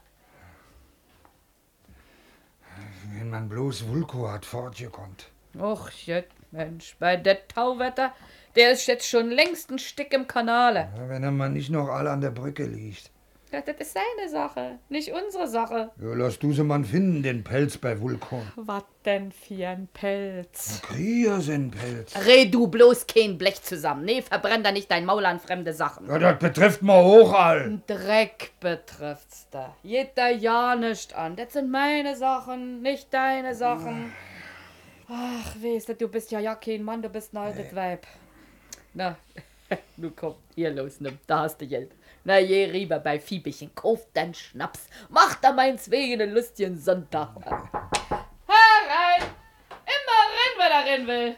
Wenn 3.14 3.30
man 3.30 3.48
bloß 3.48 3.88
Vulko 3.88 4.28
hat 4.28 4.46
fortgekonnt. 4.46 5.30
Och, 5.60 5.92
jet, 5.92 6.28
Mensch, 6.50 6.96
bei 6.98 7.18
der 7.18 7.48
Tauwetter, 7.48 8.16
der 8.56 8.72
ist 8.72 8.88
jetzt 8.88 9.08
schon 9.08 9.30
längst 9.30 9.70
ein 9.70 9.78
Stück 9.78 10.12
im 10.12 10.28
Kanale. 10.28 10.90
Ja, 10.98 11.08
wenn 11.08 11.24
er 11.24 11.32
mal 11.32 11.50
nicht 11.50 11.70
noch 11.70 11.90
alle 11.90 12.10
an 12.10 12.22
der 12.22 12.32
Brücke 12.32 12.66
liegt. 12.66 13.12
Ja, 13.52 13.62
das 13.62 13.78
ist 13.80 13.94
seine 13.94 14.30
Sache, 14.30 14.78
nicht 14.90 15.12
unsere 15.12 15.48
Sache. 15.48 15.90
Ja, 16.00 16.14
lass 16.14 16.38
du 16.38 16.54
sie 16.54 16.64
mal 16.64 16.84
finden, 16.84 17.24
den 17.24 17.44
Pelz 17.44 17.80
bei 17.80 18.00
Vulkan. 18.00 18.44
Was 18.56 18.84
denn 19.04 19.32
für 19.32 19.68
ein 19.68 19.88
Pelz? 19.92 20.84
Krier 20.84 21.42
sind 21.42 21.72
Pelz. 21.72 22.14
Red 22.28 22.54
du 22.54 22.68
bloß 22.68 23.08
kein 23.08 23.40
Blech 23.40 23.64
zusammen. 23.64 24.06
Nee, 24.06 24.22
verbrenn 24.22 24.62
da 24.62 24.72
nicht 24.72 24.92
dein 24.92 25.04
Maul 25.04 25.26
an 25.26 25.40
fremde 25.40 25.74
Sachen. 25.74 26.08
Ja, 26.08 26.20
das 26.20 26.38
betrifft 26.38 26.84
mal 26.84 27.04
hochall. 27.04 27.82
Dreck 27.88 28.52
betrifft's 28.60 29.48
da. 29.50 29.76
Geht 29.84 30.12
da 30.16 30.30
ja 30.30 30.76
nicht 30.76 31.16
an. 31.16 31.36
Das 31.36 31.54
sind 31.54 31.72
meine 31.72 32.16
Sachen, 32.16 32.84
nicht 32.84 33.12
deine 33.12 33.56
Sachen. 33.56 34.14
Ach, 35.08 35.56
weißt 35.56 35.90
du, 35.90 35.96
du 35.96 36.08
bist 36.08 36.30
ja 36.30 36.40
ja 36.40 36.54
kein 36.54 36.84
Mann, 36.84 37.02
du 37.02 37.10
bist 37.10 37.34
ein 37.34 37.38
altes 37.38 37.74
Weib. 37.76 38.06
Na, 38.94 39.18
nu 39.98 40.12
komm, 40.16 40.36
hier 40.54 40.70
los, 40.70 41.00
nimm, 41.00 41.18
da 41.26 41.42
hast 41.42 41.60
du 41.60 41.68
Geld. 41.68 41.92
Na 42.24 42.38
je 42.38 42.66
rüber 42.66 43.00
bei 43.00 43.20
Fiebechen, 43.20 43.74
kauf 43.74 44.06
dann 44.14 44.34
Schnaps. 44.34 44.88
Mach 45.10 45.36
da 45.36 45.54
meins 45.54 45.90
wegen 45.90 46.22
einen 46.22 46.34
lustigen 46.34 46.78
Sonntag. 46.78 47.30
Herein! 48.46 49.22
Immer 49.70 50.20
rein, 50.36 50.54
wer 50.58 50.70
da 50.70 50.80
rein 50.80 51.08
will. 51.08 51.36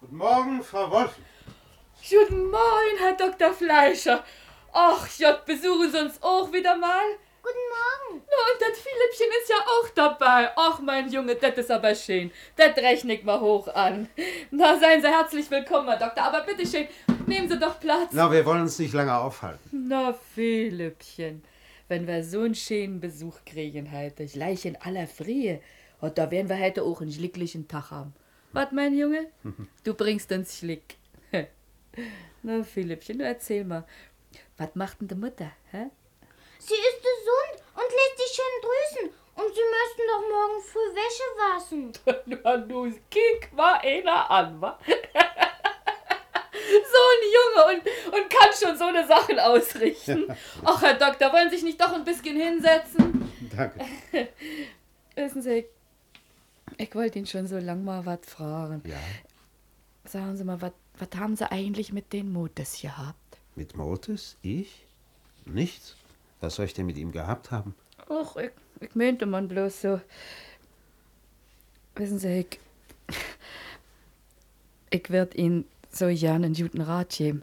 Guten 0.00 0.16
Morgen, 0.16 0.62
Frau 0.62 0.90
Wolf. 0.90 1.14
Guten 2.08 2.50
Morgen, 2.50 2.98
Herr 2.98 3.12
Dr. 3.12 3.52
Fleischer. 3.52 4.24
Ach, 4.72 5.06
Jott, 5.18 5.44
besuchen 5.44 5.92
Sie 5.92 5.98
uns 5.98 6.22
auch 6.22 6.50
wieder 6.50 6.76
mal? 6.76 7.04
Guten 7.42 7.58
Morgen. 7.68 8.24
Na, 8.26 8.52
und 8.52 8.60
das 8.60 8.78
Philippchen 8.78 9.38
ist 9.40 9.50
ja 9.50 9.56
auch 9.56 9.88
dabei. 9.94 10.50
Ach, 10.56 10.80
mein 10.80 11.10
Junge, 11.10 11.34
das 11.34 11.58
ist 11.58 11.70
aber 11.70 11.94
schön. 11.94 12.32
Das 12.56 12.76
rechne 12.76 13.14
ich 13.14 13.24
mal 13.24 13.40
hoch 13.40 13.68
an. 13.68 14.08
Na, 14.50 14.78
seien 14.78 15.02
Sie 15.02 15.08
herzlich 15.08 15.50
willkommen, 15.50 15.88
Herr 15.88 15.98
Doktor. 15.98 16.24
Aber 16.24 16.40
bitte 16.42 16.66
schön, 16.66 16.88
nehmen 17.26 17.48
Sie 17.48 17.58
doch 17.58 17.78
Platz. 17.80 18.10
Na, 18.12 18.30
wir 18.30 18.44
wollen 18.44 18.62
uns 18.62 18.78
nicht 18.78 18.92
lange 18.94 19.16
aufhalten. 19.16 19.88
Na, 19.88 20.12
Philippchen, 20.12 21.42
wenn 21.88 22.06
wir 22.06 22.24
so 22.24 22.40
einen 22.40 22.54
schönen 22.54 23.00
Besuch 23.00 23.38
kriegen 23.44 23.92
heute, 23.92 24.26
gleich 24.26 24.64
in 24.64 24.76
aller 24.76 25.06
Frie, 25.06 25.60
und 26.00 26.18
da 26.18 26.30
werden 26.30 26.48
wir 26.48 26.58
heute 26.58 26.82
auch 26.82 27.00
einen 27.00 27.12
schlicklichen 27.12 27.68
Tag 27.68 27.90
haben. 27.90 28.14
Was, 28.52 28.72
mein 28.72 28.96
Junge? 28.96 29.28
Du 29.84 29.94
bringst 29.94 30.30
uns 30.32 30.58
Schlick. 30.58 30.96
Na, 32.42 32.62
Philippchen, 32.62 33.18
du 33.18 33.24
erzähl 33.24 33.64
mal. 33.64 33.86
Was 34.56 34.74
macht 34.74 35.00
denn 35.00 35.08
die 35.08 35.14
Mutter, 35.14 35.50
hä? 35.70 35.86
Sie 36.58 36.74
ist 36.74 37.02
gesund 37.02 37.64
und 37.74 37.82
lässt 37.82 38.18
sich 38.18 38.36
schön 38.36 38.60
drüsen. 38.62 39.18
Und 39.34 39.54
Sie 39.54 39.60
müssten 39.74 40.02
doch 40.08 40.22
morgen 40.28 40.62
früh 40.62 40.94
Wäsche 40.94 41.26
waschen. 41.38 41.92
Na, 42.26 42.56
du 42.58 42.92
kick 43.10 43.50
mal 43.54 43.78
einer 43.82 44.30
an, 44.30 44.60
wa? 44.60 44.78
So 46.72 46.98
ein 47.12 47.22
Junge 47.38 47.78
und, 47.78 48.14
und 48.14 48.30
kann 48.30 48.48
schon 48.58 48.76
so 48.76 48.84
eine 48.84 49.06
Sachen 49.06 49.38
ausrichten. 49.38 50.26
Ach, 50.64 50.82
Herr 50.82 50.94
Doktor, 50.94 51.32
wollen 51.32 51.50
Sie 51.50 51.56
sich 51.56 51.64
nicht 51.64 51.80
doch 51.80 51.92
ein 51.92 52.04
bisschen 52.04 52.36
hinsetzen? 52.36 53.30
Danke. 53.54 53.84
Wissen 55.14 55.42
Sie, 55.42 55.66
ich 56.78 56.94
wollte 56.94 57.18
Ihnen 57.18 57.26
schon 57.26 57.46
so 57.46 57.58
lang 57.58 57.84
mal 57.84 58.04
was 58.06 58.20
fragen. 58.26 58.82
Ja. 58.86 58.96
Sagen 60.04 60.36
Sie 60.36 60.44
mal, 60.44 60.60
was 60.60 60.72
haben 61.16 61.36
Sie 61.36 61.50
eigentlich 61.50 61.92
mit 61.92 62.12
den 62.12 62.32
Motes 62.32 62.80
gehabt? 62.80 63.18
Mit 63.54 63.76
Motes? 63.76 64.36
Ich? 64.42 64.86
Nichts. 65.44 65.96
Was 66.40 66.56
soll 66.56 66.66
ich 66.66 66.74
denn 66.74 66.86
mit 66.86 66.96
ihm 66.96 67.12
gehabt 67.12 67.50
haben? 67.50 67.74
Ach, 68.08 68.36
ich, 68.36 68.50
ich 68.80 68.94
meinte 68.94 69.26
man 69.26 69.48
bloß 69.48 69.82
so. 69.82 70.00
Wissen 71.94 72.18
Sie, 72.18 72.40
ich. 72.40 72.58
Ich 74.94 75.08
werd 75.08 75.34
Ihnen 75.34 75.64
so 75.94 76.06
gern 76.08 76.44
einen 76.44 76.54
guten 76.54 76.80
Rat 76.80 77.10
geben. 77.10 77.42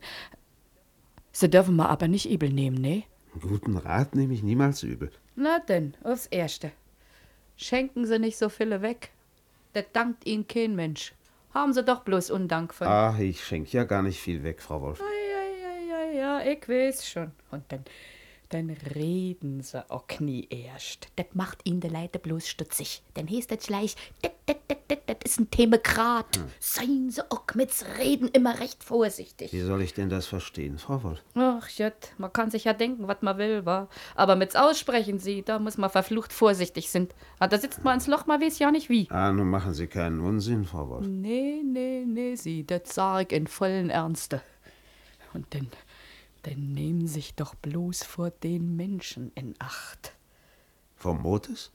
Sie 1.31 1.49
dürfen 1.49 1.75
mir 1.75 1.89
aber 1.89 2.07
nicht 2.07 2.29
übel 2.29 2.49
nehmen, 2.49 2.81
ne? 2.81 3.03
Guten 3.39 3.77
Rat 3.77 4.15
nehme 4.15 4.33
ich 4.33 4.43
niemals 4.43 4.83
übel. 4.83 5.11
Na 5.35 5.59
denn, 5.59 5.95
aufs 6.03 6.25
Erste. 6.25 6.71
Schenken 7.55 8.05
Sie 8.05 8.19
nicht 8.19 8.37
so 8.37 8.49
viele 8.49 8.81
weg. 8.81 9.11
Das 9.73 9.85
dankt 9.93 10.25
Ihnen 10.25 10.47
kein 10.47 10.75
Mensch. 10.75 11.13
Haben 11.53 11.73
Sie 11.73 11.83
doch 11.83 12.01
bloß 12.01 12.31
Undank 12.31 12.73
von. 12.73 12.87
Ach, 12.87 13.17
ich 13.19 13.43
schenke 13.43 13.69
ja 13.71 13.83
gar 13.83 14.01
nicht 14.01 14.19
viel 14.19 14.43
weg, 14.43 14.61
Frau 14.61 14.81
Wolf. 14.81 14.99
Ja, 14.99 15.05
ja, 15.95 16.11
ja, 16.11 16.41
ja, 16.41 16.51
ich 16.51 16.67
weiß 16.67 17.07
schon. 17.07 17.31
Und 17.51 17.63
dann, 17.69 17.85
dann 18.49 18.71
reden 18.95 19.61
sie 19.61 19.89
auch 19.91 20.07
nie 20.19 20.47
erst. 20.49 21.07
Das 21.15 21.27
macht 21.33 21.59
ihn 21.65 21.79
der 21.81 21.91
Leute 21.91 22.17
bloß 22.17 22.47
stutzig. 22.47 23.03
Dann 23.13 23.29
heißt 23.29 23.51
das 23.51 23.67
gleich, 23.67 23.95
das, 24.21 24.31
das, 24.47 24.57
das, 24.67 24.77
das, 24.87 24.97
das 25.05 25.17
ist 25.23 25.39
ein 25.39 25.51
Themekrat. 25.51 26.35
Hm. 26.35 26.45
Seien 26.59 27.09
sie 27.11 27.21
auch 27.31 27.43
mit's 27.53 27.85
Reden 27.99 28.27
immer 28.29 28.59
recht 28.59 28.83
vorsichtig. 28.83 29.53
Wie 29.53 29.61
soll 29.61 29.83
ich 29.83 29.93
denn 29.93 30.09
das 30.09 30.25
verstehen, 30.25 30.79
Frau 30.79 31.03
Wolf? 31.03 31.23
Ach, 31.35 31.69
Jött, 31.69 32.13
man 32.17 32.33
kann 32.33 32.49
sich 32.49 32.63
ja 32.63 32.73
denken, 32.73 33.07
was 33.07 33.21
man 33.21 33.37
will, 33.37 33.65
wa? 33.65 33.87
Aber 34.15 34.35
mit's 34.35 34.55
Aussprechen 34.55 35.19
sie, 35.19 35.43
da 35.43 35.59
muss 35.59 35.77
man 35.77 35.91
verflucht 35.91 36.33
vorsichtig 36.33 36.89
sind. 36.89 37.13
Ah, 37.37 37.47
da 37.47 37.59
sitzt 37.59 37.83
man 37.83 37.95
ins 37.95 38.07
Loch, 38.07 38.25
man 38.25 38.41
weiß 38.41 38.57
ja 38.59 38.71
nicht 38.71 38.89
wie. 38.89 39.07
Ah, 39.11 39.31
nun 39.31 39.49
machen 39.49 39.73
Sie 39.73 39.87
keinen 39.87 40.19
Unsinn, 40.19 40.65
Frau 40.65 40.89
Wolf. 40.89 41.05
Nee, 41.05 41.61
nee, 41.63 42.03
nee, 42.05 42.35
sie, 42.35 42.65
das 42.65 42.81
sag 42.95 43.31
ich 43.31 43.37
in 43.37 43.47
vollen 43.47 43.89
Ernste. 43.91 44.41
Und 45.33 45.53
dann, 45.53 45.67
dann 46.43 46.73
nehmen 46.73 47.07
sich 47.07 47.35
doch 47.35 47.55
bloß 47.55 48.03
vor 48.03 48.29
den 48.31 48.75
Menschen 48.75 49.31
in 49.35 49.55
Acht. 49.59 50.13
Vom 50.95 51.21
Motes? 51.21 51.71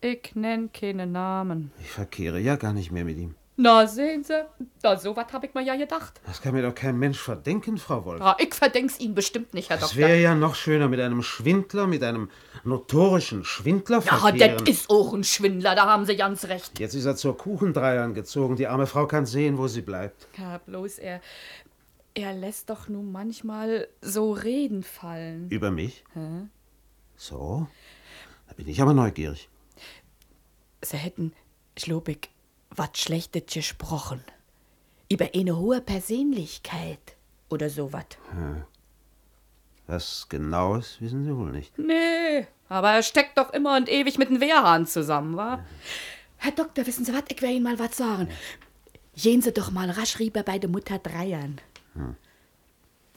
Ich 0.00 0.34
nenn 0.34 0.70
keine 0.72 1.06
Namen. 1.06 1.72
Ich 1.80 1.90
verkehre 1.90 2.38
ja 2.38 2.56
gar 2.56 2.72
nicht 2.72 2.90
mehr 2.92 3.04
mit 3.04 3.16
ihm. 3.18 3.34
Na, 3.56 3.86
sehen 3.86 4.24
Sie, 4.24 4.44
da 4.82 4.96
so 4.98 5.14
was 5.14 5.32
hab 5.32 5.44
ich 5.44 5.54
mir 5.54 5.62
ja 5.62 5.76
gedacht. 5.76 6.20
Das 6.26 6.42
kann 6.42 6.54
mir 6.54 6.62
doch 6.62 6.74
kein 6.74 6.98
Mensch 6.98 7.20
verdenken, 7.20 7.78
Frau 7.78 8.04
Wolf. 8.04 8.20
Ah, 8.20 8.36
ich 8.40 8.52
verdenk's 8.52 8.98
Ihnen 8.98 9.14
bestimmt 9.14 9.54
nicht, 9.54 9.70
Herr 9.70 9.76
Es 9.76 9.82
Doktor. 9.82 9.98
wäre 9.98 10.20
ja 10.20 10.34
noch 10.34 10.56
schöner 10.56 10.88
mit 10.88 10.98
einem 10.98 11.22
Schwindler, 11.22 11.86
mit 11.86 12.02
einem 12.02 12.30
notorischen 12.64 13.44
Schwindler 13.44 14.02
Ja, 14.04 14.16
verkehren. 14.16 14.58
das 14.58 14.68
ist 14.68 14.90
auch 14.90 15.14
ein 15.14 15.22
Schwindler, 15.22 15.76
da 15.76 15.86
haben 15.86 16.04
Sie 16.04 16.16
ganz 16.16 16.46
recht. 16.46 16.80
Jetzt 16.80 16.94
ist 16.94 17.04
er 17.04 17.14
zur 17.14 17.38
Kuchendreiern 17.38 18.12
gezogen. 18.12 18.56
Die 18.56 18.66
arme 18.66 18.88
Frau 18.88 19.06
kann 19.06 19.24
sehen, 19.24 19.56
wo 19.56 19.68
sie 19.68 19.82
bleibt. 19.82 20.26
Ja, 20.36 20.58
bloß 20.58 20.98
er, 20.98 21.20
er 22.14 22.32
lässt 22.32 22.70
doch 22.70 22.88
nun 22.88 23.10
manchmal 23.10 23.88
so 24.00 24.32
Reden 24.32 24.82
fallen. 24.82 25.48
Über 25.50 25.70
mich? 25.70 26.04
Hä? 26.14 26.46
So? 27.16 27.66
Da 28.48 28.54
bin 28.54 28.68
ich 28.68 28.80
aber 28.80 28.94
neugierig. 28.94 29.48
Sie 30.82 30.96
hätten, 30.96 31.32
schlobig, 31.76 32.30
wat 32.70 32.98
Schlechtes 32.98 33.52
gesprochen. 33.52 34.22
Über 35.10 35.30
eine 35.34 35.56
hohe 35.56 35.80
Persönlichkeit 35.80 37.16
oder 37.50 37.68
so 37.68 37.92
wat. 37.92 38.18
Hm. 38.30 38.64
Was 39.86 40.28
Genaues 40.28 41.00
wissen 41.00 41.24
Sie 41.24 41.36
wohl 41.36 41.50
nicht. 41.50 41.78
Nee, 41.78 42.46
aber 42.68 42.92
er 42.92 43.02
steckt 43.02 43.36
doch 43.36 43.52
immer 43.52 43.76
und 43.76 43.88
ewig 43.88 44.18
mit 44.18 44.30
dem 44.30 44.40
Wehrhahn 44.40 44.86
zusammen, 44.86 45.36
wa? 45.36 45.62
Herr 46.38 46.52
Doktor, 46.52 46.86
wissen 46.86 47.04
Sie 47.04 47.12
was? 47.12 47.24
Ich 47.28 47.42
will 47.42 47.50
Ihnen 47.50 47.64
mal 47.64 47.78
was 47.78 47.96
sagen. 47.96 48.28
Gehen 49.14 49.42
Sie 49.42 49.52
doch 49.52 49.70
mal 49.70 49.90
rasch 49.90 50.18
rüber 50.18 50.42
bei 50.42 50.58
der 50.58 50.70
Mutter 50.70 50.98
Dreiern. 50.98 51.60
Hm. 51.94 52.16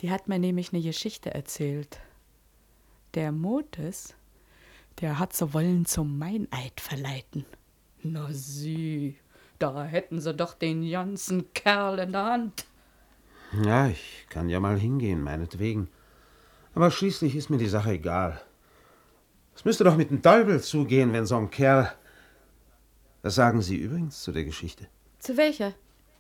Die 0.02 0.12
hat 0.12 0.28
mir 0.28 0.40
nämlich 0.40 0.74
eine 0.74 0.82
Geschichte 0.82 1.34
erzählt. 1.34 2.00
Der 3.14 3.32
Motes, 3.32 4.16
der 5.02 5.20
hat 5.20 5.36
so 5.36 5.54
wollen 5.54 5.86
zum 5.86 6.18
Meineid 6.18 6.80
verleiten. 6.80 7.46
Na 8.04 8.28
sie, 8.32 9.18
da 9.60 9.84
hätten 9.84 10.22
sie 10.22 10.34
doch 10.34 10.54
den 10.54 10.90
ganzen 10.90 11.52
Kerl 11.54 12.00
in 12.00 12.12
der 12.12 12.26
Hand. 12.26 12.66
Ja, 13.64 13.88
ich 13.88 14.28
kann 14.30 14.50
ja 14.50 14.60
mal 14.60 14.78
hingehen, 14.78 15.24
meinetwegen. 15.24 15.90
Aber 16.76 16.92
schließlich 16.92 17.36
ist 17.36 17.50
mir 17.50 17.58
die 17.58 17.68
Sache 17.68 17.92
egal. 17.92 18.42
Es 19.56 19.66
müsste 19.66 19.84
doch 19.84 19.98
mit 19.98 20.12
dem 20.12 20.22
Teufel 20.22 20.62
zugehen, 20.62 21.14
wenn 21.14 21.26
so 21.26 21.38
ein 21.38 21.50
Kerl. 21.50 21.92
Was 23.24 23.36
sagen 23.36 23.62
Sie 23.62 23.78
übrigens 23.78 24.22
zu 24.22 24.32
der 24.32 24.44
Geschichte? 24.44 24.88
Zu 25.20 25.38
welcher? 25.38 25.74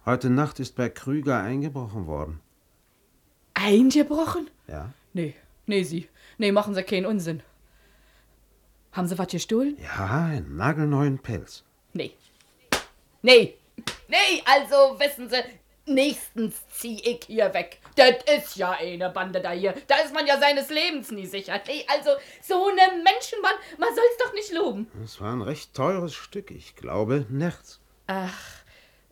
Heute 0.05 0.31
Nacht 0.31 0.59
ist 0.59 0.75
bei 0.75 0.89
Krüger 0.89 1.43
eingebrochen 1.43 2.07
worden. 2.07 2.39
Eingebrochen? 3.57 4.49
Ja? 4.67 4.93
Nee, 5.13 5.33
nee, 5.65 5.83
sie. 5.83 6.07
Nee, 6.37 6.51
machen 6.51 6.75
Sie 6.75 6.83
keinen 6.83 7.07
Unsinn. 7.07 7.41
Haben 8.91 9.07
Sie 9.07 9.17
was 9.17 9.27
gestohlen? 9.27 9.77
Ja, 9.81 10.25
einen 10.25 10.55
nagelneuen 10.55 11.19
Pelz. 11.19 11.63
Nee. 11.93 12.13
Nee. 13.21 13.55
Nee, 14.07 14.43
also 14.45 14.99
wissen 14.99 15.29
Sie, 15.29 15.43
nächstens 15.85 16.55
zieh 16.69 16.99
ich 17.01 17.25
hier 17.25 17.53
weg. 17.53 17.79
Das 17.95 18.15
ist 18.37 18.55
ja 18.57 18.71
eine 18.71 19.09
Bande 19.09 19.41
da 19.41 19.51
hier. 19.51 19.73
Da 19.87 19.97
ist 19.97 20.13
man 20.13 20.27
ja 20.27 20.39
seines 20.39 20.69
Lebens 20.69 21.11
nie 21.11 21.25
sicher. 21.25 21.59
Nee, 21.67 21.85
also 21.87 22.11
so 22.43 22.67
eine 22.67 23.03
Menschenband, 23.03 23.57
man 23.79 23.89
soll's 23.89 24.17
doch 24.23 24.33
nicht 24.33 24.53
loben. 24.53 24.87
Es 25.03 25.19
war 25.19 25.33
ein 25.33 25.41
recht 25.41 25.73
teures 25.73 26.13
Stück, 26.13 26.51
ich 26.51 26.75
glaube, 26.75 27.25
Nerz. 27.29 27.79
Ach, 28.05 28.63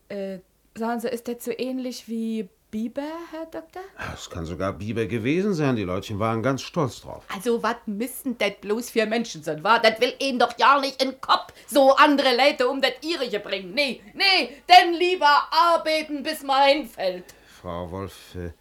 äh, 0.10 0.40
sagen 0.76 1.00
Sie, 1.00 1.10
ist 1.10 1.28
der 1.28 1.40
so 1.40 1.52
ähnlich 1.58 2.08
wie 2.08 2.48
Biber, 2.76 3.08
Herr 3.32 3.46
Doktor? 3.46 3.84
Es 4.14 4.30
kann 4.30 4.46
sogar 4.46 4.74
Biber 4.74 5.06
gewesen 5.06 5.54
sein, 5.54 5.78
die 5.78 5.86
Leutchen 5.86 6.20
waren 6.20 6.44
ganz 6.44 6.62
stolz 6.62 7.00
drauf. 7.00 7.24
Also, 7.34 7.64
was 7.64 7.78
müssen 7.86 8.38
das 8.38 8.52
bloß 8.60 8.90
für 8.90 9.06
Menschen 9.06 9.42
sein, 9.44 9.64
wa? 9.64 9.80
Das 9.80 10.02
will 10.02 10.14
ihnen 10.20 10.40
doch 10.40 10.54
ja 10.58 10.78
nicht 10.82 11.02
in 11.02 11.12
den 11.12 11.22
Kopf, 11.22 11.54
so 11.68 11.96
andere 11.96 12.36
Leute 12.36 12.68
um 12.68 12.82
das 12.82 12.92
ihrige 13.02 13.40
bringen. 13.40 13.74
Nee, 13.74 14.02
nee, 14.14 14.58
denn 14.68 14.94
lieber 14.94 15.48
arbeiten, 15.52 16.22
bis 16.22 16.44
man 16.44 16.68
hinfällt. 16.68 17.24
Frau 17.62 17.92
Wolf, 17.92 18.36
äh, 18.36 18.52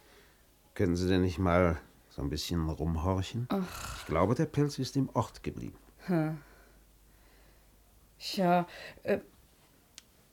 können 0.75 0.95
Sie 0.95 1.09
denn 1.09 1.23
nicht 1.23 1.37
mal 1.37 1.77
So 2.07 2.21
ein 2.21 2.29
bisschen 2.29 2.69
rumhorchen. 2.69 3.49
Ach. 3.49 3.97
Ich 3.99 4.05
glaube, 4.05 4.33
der 4.33 4.45
Pelz 4.45 4.79
ist 4.79 4.95
im 4.95 5.09
Ort 5.13 5.43
geblieben. 5.43 5.77
Hm. 6.05 6.37
Ja, 8.35 8.65
äh, 9.03 9.19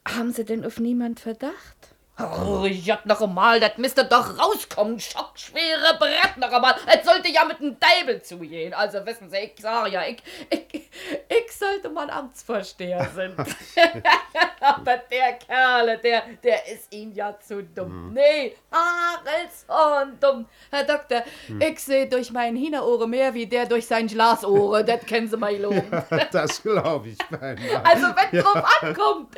haben 0.06 0.32
Sie 0.32 0.44
denn 0.44 0.64
auf 0.64 0.78
niemand 0.78 1.18
Verdacht? 1.18 1.91
Oh, 2.18 2.64
ich 2.66 2.90
hab 2.90 3.06
noch 3.06 3.22
einmal, 3.22 3.58
das 3.58 3.78
müsste 3.78 4.04
doch 4.04 4.38
rauskommen. 4.38 5.00
Schockschwere 5.00 5.96
Brett 5.98 6.36
noch 6.36 6.52
einmal. 6.52 6.74
Es 6.86 7.06
sollte 7.06 7.30
ja 7.30 7.44
mit 7.44 7.58
dem 7.58 7.76
Deibel 7.80 8.20
zugehen. 8.22 8.74
Also 8.74 9.04
wissen 9.06 9.30
Sie, 9.30 9.38
ich 9.38 9.54
sag 9.58 9.90
ja, 9.90 10.02
ich, 10.06 10.22
ich, 10.50 10.90
ich 11.28 11.52
sollte 11.56 11.88
mal 11.88 12.10
Amtsvorsteher 12.10 13.08
sein. 13.14 13.34
Aber 14.60 14.98
der 15.10 15.32
Kerle, 15.34 15.98
der, 15.98 16.22
der 16.44 16.68
ist 16.68 16.92
Ihnen 16.92 17.14
ja 17.14 17.34
zu 17.40 17.62
dumm. 17.64 18.08
Mhm. 18.08 18.12
Nee, 18.12 18.56
Hagelshorn 18.70 20.18
dumm. 20.20 20.46
Herr 20.70 20.84
Doktor, 20.84 21.22
Hm. 21.46 21.60
ich 21.62 21.80
sehe 21.80 22.06
durch 22.08 22.30
mein 22.30 22.56
Hühnerohre 22.56 23.08
mehr 23.08 23.32
wie 23.34 23.46
der 23.46 23.66
durch 23.66 23.86
sein 23.86 24.06
Glasohre. 24.06 24.84
das 24.84 25.04
kennen 25.06 25.28
Sie 25.28 25.36
mal 25.36 25.56
loben. 25.56 25.90
das 26.32 26.62
glaube 26.62 27.08
ich 27.08 27.18
beinahe. 27.30 27.84
Also 27.84 28.06
wenn 28.08 28.42
drauf 28.42 28.64
ankommt, 28.82 29.34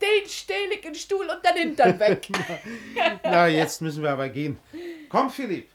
den 0.00 0.28
stehl 0.28 0.70
ich 0.72 0.84
in 0.84 0.94
Stuhl 0.94 1.26
und 1.28 1.44
dann 1.44 1.54
Hintern 1.56 1.98
weg. 1.98 2.28
Na, 3.24 3.46
jetzt 3.48 3.80
müssen 3.82 4.02
wir 4.02 4.10
aber 4.10 4.28
gehen. 4.28 4.58
Komm, 5.08 5.30
Philipp. 5.30 5.68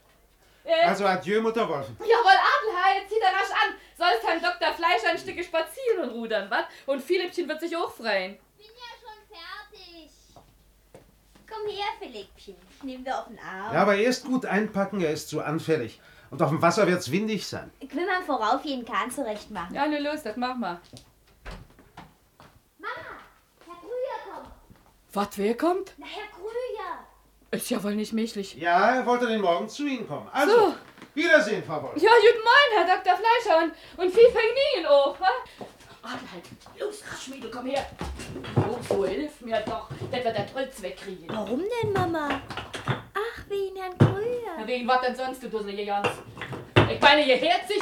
Äh, 0.64 0.84
Also 0.86 1.06
adieu, 1.06 1.40
Mutter 1.40 1.68
Wolfen. 1.68 1.96
Jawohl, 2.00 2.08
Adelheid, 2.14 3.08
zieh 3.08 3.20
da 3.20 3.28
rasch 3.28 3.50
an. 3.50 3.74
Sollst 3.96 4.26
Herrn 4.26 4.40
Dr. 4.40 4.72
Fleisch 4.74 5.04
ein 5.10 5.18
Stücke 5.18 5.42
spazieren 5.44 6.04
und 6.04 6.10
rudern, 6.10 6.48
was? 6.50 6.64
Und 6.86 7.02
Philippchen 7.02 7.48
wird 7.48 7.60
sich 7.60 7.76
auch 7.76 7.92
freuen. 7.92 8.38
Fertig. 9.28 10.10
Komm 11.48 11.68
her, 11.68 11.84
Philippchen. 11.98 12.56
Ich 12.76 12.82
nehme 12.84 13.04
dir 13.04 13.18
auf 13.18 13.26
den 13.26 13.38
Arm. 13.38 13.74
Ja, 13.74 13.82
aber 13.82 13.96
erst 13.96 14.24
gut 14.24 14.46
einpacken, 14.46 15.00
er 15.00 15.12
ist 15.12 15.28
zu 15.28 15.42
anfällig. 15.42 16.00
Und 16.30 16.40
auf 16.42 16.50
dem 16.50 16.62
Wasser 16.62 16.86
wird's 16.86 17.10
windig 17.10 17.46
sein. 17.46 17.70
Ich 17.80 17.92
will 17.94 18.06
mal 18.06 18.22
vorauf 18.22 18.64
jeden 18.64 18.84
Kahn 18.84 19.10
zurecht 19.10 19.50
machen. 19.50 19.74
Ja, 19.74 19.86
nur 19.86 20.00
los, 20.00 20.22
das 20.22 20.36
mach 20.36 20.54
mal. 20.56 20.80
Kommt. 20.90 21.04
Was, 25.12 25.28
wer 25.36 25.56
kommt? 25.56 25.92
Na, 25.96 26.06
Herr 26.06 26.28
Krüger. 26.28 27.06
Ist 27.50 27.68
ja 27.70 27.82
wohl 27.82 27.94
nicht 27.96 28.12
möglich. 28.12 28.54
Ja, 28.54 28.94
er 28.96 29.06
wollte 29.06 29.26
den 29.26 29.40
Morgen 29.40 29.68
zu 29.68 29.84
Ihnen 29.84 30.06
kommen. 30.06 30.28
Also, 30.32 30.52
So. 30.56 30.74
Wiedersehen, 31.14 31.64
Frau 31.64 31.82
Wolf. 31.82 32.00
Ja, 32.00 32.10
guten 32.10 32.44
Morgen, 32.44 32.86
Herr 32.88 32.96
Dr. 32.96 33.16
Fleischer 33.16 33.58
und, 33.64 33.72
und 34.04 34.14
viel 34.14 34.30
Vergnügen 34.30 34.86
auch, 34.88 35.18
wa? 35.18 35.26
Adelheid, 36.02 36.44
los, 36.78 37.02
rasch, 37.12 37.28
Mädel, 37.28 37.50
komm 37.50 37.66
her. 37.66 37.84
Oh, 38.56 38.78
so 38.88 39.04
hilf 39.04 39.40
mir 39.40 39.60
doch, 39.66 39.88
dass 40.12 40.24
wir 40.24 40.32
das 40.32 40.54
Holz 40.54 40.80
wegkriegen. 40.80 41.26
Warum 41.28 41.60
denn, 41.82 41.92
Mama? 41.92 42.40
Ach, 42.86 43.48
wegen 43.48 43.76
Herrn 43.76 43.98
Krüger. 43.98 44.52
Na, 44.58 44.66
wegen 44.66 44.86
was 44.86 45.00
denn 45.00 45.16
sonst, 45.16 45.42
du 45.42 45.48
dusselige 45.50 45.82
Jans? 45.82 46.08
Ich 46.88 47.00
meine, 47.00 47.24
ihr 47.26 47.36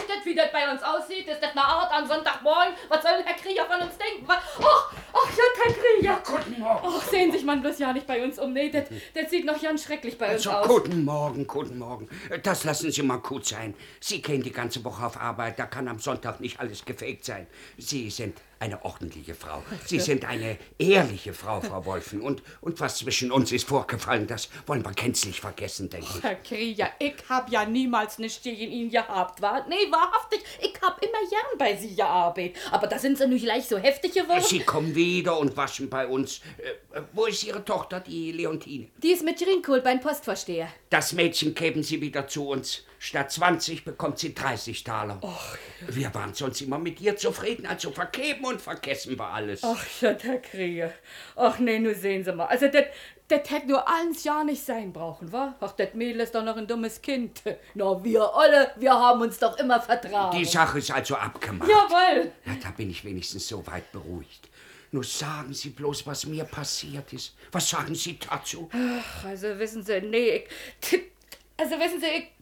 das, 0.09 0.25
wie 0.25 0.35
das 0.35 0.51
bei 0.51 0.71
uns 0.71 0.83
aussieht. 0.83 1.29
Ist 1.29 1.43
das 1.43 1.53
eine 1.53 1.65
Art 1.65 1.93
am 1.93 2.07
Sonntagmorgen? 2.07 2.75
Was 2.89 3.03
soll 3.03 3.19
denn 3.19 3.27
Herr 3.27 3.37
Krieger 3.37 3.67
von 3.67 3.81
uns 3.81 3.97
denken? 3.99 4.27
Was? 4.27 4.39
Ach, 4.63 4.93
ach, 5.41 6.03
ja. 6.03 6.23
Guten 6.25 6.61
Morgen. 6.61 6.81
Ach, 6.85 7.03
sehen 7.09 7.33
sich 7.33 7.45
man 7.45 7.61
bloß 7.61 7.79
ja 7.79 7.93
nicht 7.93 8.07
bei 8.07 8.23
uns 8.25 8.39
um. 8.39 8.53
Nee, 8.53 8.71
das, 8.71 8.85
das 9.15 9.31
sieht 9.31 9.45
noch 9.45 9.61
ganz 9.61 9.85
schrecklich 9.85 10.17
bei 10.19 10.35
uns 10.35 10.47
Also, 10.47 10.51
aus. 10.59 10.69
guten 10.69 11.05
Morgen, 11.05 11.47
guten 11.47 11.79
Morgen. 11.79 12.09
Das 12.43 12.65
lassen 12.65 12.91
Sie 12.91 13.03
mal 13.03 13.19
gut 13.19 13.47
sein. 13.47 13.75
Sie 14.01 14.21
gehen 14.23 14.43
die 14.43 14.53
ganze 14.53 14.83
Woche 14.85 15.05
auf 15.07 15.21
Arbeit, 15.21 15.59
da 15.59 15.67
kann 15.67 15.89
am 15.89 15.99
Sonntag 15.99 16.41
nicht 16.41 16.61
alles 16.61 16.85
gefaked 16.85 17.25
sein. 17.25 17.47
Sie 17.77 18.11
sind 18.11 18.37
eine 18.61 18.85
ordentliche 18.85 19.35
Frau. 19.35 19.63
Sie 19.87 20.01
sind 20.01 20.25
eine 20.25 20.59
ehrliche 20.79 21.33
Frau, 21.33 21.61
Frau 21.61 21.85
Wolfen. 21.85 22.21
Und, 22.21 22.43
und 22.61 22.81
was 22.81 22.99
zwischen 22.99 23.31
uns 23.31 23.53
ist 23.53 23.69
vorgefallen, 23.69 24.27
das 24.27 24.49
wollen 24.67 24.85
wir 24.85 24.93
gänzlich 24.93 25.41
vergessen, 25.41 25.89
denke 25.91 26.07
ich. 26.17 26.23
Herr 26.23 26.35
Krieger, 26.37 26.91
ich 26.99 27.15
hab 27.29 27.51
ja 27.51 27.65
niemals 27.65 28.19
nichts 28.19 28.43
gegen 28.43 28.71
ihn 28.73 28.91
gehabt, 28.91 29.41
wa? 29.41 29.65
Nee, 29.69 29.91
wahrhaftig, 29.91 30.43
ich 30.61 30.75
hab 30.83 31.03
immer 31.03 31.29
gern 31.29 31.59
bei 31.59 31.77
Sie 31.77 31.95
gearbeitet. 31.95 32.57
Aber 32.71 32.87
da 32.87 32.99
sind 32.99 33.19
Sie 33.19 33.27
nicht 33.27 33.45
gleich 33.45 33.67
so 33.67 33.79
heftig 33.79 34.13
geworden. 34.13 34.43
Sie 34.43 34.61
kommen 34.61 34.95
wieder 34.95 35.39
und 35.39 35.57
waschen 35.57 35.89
bei 35.89 36.07
uns. 36.07 36.41
Äh, 36.59 37.03
wo 37.13 37.27
ist 37.27 37.45
Ihre 37.45 37.65
Tochter, 37.65 38.01
die 38.01 38.33
Leontine? 38.33 38.89
Die 39.03 39.13
ist 39.13 39.25
mit 39.25 39.39
Greenkohl 39.39 39.81
beim 39.81 40.01
Postvorsteher. 40.01 40.69
Das 40.91 41.13
Mädchen 41.13 41.55
geben 41.55 41.83
Sie 41.83 42.01
wieder 42.01 42.27
zu 42.27 42.49
uns. 42.49 42.85
Statt 43.01 43.31
20 43.31 43.85
bekommt 43.85 44.19
sie 44.19 44.35
30 44.35 44.83
Taler. 44.83 45.21
Wir 45.87 46.13
waren 46.15 46.35
sonst 46.35 46.61
immer 46.61 46.79
mit 46.79 47.01
ihr 47.01 47.17
zufrieden, 47.17 47.65
also 47.67 47.93
vergeben 47.93 48.45
und 48.45 48.61
vergessen 48.61 49.17
wir 49.17 49.25
alles. 49.25 49.63
Ach 49.63 49.85
ja, 50.01 50.17
Herr 50.21 50.39
Krieger. 50.39 50.93
Ach 51.37 51.59
nee, 51.61 51.79
nur 51.79 51.95
sehen 51.95 52.25
Sie 52.25 52.33
mal. 52.33 52.47
Also, 52.47 52.67
das 52.67 53.51
hätte 53.51 53.69
nur 53.69 53.87
eins 53.89 54.25
ja 54.25 54.43
nicht 54.43 54.65
sein 54.65 54.93
brauchen, 54.93 55.31
wa? 55.31 55.55
Ach, 55.61 55.73
das 55.73 55.95
Mädel 55.95 56.23
ist 56.23 56.35
doch 56.35 56.43
noch 56.43 56.57
ein 56.57 56.67
dummes 56.67 57.01
Kind. 57.01 57.43
Na, 57.75 58.03
wir 58.03 58.35
alle, 58.35 58.73
wir 58.77 58.93
haben 58.93 59.21
uns 59.21 59.39
doch 59.39 59.57
immer 59.59 59.81
vertragen. 59.81 60.37
Die 60.37 60.45
Sache 60.45 60.79
ist 60.79 60.91
also 60.91 61.15
abgemacht. 61.15 61.71
Jawohl. 61.71 62.33
Ja, 62.47 62.57
da 62.61 62.71
bin 62.71 62.91
ich 62.91 63.05
wenigstens 63.05 63.47
so 63.47 63.65
weit 63.67 63.93
beruhigt. 63.93 64.49
Nur 64.91 65.05
sagen 65.05 65.53
Sie 65.53 65.71
bloß, 65.71 66.07
was 66.07 66.27
mir 66.27 66.45
passiert 66.45 67.13
ist. 67.13 67.37
Was 67.53 67.69
sagen 67.69 67.95
Sie 67.95 68.19
dazu? 68.19 68.71
Ach, 68.73 69.25
also 69.27 69.59
wissen 69.59 69.85
Sie, 69.85 70.01
nee, 70.01 70.47
ich, 70.81 71.03
also 71.59 71.79
wissen 71.79 72.01
Sie, 72.01 72.07
ich, 72.07 72.38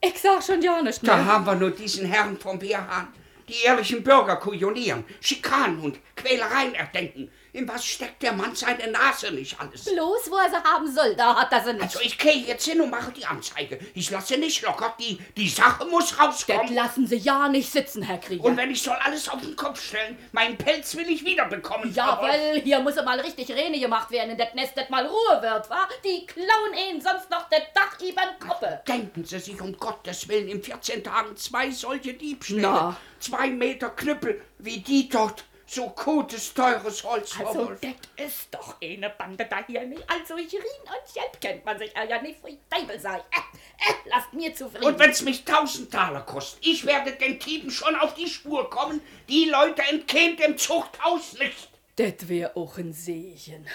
ich 0.00 0.18
sag 0.20 0.42
schon 0.42 0.62
ja 0.62 0.82
nicht 0.82 1.02
mehr. 1.02 1.16
Da 1.16 1.24
haben 1.24 1.46
wir 1.46 1.54
nur 1.54 1.70
diesen 1.70 2.06
Herrn 2.06 2.36
vom 2.36 2.60
Wehrhahn. 2.60 3.08
Die 3.48 3.64
ehrlichen 3.64 4.02
Bürger 4.02 4.36
kujonieren, 4.36 5.04
Schikanen 5.20 5.78
und 5.78 5.98
Quälereien 6.16 6.74
erdenken. 6.74 7.30
In 7.56 7.66
was 7.66 7.86
steckt 7.86 8.22
der 8.22 8.34
Mann 8.34 8.54
seine 8.54 8.86
Nase 8.88 9.30
nicht 9.30 9.58
alles? 9.58 9.84
Bloß, 9.86 10.30
wo 10.30 10.36
er 10.36 10.50
sie 10.50 10.62
haben 10.62 10.92
soll, 10.92 11.16
da 11.16 11.34
hat 11.34 11.50
er 11.50 11.64
sie 11.64 11.72
nicht. 11.72 11.84
Also 11.84 12.00
ich 12.00 12.18
gehe 12.18 12.34
jetzt 12.34 12.66
hin 12.66 12.78
und 12.82 12.90
mache 12.90 13.10
die 13.12 13.24
Anzeige. 13.24 13.78
Ich 13.94 14.10
lasse 14.10 14.36
nicht 14.36 14.60
locker. 14.60 14.94
Die, 15.00 15.18
die 15.34 15.48
Sache 15.48 15.86
muss 15.86 16.18
rauskommen. 16.20 16.66
Das 16.66 16.70
lassen 16.74 17.06
Sie 17.06 17.16
ja 17.16 17.48
nicht 17.48 17.72
sitzen, 17.72 18.02
Herr 18.02 18.18
Krieger. 18.18 18.44
Und 18.44 18.58
wenn 18.58 18.70
ich 18.70 18.82
soll 18.82 18.96
alles 19.02 19.26
auf 19.30 19.40
den 19.40 19.56
Kopf 19.56 19.82
stellen, 19.82 20.18
meinen 20.32 20.58
Pelz 20.58 20.94
will 20.96 21.08
ich 21.08 21.24
wiederbekommen. 21.24 21.94
Jawohl, 21.94 22.60
hier 22.62 22.78
muss 22.80 22.96
mal 22.96 23.18
richtig 23.20 23.50
Rene 23.50 23.80
gemacht 23.80 24.10
werden, 24.10 24.32
in 24.32 24.36
das 24.36 24.52
Nest, 24.52 24.72
das 24.76 24.90
mal 24.90 25.06
Ruhe 25.06 25.40
wird, 25.40 25.70
wa? 25.70 25.88
Die 26.04 26.26
klauen 26.26 26.74
ihn 26.90 27.00
sonst 27.00 27.30
noch 27.30 27.48
das 27.48 27.62
Dach 27.74 27.98
übern 28.06 28.38
Koppe. 28.38 28.82
Denken 28.86 29.24
Sie 29.24 29.38
sich 29.38 29.58
um 29.62 29.74
Gottes 29.78 30.28
Willen 30.28 30.48
in 30.48 30.62
14 30.62 31.02
Tagen 31.02 31.34
zwei 31.38 31.70
solche 31.70 32.12
Diebstähle. 32.12 32.60
Na. 32.60 32.96
Zwei 33.18 33.48
Meter 33.48 33.88
Knüppel 33.88 34.42
wie 34.58 34.80
die 34.80 35.08
dort. 35.08 35.44
So 35.68 35.88
gutes, 35.90 36.54
teures 36.54 37.02
Holz, 37.02 37.32
Frau 37.32 37.46
Also, 37.48 37.66
Wolf. 37.66 37.80
das 37.80 38.26
ist 38.26 38.54
doch 38.54 38.76
eine 38.80 39.10
Bande 39.10 39.44
da 39.50 39.64
hier 39.66 39.84
nicht. 39.84 40.02
Also, 40.08 40.36
ich 40.36 40.52
rien 40.52 40.62
und 40.84 41.14
Jelp 41.14 41.40
kennt 41.40 41.64
man 41.64 41.76
sich 41.76 41.92
ja 41.94 42.22
nicht, 42.22 42.38
wie 42.44 42.56
Deibel 42.70 43.00
sei. 43.00 43.16
Äh, 43.16 43.20
äh, 43.20 43.94
lasst 44.06 44.32
mir 44.32 44.54
zufrieden. 44.54 44.84
Und 44.84 44.98
wenn's 45.00 45.22
mich 45.22 45.44
tausend 45.44 45.90
Taler 45.90 46.20
kostet, 46.20 46.64
ich 46.64 46.86
werde 46.86 47.12
den 47.12 47.40
Dieben 47.40 47.70
schon 47.70 47.96
auf 47.96 48.14
die 48.14 48.28
Spur 48.28 48.70
kommen. 48.70 49.00
Die 49.28 49.46
Leute 49.46 49.82
entkämen 49.82 50.36
dem 50.36 50.56
Zuchthaus 50.56 51.32
nicht. 51.38 51.68
Das 51.96 52.28
wär 52.28 52.56
auch 52.56 52.78
ein 52.78 52.92
Segen. 52.92 53.66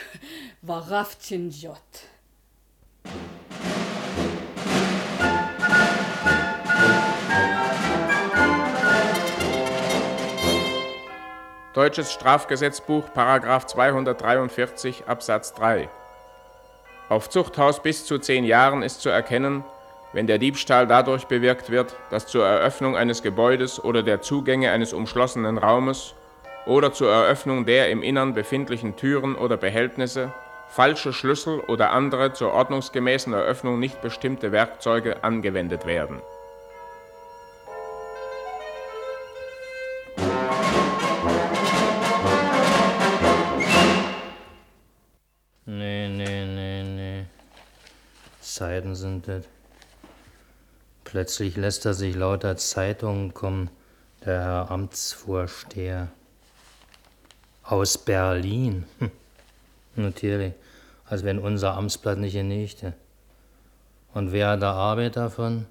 Wahrhaftig 0.61 1.61
J. 1.61 1.75
Deutsches 11.73 12.11
Strafgesetzbuch, 12.11 13.13
Paragraph 13.13 13.65
243 13.65 15.03
Absatz 15.07 15.53
3. 15.53 15.87
Auf 17.07 17.29
Zuchthaus 17.29 17.81
bis 17.81 18.05
zu 18.05 18.19
zehn 18.19 18.43
Jahren 18.43 18.83
ist 18.83 18.99
zu 18.99 19.07
erkennen, 19.07 19.63
wenn 20.11 20.27
der 20.27 20.37
Diebstahl 20.37 20.85
dadurch 20.85 21.27
bewirkt 21.27 21.69
wird, 21.69 21.95
dass 22.09 22.27
zur 22.27 22.45
Eröffnung 22.45 22.97
eines 22.97 23.23
Gebäudes 23.23 23.81
oder 23.81 24.03
der 24.03 24.21
Zugänge 24.21 24.69
eines 24.69 24.91
umschlossenen 24.91 25.57
Raumes 25.57 26.13
oder 26.65 26.91
zur 26.91 27.09
Eröffnung 27.09 27.65
der 27.65 27.89
im 27.89 28.03
Innern 28.03 28.33
befindlichen 28.33 28.97
Türen 28.97 29.35
oder 29.35 29.55
Behältnisse 29.55 30.33
falsche 30.67 31.13
Schlüssel 31.13 31.61
oder 31.61 31.91
andere 31.91 32.33
zur 32.33 32.51
ordnungsgemäßen 32.51 33.31
Eröffnung 33.31 33.79
nicht 33.79 34.01
bestimmte 34.01 34.51
Werkzeuge 34.51 35.23
angewendet 35.23 35.85
werden. 35.85 36.21
Zeiten 48.61 48.93
sind 48.93 49.27
das. 49.27 49.45
Plötzlich 51.03 51.55
lässt 51.57 51.83
er 51.87 51.95
sich 51.95 52.15
lauter 52.15 52.57
Zeitungen 52.57 53.33
kommen, 53.33 53.71
der 54.23 54.39
Herr 54.39 54.69
Amtsvorsteher. 54.69 56.09
Aus 57.63 57.97
Berlin. 57.97 58.85
Hm. 58.99 59.09
Natürlich, 59.95 60.53
als 61.05 61.23
wenn 61.23 61.39
unser 61.39 61.73
Amtsblatt 61.73 62.19
nicht 62.19 62.33
genügte. 62.33 62.93
Und 64.13 64.31
wer 64.31 64.49
hat 64.49 64.61
da 64.61 64.73
Arbeit 64.73 65.15
davon? 65.15 65.65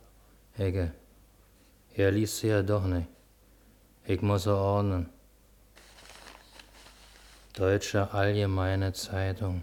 Ecke. 0.59 0.91
Er 1.95 2.11
liest 2.11 2.38
sie 2.38 2.49
ja 2.49 2.61
doch 2.61 2.86
nicht. 2.86 3.07
Ich 4.05 4.20
muss 4.20 4.43
sie 4.43 4.53
ordnen. 4.53 5.09
Deutsche 7.53 8.12
Allgemeine 8.12 8.93
Zeitung. 8.93 9.62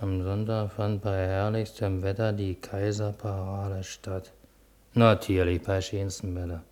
Am 0.00 0.22
Sonntag 0.22 0.70
fand 0.70 1.02
bei 1.02 1.26
herrlichstem 1.26 2.04
Wetter 2.04 2.32
die 2.32 2.54
Kaiserparade 2.54 3.82
statt. 3.82 4.30
Natürlich, 4.94 5.60
bei 5.62 5.80
schönsten 5.80 6.36
Wetter. 6.36 6.62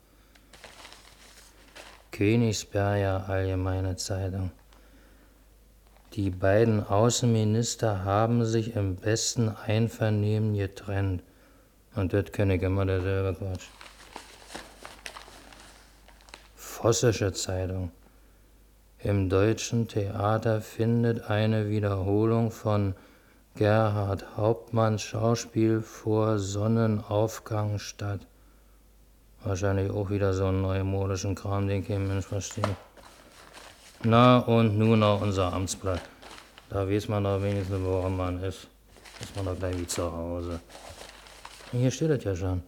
Königsberger 2.13 3.29
Allgemeine 3.29 3.97
Zeitung. 3.97 4.53
Die 6.13 6.31
beiden 6.31 6.87
Außenminister 6.87 8.05
haben 8.05 8.45
sich 8.45 8.77
im 8.77 8.95
besten 8.95 9.49
Einvernehmen 9.49 10.55
getrennt. 10.55 11.25
Und 11.97 12.13
das 12.13 12.31
kenne 12.31 12.55
ich 12.55 12.63
immer 12.63 12.87
derselbe 12.87 13.37
Quatsch. 13.37 13.67
Vossische 16.55 17.33
Zeitung. 17.33 17.91
Im 19.01 19.29
deutschen 19.29 19.89
Theater 19.89 20.61
findet 20.61 21.29
eine 21.29 21.69
Wiederholung 21.69 22.53
von 22.53 22.95
Gerhard 23.57 24.37
Hauptmanns 24.37 25.01
Schauspiel 25.01 25.81
vor 25.81 26.39
Sonnenaufgang 26.39 27.79
statt. 27.79 28.21
Wahrscheinlich 29.43 29.91
auch 29.91 30.11
wieder 30.11 30.35
so 30.35 30.45
einen 30.45 30.61
neumodischen 30.61 31.35
Kram, 31.35 31.67
den 31.67 31.83
kein 31.83 32.07
Mensch 32.07 32.27
versteht. 32.27 32.69
Na, 34.05 34.41
und 34.41 34.77
nun 34.77 34.99
noch 34.99 35.23
unser 35.23 35.55
Amtsblatt. 35.55 36.03
Da 36.69 36.87
weiß 36.87 37.09
man 37.09 37.25
doch 37.25 37.41
wenigstens, 37.41 37.83
woran 37.83 38.15
man 38.15 38.43
ist. 38.43 38.69
Ist 39.23 39.35
man 39.35 39.47
doch 39.47 39.59
gleich 39.59 39.79
wie 39.79 39.87
zu 39.87 40.13
Hause. 40.13 40.61
Hier 41.73 41.91
steht 41.91 42.11
es 42.11 42.25
ja 42.25 42.37
schon. 42.37 42.63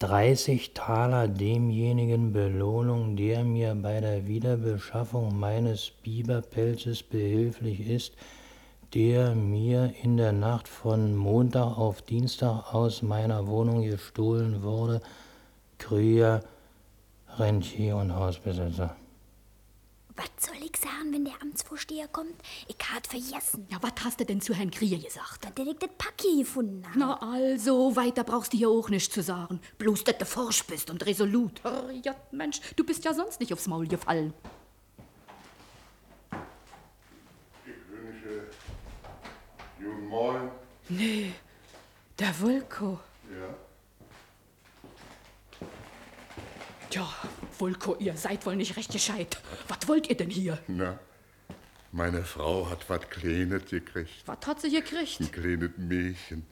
30 0.00 0.74
Taler 0.74 1.26
demjenigen 1.26 2.34
Belohnung, 2.34 3.16
der 3.16 3.44
mir 3.44 3.74
bei 3.74 4.00
der 4.00 4.26
Wiederbeschaffung 4.26 5.38
meines 5.38 5.90
Biberpelzes 6.02 7.02
behilflich 7.02 7.88
ist, 7.88 8.12
der 8.94 9.34
mir 9.34 9.94
in 10.02 10.16
der 10.16 10.32
Nacht 10.32 10.66
von 10.66 11.14
Montag 11.16 11.78
auf 11.78 12.02
Dienstag 12.02 12.74
aus 12.74 13.02
meiner 13.02 13.46
Wohnung 13.46 13.82
gestohlen 13.82 14.62
wurde, 14.62 15.00
Krüger, 15.78 16.42
Rentier 17.38 17.96
und 17.96 18.14
Hausbesitzer. 18.14 18.96
Was 20.16 20.46
soll 20.46 20.56
ich 20.56 20.76
sagen, 20.76 21.12
wenn 21.12 21.24
der 21.24 21.40
Amtsvorsteher 21.40 22.08
kommt? 22.08 22.34
Ich 22.68 22.76
hab 22.92 23.06
vergessen. 23.06 23.66
Ja, 23.70 23.78
was 23.80 23.92
hast 24.04 24.20
du 24.20 24.26
denn 24.26 24.40
zu 24.40 24.52
Herrn 24.52 24.70
Krier 24.70 24.98
gesagt? 24.98 25.44
Dass 25.44 25.66
ich 25.66 25.78
das 25.78 25.88
Packi 25.96 26.40
gefunden 26.40 26.84
habe. 26.86 26.98
Na 26.98 27.14
also, 27.22 27.96
weiter 27.96 28.24
brauchst 28.24 28.52
du 28.52 28.58
hier 28.58 28.68
auch 28.68 28.90
nichts 28.90 29.14
zu 29.14 29.22
sagen. 29.22 29.60
Bloß, 29.78 30.04
dass 30.04 30.18
du 30.18 30.26
forsch 30.26 30.64
bist 30.66 30.90
und 30.90 31.06
resolut. 31.06 31.62
Ja, 32.04 32.14
Mensch, 32.32 32.60
du 32.76 32.84
bist 32.84 33.04
ja 33.04 33.14
sonst 33.14 33.40
nicht 33.40 33.52
aufs 33.52 33.66
Maul 33.66 33.86
gefallen. 33.86 34.34
Morgen. 40.10 40.50
Nee, 40.88 41.30
der 42.18 42.40
Vulko. 42.40 42.98
Ja. 43.30 43.54
Ja, 46.90 47.08
Vulko, 47.56 47.94
ihr 48.00 48.16
seid 48.16 48.44
wohl 48.44 48.56
nicht 48.56 48.76
recht 48.76 48.90
gescheit. 48.90 49.40
Was 49.68 49.86
wollt 49.86 50.08
ihr 50.08 50.16
denn 50.16 50.28
hier? 50.28 50.58
Na, 50.66 50.98
meine 51.92 52.24
Frau 52.24 52.68
hat 52.68 52.90
was 52.90 53.08
Kleines 53.08 53.66
gekriegt. 53.70 54.24
Was 54.26 54.44
hat 54.44 54.60
sie 54.60 54.72
gekriegt? 54.72 55.20
Ein 55.20 55.30
kleines 55.30 55.70
Mädchen. 55.76 56.44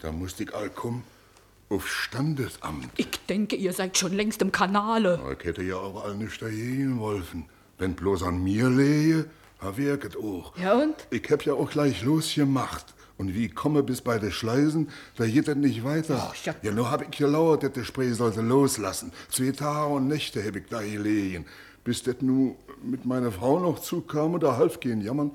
Da 0.00 0.10
musste 0.10 0.42
ich 0.42 0.52
all 0.52 0.70
kommen 0.70 1.04
auf 1.68 1.88
Standesamt. 1.88 2.90
Ich 2.96 3.24
denke, 3.28 3.54
ihr 3.54 3.72
seid 3.72 3.96
schon 3.96 4.14
längst 4.14 4.42
im 4.42 4.50
Kanale. 4.50 5.20
Ich 5.38 5.44
hätte 5.44 5.62
ja 5.62 5.76
auch 5.76 6.04
all 6.04 6.16
nicht 6.16 6.42
dagegen 6.42 6.98
wollen. 6.98 7.48
Wenn 7.78 7.94
bloß 7.94 8.24
an 8.24 8.42
mir 8.42 8.68
läge, 8.68 9.30
ha 9.60 9.76
wirket 9.76 10.16
auch. 10.16 10.56
Ja 10.58 10.74
und? 10.74 11.06
Ich 11.10 11.30
hab 11.30 11.44
ja 11.44 11.54
auch 11.54 11.70
gleich 11.70 12.02
losgemacht. 12.02 12.95
Und 13.18 13.34
wie 13.34 13.46
ich 13.46 13.54
komme 13.54 13.82
bis 13.82 14.02
bei 14.02 14.18
den 14.18 14.30
Schleisen, 14.30 14.90
da 15.16 15.26
geht 15.26 15.48
das 15.48 15.56
nicht 15.56 15.84
weiter. 15.84 16.32
ja. 16.44 16.54
ja, 16.62 16.70
nur 16.70 16.90
hab 16.90 17.02
ich 17.02 17.16
gelauert, 17.16 17.62
dass 17.62 17.72
der 17.72 17.84
Spray 17.84 18.12
sollte 18.12 18.42
loslassen. 18.42 19.12
Zwei 19.30 19.52
Tage 19.52 19.94
und 19.94 20.06
Nächte 20.08 20.44
hab 20.44 20.54
ich 20.54 20.66
da 20.68 20.82
gelegen. 20.82 21.46
Bis 21.82 22.02
das 22.02 22.16
nu 22.20 22.56
mit 22.82 23.06
meiner 23.06 23.32
Frau 23.32 23.58
noch 23.58 23.78
zukam 23.78 24.34
und 24.34 24.42
da 24.42 24.56
half 24.56 24.80
gehen 24.80 25.00
jammern. 25.00 25.30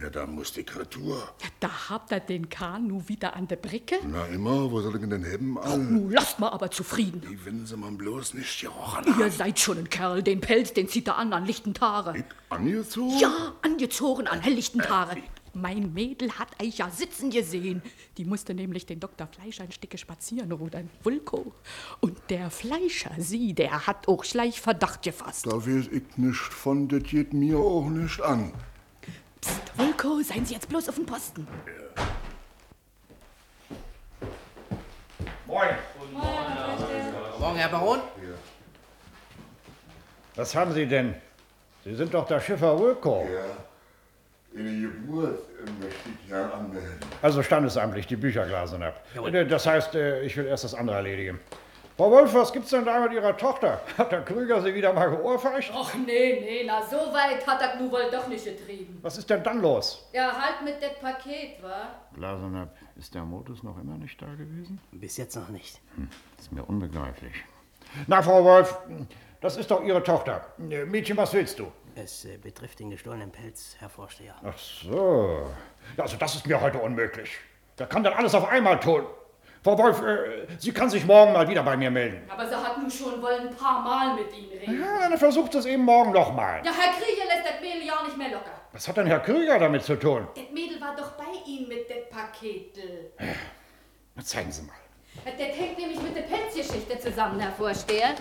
Ja, 0.00 0.10
da 0.10 0.26
musste 0.26 0.60
ich 0.60 0.76
retour. 0.76 1.20
Da 1.58 1.88
habt 1.88 2.12
ihr 2.12 2.20
den 2.20 2.48
Kanu 2.48 3.02
wieder 3.08 3.34
an 3.34 3.48
der 3.48 3.56
Bricke? 3.56 3.96
Na 4.06 4.26
immer, 4.26 4.70
wo 4.70 4.80
soll 4.80 4.94
ich 4.94 5.08
denn 5.08 5.24
haben? 5.24 5.58
All? 5.58 5.78
Nu, 5.78 6.08
lasst 6.08 6.38
mal 6.38 6.50
aber 6.50 6.70
zufrieden. 6.70 7.20
Die 7.28 7.44
wenn 7.44 7.66
sie 7.66 7.76
man 7.76 7.98
bloß 7.98 8.34
nicht 8.34 8.60
gerochen 8.60 9.06
Ihr 9.18 9.30
seid 9.32 9.58
schon 9.58 9.78
ein 9.78 9.90
Kerl. 9.90 10.22
Den 10.22 10.40
Pelz, 10.40 10.72
den 10.72 10.88
zieht 10.88 11.08
er 11.08 11.18
an 11.18 11.32
an 11.32 11.44
lichten 11.46 11.74
Tage. 11.74 12.24
Angezogen? 12.48 13.18
Ja, 13.18 13.54
angezogen 13.62 14.28
an 14.28 14.40
helllichten 14.40 14.80
Tage. 14.80 15.20
Mein 15.54 15.92
Mädel 15.92 16.32
hat 16.32 16.62
euch 16.62 16.78
ja 16.78 16.90
sitzen 16.90 17.30
gesehen. 17.30 17.82
Die 18.16 18.24
musste 18.24 18.54
nämlich 18.54 18.86
den 18.86 19.00
Dr. 19.00 19.26
Fleischer 19.26 19.64
ein 19.64 19.72
Stücke 19.72 19.98
spazieren 19.98 20.52
rudern. 20.52 20.90
Vulko. 21.02 21.52
Und 22.00 22.18
der 22.30 22.50
Fleischer, 22.50 23.10
sie, 23.18 23.54
der 23.54 23.86
hat 23.86 24.08
auch 24.08 24.22
gleich 24.22 24.60
Verdacht 24.60 25.02
gefasst. 25.02 25.46
Da 25.46 25.56
weiß 25.56 25.88
ich 25.88 26.16
nicht 26.16 26.36
von, 26.36 26.88
das 26.88 27.02
geht 27.02 27.32
mir 27.32 27.58
auch 27.58 27.88
nicht 27.88 28.20
an. 28.20 28.52
Psst, 29.40 29.72
Vulko, 29.76 30.20
seien 30.22 30.44
Sie 30.44 30.54
jetzt 30.54 30.68
bloß 30.68 30.88
auf 30.88 30.96
dem 30.96 31.06
Posten. 31.06 31.46
Moin. 35.46 35.68
Morgen, 37.38 37.56
Herr 37.56 37.68
Baron. 37.68 38.00
Was 40.34 40.54
haben 40.54 40.72
Sie 40.72 40.86
denn? 40.86 41.14
Sie 41.84 41.94
sind 41.94 42.12
doch 42.12 42.26
der 42.26 42.40
Schiffer 42.40 42.78
Wilco. 42.78 43.26
Ja. 43.32 43.67
Ihre 44.54 44.64
Geburt 44.90 45.38
äh, 45.60 45.70
möchte 45.84 46.08
ich 46.24 46.30
ja 46.30 46.50
anmelden. 46.50 46.98
Also 47.22 47.42
standesamtlich 47.42 48.06
die 48.06 48.16
Bücher 48.16 48.46
glasen 48.46 48.82
ab. 48.82 49.04
Äh, 49.14 49.44
Das 49.46 49.66
heißt, 49.66 49.94
äh, 49.94 50.22
ich 50.22 50.36
will 50.36 50.46
erst 50.46 50.64
das 50.64 50.74
andere 50.74 50.96
erledigen. 50.96 51.38
Frau 51.96 52.12
Wolf, 52.12 52.32
was 52.32 52.52
gibt's 52.52 52.70
denn 52.70 52.84
da 52.84 53.00
mit 53.00 53.12
Ihrer 53.12 53.36
Tochter? 53.36 53.80
Hat 53.98 54.12
der 54.12 54.22
Krüger 54.22 54.62
sie 54.62 54.72
wieder 54.72 54.92
mal 54.92 55.10
geohrfeigt? 55.10 55.72
Och 55.74 55.92
nee, 56.06 56.38
nee, 56.40 56.62
na 56.64 56.80
so 56.80 56.96
weit 57.12 57.44
hat 57.44 57.60
er 57.60 57.74
nu 57.80 57.90
wohl 57.90 58.08
doch 58.12 58.28
nicht 58.28 58.44
getrieben. 58.44 59.00
Was 59.02 59.18
ist 59.18 59.28
denn 59.28 59.42
dann 59.42 59.60
los? 59.60 60.08
Ja, 60.12 60.30
halt 60.32 60.62
mit 60.64 60.80
dem 60.80 60.92
Paket, 61.00 61.60
wa? 61.60 61.88
Glasenab, 62.14 62.68
ist 62.96 63.12
der 63.16 63.24
Modus 63.24 63.64
noch 63.64 63.76
immer 63.80 63.98
nicht 63.98 64.22
da 64.22 64.26
gewesen? 64.26 64.78
Bis 64.92 65.16
jetzt 65.16 65.34
noch 65.34 65.48
nicht. 65.48 65.80
Hm, 65.96 66.08
ist 66.38 66.52
mir 66.52 66.62
unbegreiflich. 66.64 67.34
Na, 68.06 68.22
Frau 68.22 68.44
Wolf, 68.44 68.78
das 69.40 69.56
ist 69.56 69.68
doch 69.68 69.82
Ihre 69.82 70.02
Tochter. 70.04 70.46
Mädchen, 70.56 71.16
was 71.16 71.32
willst 71.34 71.58
du? 71.58 71.66
Es 72.04 72.24
äh, 72.24 72.36
betrifft 72.36 72.78
den 72.78 72.90
gestohlenen 72.90 73.32
Pelz, 73.32 73.74
Herr 73.80 73.88
Vorsteher. 73.88 74.36
Ach 74.44 74.56
so. 74.56 75.50
Ja, 75.96 76.04
also 76.04 76.16
das 76.16 76.36
ist 76.36 76.46
mir 76.46 76.60
heute 76.60 76.78
unmöglich. 76.78 77.38
Wer 77.76 77.88
kann 77.88 78.04
denn 78.04 78.12
alles 78.12 78.34
auf 78.36 78.48
einmal 78.48 78.78
tun? 78.78 79.04
Frau 79.64 79.76
Wolf, 79.76 80.00
äh, 80.02 80.46
sie 80.58 80.70
kann 80.70 80.88
sich 80.88 81.04
morgen 81.04 81.32
mal 81.32 81.48
wieder 81.48 81.64
bei 81.64 81.76
mir 81.76 81.90
melden. 81.90 82.22
Aber 82.30 82.46
sie 82.46 82.54
hat 82.54 82.78
nun 82.78 82.88
schon 82.88 83.20
wohl 83.20 83.32
ein 83.32 83.50
paar 83.50 83.82
Mal 83.82 84.14
mit 84.14 84.32
ihm 84.32 84.48
reden. 84.48 84.80
Ja, 84.80 85.08
dann 85.08 85.18
versucht 85.18 85.56
es 85.56 85.66
eben 85.66 85.82
morgen 85.82 86.12
noch 86.12 86.32
mal. 86.32 86.62
Ja, 86.64 86.70
Herr 86.72 86.92
Krieger 86.92 87.24
lässt 87.24 87.44
das 87.44 87.60
Mädel 87.60 87.84
ja 87.84 87.94
auch 87.94 88.04
nicht 88.04 88.16
mehr 88.16 88.30
locker. 88.30 88.52
Was 88.72 88.86
hat 88.86 88.96
denn 88.96 89.08
Herr 89.08 89.20
Krüger 89.20 89.58
damit 89.58 89.82
zu 89.82 89.96
tun? 89.98 90.28
Das 90.36 90.50
Mädel 90.52 90.80
war 90.80 90.94
doch 90.94 91.10
bei 91.12 91.24
ihm 91.46 91.66
mit 91.66 91.90
dem 91.90 92.08
Paketel. 92.08 93.10
Na, 94.14 94.22
zeigen 94.22 94.52
Sie 94.52 94.62
mal. 94.62 94.76
Das 95.24 95.34
hängt 95.34 95.78
nämlich 95.78 96.00
mit 96.02 96.16
der 96.16 96.22
Pelzgeschichte 96.22 96.98
zusammen, 96.98 97.40
Herr 97.40 97.52
Vorsteher. 97.52 98.14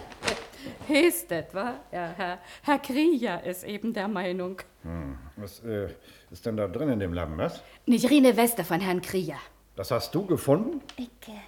Heißt 0.88 1.32
das, 1.32 1.54
wa? 1.54 1.80
Ja, 1.92 2.14
Herr, 2.16 2.40
Herr 2.64 2.80
Krieger 2.80 3.44
ist 3.44 3.64
eben 3.64 3.94
der 3.94 4.08
Meinung. 4.08 4.62
Hm. 4.84 5.18
Was 5.38 5.64
äh, 5.64 5.90
ist 6.32 6.46
denn 6.46 6.58
da 6.58 6.68
drin 6.68 6.90
in 6.90 7.00
dem 7.00 7.14
Lappen, 7.14 7.38
was? 7.38 7.62
Nicht 7.86 8.10
Weste 8.10 8.64
von 8.64 8.80
Herrn 8.80 9.02
Krieger. 9.02 9.40
Das 9.76 9.92
hast 9.92 10.14
du 10.16 10.26
gefunden? 10.26 10.82
Ich, 10.98 11.06
äh, 11.28 11.40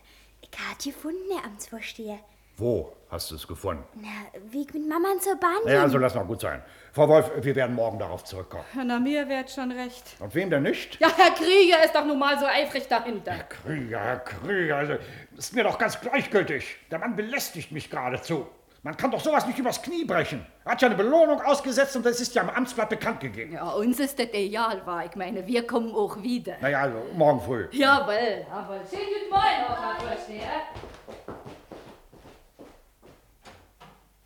ich 0.42 0.50
hab 0.60 0.80
gefunden, 0.80 1.32
Herr 1.32 1.46
Amtsvorsteher. 1.46 2.20
Wo 2.58 2.94
hast 3.12 3.32
du 3.32 3.36
es 3.36 3.48
gefunden? 3.48 3.84
Na, 3.96 4.08
wie 4.52 4.62
ich 4.64 4.74
mit 4.74 4.88
Mama 4.88 5.10
zur 5.20 5.36
Bahn 5.38 5.50
Ja, 5.66 5.82
also 5.82 5.94
ging. 5.94 6.02
lass 6.02 6.16
mal 6.16 6.26
gut 6.26 6.42
sein. 6.42 6.62
Frau 6.94 7.08
Wolf, 7.08 7.32
wir 7.42 7.56
werden 7.56 7.76
morgen 7.76 8.00
darauf 8.00 8.24
zurückkommen. 8.24 8.64
Na, 8.76 9.00
mir 9.00 9.28
wird 9.30 9.50
schon 9.52 9.72
recht. 9.72 10.04
Und 10.20 10.34
wem 10.36 10.50
denn 10.50 10.64
nicht? 10.64 11.00
Ja, 11.00 11.10
Herr 11.16 11.32
Krieger 11.32 11.84
ist 11.84 11.94
doch 11.96 12.06
nun 12.06 12.20
mal 12.20 12.38
so 12.40 12.46
eifrig 12.46 12.88
dahinter. 12.88 13.34
Krüger, 13.50 14.00
Herr 14.00 14.20
Krüger, 14.20 14.78
also, 14.78 14.94
ist 15.38 15.54
mir 15.54 15.64
doch 15.64 15.78
ganz 15.78 16.00
gleichgültig. 16.00 16.78
Der 16.92 17.00
Mann 17.00 17.16
belästigt 17.16 17.72
mich 17.72 17.90
geradezu. 17.90 18.48
Man 18.82 18.96
kann 18.96 19.12
doch 19.12 19.20
sowas 19.20 19.46
nicht 19.46 19.60
übers 19.60 19.82
Knie 19.82 20.06
brechen. 20.06 20.46
Er 20.64 20.72
hat 20.72 20.82
ja 20.82 20.88
eine 20.88 20.96
Belohnung 20.96 21.42
ausgesetzt 21.42 21.98
und 21.98 22.06
das 22.06 22.22
ist 22.22 22.34
ja 22.34 22.44
im 22.44 22.50
Amtsblatt 22.50 22.88
bekannt 22.90 23.20
gegeben. 23.20 23.52
Ja, 23.54 23.72
uns 23.72 24.00
ist 24.00 24.18
das 24.18 24.28
egal, 24.32 24.82
wa? 24.86 25.04
Ich 25.04 25.16
meine, 25.18 25.46
wir 25.46 25.68
kommen 25.68 25.94
auch 25.94 26.22
wieder. 26.24 26.54
Naja, 26.62 26.84
also 26.84 26.98
morgen 27.14 27.42
früh. 27.42 27.68
Jawohl, 27.72 28.46
jawohl. 28.50 28.80
Schönen 28.90 29.04
guten 29.20 29.30
Morgen 29.30 29.64
auch, 29.68 29.82
Herr 29.84 30.00
Vorsteher. 30.00 30.62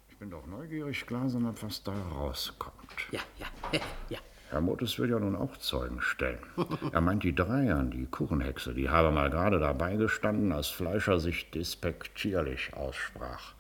Ich 0.10 0.13
bin 0.24 0.30
doch 0.30 0.48
neugierig, 0.48 1.06
Glasenab, 1.06 1.62
was 1.64 1.84
da 1.84 1.92
rauskommt. 1.92 2.74
Ja, 3.12 3.20
ja, 3.40 3.48
ja. 4.10 4.20
Herr 4.52 4.62
Motus 4.62 4.98
will 4.98 5.10
ja 5.10 5.20
nun 5.20 5.36
auch 5.36 5.58
Zeugen 5.58 6.00
stellen. 6.00 6.40
Er 6.94 7.02
meint, 7.02 7.24
die 7.24 7.36
Dreiern, 7.36 7.92
die 7.92 8.06
Kuchenhexe, 8.06 8.74
die 8.74 8.90
habe 8.90 9.12
mal 9.12 9.30
gerade 9.30 9.60
dabei 9.60 9.98
gestanden, 9.98 10.54
als 10.54 10.70
Fleischer 10.70 11.20
sich 11.20 11.52
despektierlich 11.52 12.74
aussprach. 12.74 13.54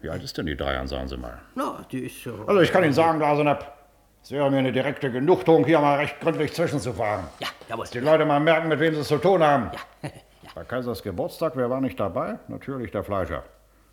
Wie 0.00 0.08
alt 0.08 0.22
ist 0.22 0.38
denn 0.38 0.46
die 0.46 0.56
Dreiern, 0.56 0.86
sagen 0.86 1.08
Sie 1.08 1.16
mal? 1.16 1.40
Na, 1.56 1.84
die 1.90 2.04
ist 2.04 2.22
so. 2.22 2.44
Also 2.46 2.60
ich 2.60 2.70
kann 2.70 2.84
Ihnen 2.84 2.92
sagen, 2.92 3.18
Glasenab, 3.18 3.76
es 4.22 4.30
wäre 4.30 4.48
mir 4.52 4.58
eine 4.58 4.70
direkte 4.70 5.10
Genugtuung, 5.10 5.64
hier 5.64 5.80
mal 5.80 5.96
recht 5.96 6.20
gründlich 6.20 6.52
zwischenzufragen. 6.52 7.26
Ja, 7.40 7.48
jawohl. 7.68 7.82
Dass 7.82 7.90
die 7.90 7.98
Leute 7.98 8.24
mal 8.24 8.38
merken, 8.38 8.68
mit 8.68 8.78
wem 8.78 8.94
sie 8.94 9.00
es 9.00 9.08
zu 9.08 9.18
tun 9.18 9.42
haben. 9.42 9.72
Ja, 10.04 10.10
Bei 10.54 10.62
Kaisers 10.62 11.02
Geburtstag, 11.02 11.54
wer 11.56 11.68
war 11.68 11.80
nicht 11.80 11.98
dabei? 11.98 12.38
Natürlich 12.46 12.92
der 12.92 13.02
Fleischer. 13.02 13.42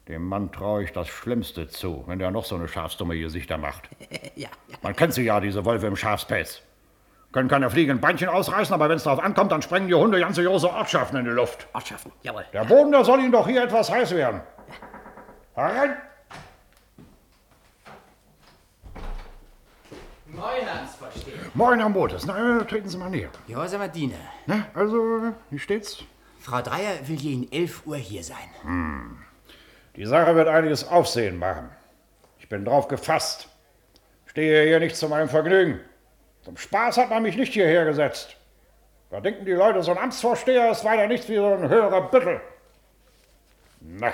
Dem 0.10 0.26
Mann 0.28 0.52
traue 0.52 0.84
ich 0.84 0.92
das 0.92 1.08
Schlimmste 1.08 1.68
zu, 1.68 2.04
wenn 2.08 2.18
der 2.18 2.32
noch 2.32 2.44
so 2.44 2.56
eine 2.56 2.68
schafsdumme 2.68 3.16
Gesichter 3.20 3.60
macht. 3.60 3.90
ja, 4.36 4.50
Man 4.82 4.96
kennt 4.96 5.14
sie 5.14 5.22
ja, 5.22 5.40
diese 5.40 5.64
Wölfe 5.66 5.86
im 5.86 5.96
Schafspelz. 5.96 6.64
Können 7.32 7.48
keine 7.48 7.70
fliegenden 7.70 8.02
Beinchen 8.02 8.28
ausreißen, 8.28 8.74
aber 8.74 8.90
wenn 8.90 8.98
es 8.98 9.04
darauf 9.04 9.24
ankommt, 9.24 9.52
dann 9.52 9.62
sprengen 9.62 9.88
die 9.88 9.94
Hunde 9.94 10.20
ganze 10.20 10.44
große 10.44 10.68
Ortschaften 10.68 11.18
in 11.18 11.26
die 11.26 11.32
Luft. 11.32 11.68
Ortschaften, 11.74 12.12
jawohl. 12.24 12.44
Der 12.52 12.66
Boden, 12.66 12.92
der 12.92 13.06
soll 13.06 13.20
Ihnen 13.20 13.32
doch 13.32 13.48
hier 13.48 13.64
etwas 13.64 13.92
heiß 13.92 14.16
werden. 14.16 14.42
Herein! 15.54 15.96
Moin, 20.26 20.74
Hans, 20.74 20.96
verstehe. 20.96 21.34
Moin, 21.54 21.80
Herr 21.80 21.90
Motes. 21.90 22.26
Na, 22.26 22.62
äh, 22.62 22.66
treten 22.66 22.90
Sie 22.90 22.98
mal 22.98 23.12
näher. 23.12 23.30
Gehorsamer 23.48 23.90
Diener. 23.90 24.16
Na, 24.48 24.66
also, 24.74 25.34
wie 25.52 25.60
steht's? 25.60 26.04
Frau 26.40 26.64
Dreier 26.64 27.08
will 27.08 27.18
gegen 27.18 27.52
11 27.52 27.86
Uhr 27.86 27.98
hier 27.98 28.24
sein. 28.24 28.50
Hm. 28.64 29.18
Die 30.00 30.06
Sache 30.06 30.34
wird 30.34 30.48
einiges 30.48 30.88
Aufsehen 30.88 31.38
machen. 31.38 31.70
Ich 32.38 32.48
bin 32.48 32.64
drauf 32.64 32.88
gefasst. 32.88 33.50
Stehe 34.28 34.66
hier 34.66 34.80
nicht 34.80 34.96
zu 34.96 35.10
meinem 35.10 35.28
Vergnügen. 35.28 35.82
Zum 36.42 36.56
Spaß 36.56 36.96
hat 36.98 37.10
man 37.10 37.22
mich 37.22 37.36
nicht 37.36 37.52
hierher 37.52 37.84
gesetzt. 37.84 38.38
Da 39.10 39.20
denken 39.20 39.44
die 39.44 39.52
Leute, 39.52 39.84
so 39.84 39.92
ein 39.92 39.98
Amtsvorsteher 39.98 40.72
ist 40.72 40.86
weiter 40.86 41.06
nichts 41.06 41.28
wie 41.28 41.36
so 41.36 41.54
ein 41.54 41.68
höherer 41.68 42.10
Büttel. 42.10 42.40
Na, 43.82 44.14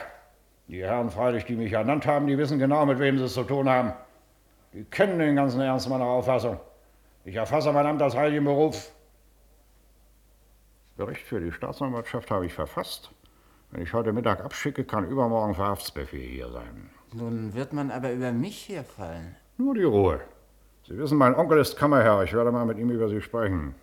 die 0.68 0.84
Herren 0.84 1.12
freilich, 1.12 1.46
die 1.46 1.56
mich 1.56 1.74
ernannt 1.74 2.08
haben, 2.08 2.26
die 2.26 2.36
wissen 2.40 2.58
genau, 2.58 2.84
mit 2.88 2.98
wem 2.98 3.20
sie 3.20 3.26
es 3.26 3.36
zu 3.36 3.44
tun 3.44 3.70
haben. 3.70 3.94
Die 4.74 4.86
kennen 4.86 5.20
den 5.20 5.36
ganzen 5.36 5.62
Ernst 5.62 5.88
meiner 5.88 6.06
Auffassung. 6.06 6.60
Ich 7.26 7.36
erfasse 7.36 7.72
mein 7.72 7.86
Amt 7.86 8.02
als 8.02 8.16
heiligen 8.16 8.46
Beruf. 8.46 8.92
Bericht 10.98 11.28
für 11.28 11.40
die 11.40 11.52
Staatsanwaltschaft 11.52 12.32
habe 12.32 12.48
ich 12.48 12.54
verfasst. 12.56 13.12
Wenn 13.76 13.84
ich 13.84 13.92
heute 13.92 14.14
Mittag 14.14 14.40
abschicke, 14.42 14.86
kann 14.86 15.06
übermorgen 15.10 15.54
Verhaftsbefehl 15.54 16.30
hier 16.30 16.50
sein. 16.50 16.90
Nun 17.12 17.54
wird 17.54 17.74
man 17.74 17.92
aber 17.92 18.14
über 18.14 18.32
mich 18.32 18.70
herfallen. 18.70 19.36
Nur 19.58 19.76
die 19.76 19.84
Ruhe. 19.84 20.22
Sie 20.88 20.98
wissen, 20.98 21.18
mein 21.18 21.36
Onkel 21.36 21.58
ist 21.58 21.76
Kammerherr. 21.76 22.24
Ich 22.24 22.32
werde 22.32 22.54
mal 22.54 22.66
mit 22.66 22.78
ihm 22.78 22.90
über 22.90 23.10
Sie 23.10 23.20
sprechen. 23.20 23.76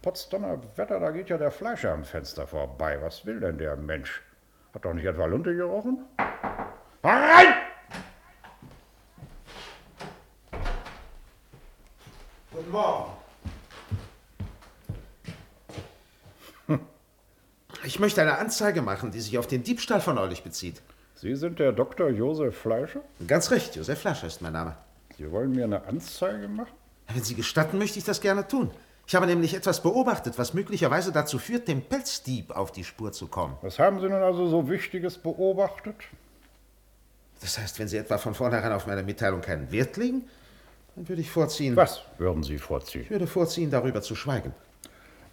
Potsdamer 0.00 0.60
Wetter, 0.76 1.00
da 1.00 1.10
geht 1.10 1.28
ja 1.28 1.38
der 1.38 1.50
Fleischer 1.50 1.92
am 1.92 2.04
Fenster 2.04 2.46
vorbei. 2.46 2.98
Was 3.02 3.26
will 3.26 3.40
denn 3.40 3.58
der 3.58 3.74
Mensch? 3.74 4.22
Hat 4.72 4.84
doch 4.84 4.94
nicht 4.94 5.06
etwa 5.06 5.26
Lunte 5.26 5.56
gerochen? 5.56 6.04
Herein! 7.02 7.52
Guten 12.52 12.70
Morgen. 12.70 13.25
Ich 17.86 18.00
möchte 18.00 18.20
eine 18.20 18.38
Anzeige 18.38 18.82
machen, 18.82 19.12
die 19.12 19.20
sich 19.20 19.38
auf 19.38 19.46
den 19.46 19.62
Diebstahl 19.62 20.00
von 20.00 20.16
neulich 20.16 20.42
bezieht. 20.42 20.82
Sie 21.14 21.36
sind 21.36 21.60
der 21.60 21.70
Dr. 21.70 22.08
Josef 22.08 22.58
Fleischer? 22.58 23.00
Ganz 23.28 23.52
recht, 23.52 23.76
Josef 23.76 24.00
Fleischer 24.00 24.26
ist 24.26 24.42
mein 24.42 24.54
Name. 24.54 24.76
Sie 25.16 25.30
wollen 25.30 25.52
mir 25.52 25.64
eine 25.64 25.84
Anzeige 25.84 26.48
machen? 26.48 26.72
Wenn 27.06 27.22
Sie 27.22 27.36
gestatten, 27.36 27.78
möchte 27.78 28.00
ich 28.00 28.04
das 28.04 28.20
gerne 28.20 28.48
tun. 28.48 28.72
Ich 29.06 29.14
habe 29.14 29.26
nämlich 29.26 29.54
etwas 29.54 29.84
beobachtet, 29.84 30.36
was 30.36 30.52
möglicherweise 30.52 31.12
dazu 31.12 31.38
führt, 31.38 31.68
dem 31.68 31.80
Pelzdieb 31.80 32.50
auf 32.50 32.72
die 32.72 32.82
Spur 32.82 33.12
zu 33.12 33.28
kommen. 33.28 33.56
Was 33.62 33.78
haben 33.78 34.00
Sie 34.00 34.08
nun 34.08 34.20
also 34.20 34.48
so 34.48 34.68
Wichtiges 34.68 35.16
beobachtet? 35.16 35.94
Das 37.40 37.56
heißt, 37.56 37.78
wenn 37.78 37.86
Sie 37.86 37.98
etwa 37.98 38.18
von 38.18 38.34
vornherein 38.34 38.72
auf 38.72 38.88
meine 38.88 39.04
Mitteilung 39.04 39.42
keinen 39.42 39.70
Wert 39.70 39.96
legen, 39.96 40.24
dann 40.96 41.08
würde 41.08 41.22
ich 41.22 41.30
vorziehen. 41.30 41.76
Was 41.76 42.00
würden 42.18 42.42
Sie 42.42 42.58
vorziehen? 42.58 43.02
Ich 43.02 43.10
würde 43.10 43.28
vorziehen, 43.28 43.70
darüber 43.70 44.02
zu 44.02 44.16
schweigen. 44.16 44.52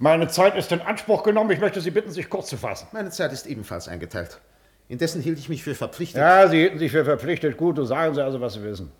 Meine 0.04 0.28
Zeit 0.28 0.58
ist 0.58 0.70
in 0.74 0.82
Anspruch 0.82 1.24
genommen. 1.24 1.49
Ich 1.51 1.62
möchte 1.62 1.80
Sie 1.80 1.89
bitten, 1.89 2.12
sich 2.12 2.30
kurz 2.30 2.49
zu 2.49 2.58
fassen. 2.58 2.88
Meine 2.91 3.10
Zeit 3.10 3.32
ist 3.32 3.47
ebenfalls 3.47 3.88
eingeteilt. 3.88 4.38
Indessen 4.89 5.22
hielt 5.22 5.39
ich 5.39 5.47
mich 5.47 5.64
für 5.64 5.76
verpflichtet. 5.76 6.20
Ja, 6.20 6.49
Sie 6.49 6.58
hielten 6.58 6.78
sich 6.78 6.91
für 6.91 7.06
verpflichtet. 7.06 7.56
Gut, 7.56 7.78
so 7.78 7.86
sagen 7.86 8.14
Sie 8.14 8.22
also, 8.22 8.41
was 8.41 8.56
Sie 8.56 8.64
wissen. 8.64 8.91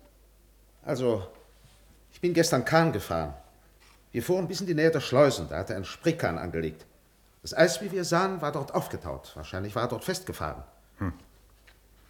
Also, 0.82 1.26
ich 2.10 2.22
bin 2.22 2.32
gestern 2.32 2.64
Kahn 2.64 2.90
gefahren. 2.90 3.34
Wir 4.12 4.22
fuhren 4.22 4.48
bis 4.48 4.62
in 4.62 4.66
die 4.66 4.72
Nähe 4.72 4.90
der 4.90 5.00
Schleusen. 5.00 5.46
Da 5.50 5.58
hat 5.58 5.68
er 5.68 5.76
einen 5.76 5.84
Sprichkahn 5.84 6.38
angelegt. 6.38 6.86
Das 7.42 7.54
Eis, 7.54 7.82
wie 7.82 7.92
wir 7.92 8.04
sahen, 8.04 8.40
war 8.40 8.52
dort 8.52 8.74
aufgetaut. 8.74 9.30
Wahrscheinlich 9.34 9.74
war 9.74 9.82
er 9.82 9.88
dort 9.88 10.04
festgefahren. 10.04 10.62
Hm. 11.00 11.12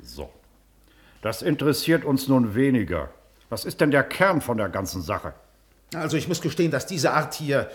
So. 0.00 0.30
Das 1.20 1.42
interessiert 1.42 2.04
uns 2.04 2.28
nun 2.28 2.54
weniger. 2.54 3.08
Was 3.48 3.64
ist 3.64 3.80
denn 3.80 3.90
der 3.90 4.04
Kern 4.04 4.40
von 4.40 4.56
der 4.56 4.68
ganzen 4.68 5.02
Sache? 5.02 5.34
Also, 5.92 6.16
ich 6.16 6.28
muss 6.28 6.40
gestehen, 6.40 6.70
dass 6.70 6.86
diese 6.86 7.10
Art 7.10 7.34
hier. 7.34 7.68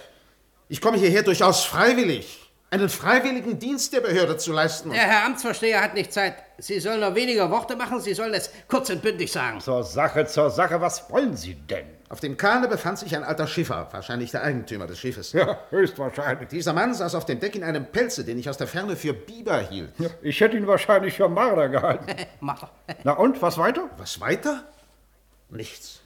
Ich 0.72 0.82
komme 0.82 0.98
hierher 1.00 1.24
durchaus 1.24 1.66
freiwillig. 1.66 2.46
Einen 2.70 2.90
freiwilligen 2.90 3.58
Dienst 3.58 3.92
der 3.92 4.02
Behörde 4.02 4.38
zu 4.38 4.54
leisten. 4.54 4.92
Der 4.92 5.00
Herr 5.00 5.26
Amtsvorsteher 5.26 5.82
hat 5.82 5.96
nicht 5.96 6.14
Zeit. 6.14 6.36
Sie 6.60 6.80
sollen 6.80 7.00
nur 7.00 7.16
weniger 7.16 7.50
Worte 7.50 7.76
machen, 7.76 8.00
Sie 8.00 8.14
sollen 8.14 8.36
es 8.36 8.52
kurz 8.68 8.92
und 8.92 9.02
bündig 9.02 9.32
sagen. 9.32 9.60
Zur 9.60 9.84
Sache, 9.84 10.28
zur 10.28 10.52
Sache, 10.52 10.80
was 10.80 11.10
wollen 11.10 11.36
Sie 11.36 11.56
denn? 11.56 11.88
Auf 12.10 12.20
dem 12.20 12.38
Kahne 12.38 12.68
befand 12.68 13.00
sich 13.00 13.16
ein 13.16 13.24
alter 13.24 13.48
Schiffer, 13.48 13.88
wahrscheinlich 13.92 14.30
der 14.30 14.44
Eigentümer 14.44 14.86
des 14.86 15.00
Schiffes. 15.00 15.34
Ja, 15.34 15.58
höchstwahrscheinlich. 15.72 16.50
Dieser 16.50 16.74
Mann 16.74 16.94
saß 16.94 17.16
auf 17.16 17.26
dem 17.26 17.40
Deck 17.40 17.56
in 17.56 17.64
einem 17.64 17.88
Pelze, 17.88 18.24
den 18.24 18.38
ich 18.38 18.48
aus 18.48 18.58
der 18.58 18.68
Ferne 18.68 18.96
für 18.96 19.14
Biber 19.14 19.58
hielt. 19.62 19.92
Ja, 19.98 20.10
ich 20.22 20.40
hätte 20.40 20.56
ihn 20.56 20.68
wahrscheinlich 20.68 21.16
für 21.16 21.30
Marder 21.30 21.70
gehalten. 21.70 22.06
Mach. 22.42 22.68
Na 23.04 23.14
und, 23.14 23.42
was 23.42 23.58
weiter? 23.58 23.90
Was 23.98 24.20
weiter? 24.22 24.64
Nichts. 25.50 25.99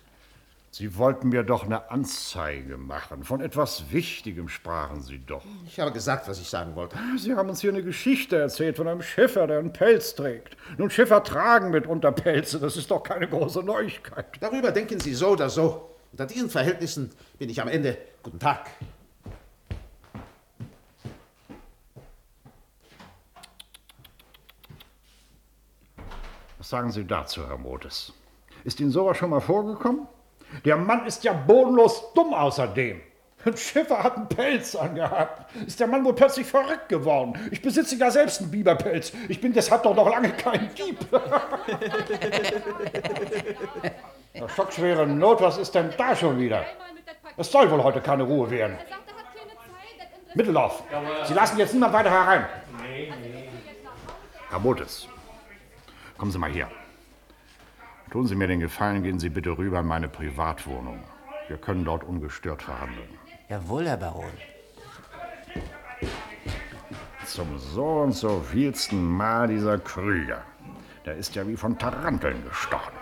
Sie 0.75 0.97
wollten 0.97 1.29
mir 1.29 1.43
doch 1.43 1.65
eine 1.65 1.91
Anzeige 1.91 2.77
machen. 2.77 3.23
Von 3.23 3.41
etwas 3.41 3.91
Wichtigem 3.91 4.49
sprachen 4.49 5.03
Sie 5.03 5.19
doch. 5.19 5.45
Ich 5.67 5.79
habe 5.79 5.91
gesagt, 5.91 6.27
was 6.27 6.39
ich 6.39 6.49
sagen 6.49 6.75
wollte. 6.75 6.97
Sie 7.15 7.35
haben 7.35 7.47
uns 7.47 7.61
hier 7.61 7.69
eine 7.69 7.83
Geschichte 7.83 8.37
erzählt 8.37 8.77
von 8.77 8.87
einem 8.87 9.03
Schiffer, 9.03 9.45
der 9.45 9.59
einen 9.59 9.71
Pelz 9.71 10.15
trägt. 10.15 10.57
Nun, 10.79 10.89
Schiffer 10.89 11.23
tragen 11.23 11.69
mitunter 11.69 12.11
Pelze. 12.11 12.59
Das 12.59 12.75
ist 12.75 12.89
doch 12.89 13.03
keine 13.03 13.29
große 13.29 13.61
Neuigkeit. 13.61 14.25
Darüber 14.39 14.71
denken 14.71 14.99
Sie 14.99 15.13
so 15.13 15.33
oder 15.33 15.47
so. 15.47 15.91
Unter 16.11 16.25
diesen 16.25 16.49
Verhältnissen 16.49 17.11
bin 17.37 17.51
ich 17.51 17.61
am 17.61 17.67
Ende. 17.67 17.95
Guten 18.23 18.39
Tag. 18.39 18.71
Was 26.57 26.67
sagen 26.67 26.91
Sie 26.91 27.05
dazu, 27.05 27.47
Herr 27.47 27.59
Motes? 27.59 28.11
Ist 28.63 28.79
Ihnen 28.79 28.89
sowas 28.89 29.17
schon 29.17 29.29
mal 29.29 29.39
vorgekommen? 29.39 30.07
Der 30.65 30.77
Mann 30.77 31.05
ist 31.05 31.23
ja 31.23 31.33
bodenlos 31.33 32.13
dumm 32.13 32.33
außerdem. 32.33 33.01
Ein 33.45 33.57
Schiffer 33.57 34.01
hat 34.01 34.15
einen 34.15 34.29
Pelz 34.29 34.73
angehabt. 34.75 35.53
Ist 35.67 35.79
der 35.79 35.87
Mann 35.87 36.05
wohl 36.05 36.13
plötzlich 36.13 36.47
verrückt 36.47 36.87
geworden? 36.87 37.37
Ich 37.51 37.61
besitze 37.61 37.95
ja 37.97 38.09
selbst 38.09 38.41
einen 38.41 38.51
Biberpelz. 38.51 39.11
Ich 39.27 39.41
bin 39.41 39.51
deshalb 39.51 39.83
doch 39.83 39.93
noch 39.95 40.09
lange 40.09 40.29
kein 40.31 40.69
Dieb. 40.75 40.97
Na, 44.33 44.47
schockschwere 44.47 45.05
Not, 45.05 45.41
was 45.41 45.57
ist 45.57 45.75
denn 45.75 45.89
da 45.97 46.15
schon 46.15 46.39
wieder? 46.39 46.65
Es 47.35 47.51
soll 47.51 47.69
wohl 47.69 47.83
heute 47.83 47.99
keine 47.99 48.23
Ruhe 48.23 48.49
werden. 48.49 48.77
Mittellauf. 50.35 50.81
Sie 51.25 51.33
lassen 51.33 51.57
jetzt 51.57 51.73
niemand 51.73 51.93
weiter 51.93 52.11
herein. 52.11 52.45
Herr 54.49 54.59
Motes, 54.59 55.07
kommen 56.17 56.31
Sie 56.31 56.37
mal 56.37 56.49
hier. 56.49 56.69
Tun 58.13 58.27
Sie 58.27 58.35
mir 58.35 58.45
den 58.45 58.59
Gefallen, 58.59 59.01
gehen 59.01 59.17
Sie 59.17 59.29
bitte 59.29 59.57
rüber 59.57 59.79
in 59.79 59.87
meine 59.87 60.07
Privatwohnung. 60.07 60.99
Wir 61.47 61.57
können 61.57 61.83
dort 61.83 62.03
ungestört 62.03 62.61
verhandeln. 62.61 63.09
Jawohl, 63.49 63.87
Herr 63.87 63.97
Baron. 63.97 64.29
Zum 67.25 67.57
so 67.57 68.01
und 68.01 68.11
so 68.11 68.39
vielsten 68.41 69.03
Mal 69.03 69.47
dieser 69.47 69.79
Krüger. 69.79 70.43
Der 71.07 71.15
ist 71.15 71.33
ja 71.33 71.47
wie 71.47 71.57
von 71.57 71.75
Taranteln 71.79 72.47
gestochen. 72.47 72.93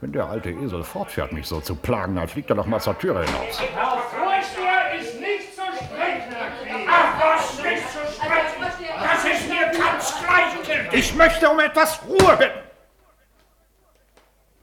Wenn 0.00 0.12
der 0.12 0.26
alte 0.26 0.50
Esel 0.50 0.84
fortfährt, 0.84 1.32
mich 1.32 1.48
so 1.48 1.60
zu 1.60 1.74
plagen, 1.74 2.14
dann 2.14 2.28
fliegt 2.28 2.48
er 2.48 2.54
doch 2.54 2.66
mal 2.66 2.78
zur 2.78 2.96
Türe 2.96 3.24
hinaus. 3.24 3.60
Herr 3.74 3.98
Vorsteher 4.12 4.94
ist 4.96 5.18
nicht 5.18 5.56
zu 5.56 5.62
sprechen, 5.74 6.36
Herr. 6.36 6.86
Ach 6.88 7.20
was, 7.20 7.60
nicht 7.64 7.90
zu 7.90 7.98
sprechen. 8.14 8.62
Das 8.62 9.24
ist 9.24 9.48
mir 9.48 9.76
ganz 9.76 10.14
gleichgültig. 10.22 11.00
Ich 11.00 11.16
möchte 11.16 11.50
um 11.50 11.58
etwas 11.58 12.00
Ruhe 12.06 12.36
bitten. 12.36 12.61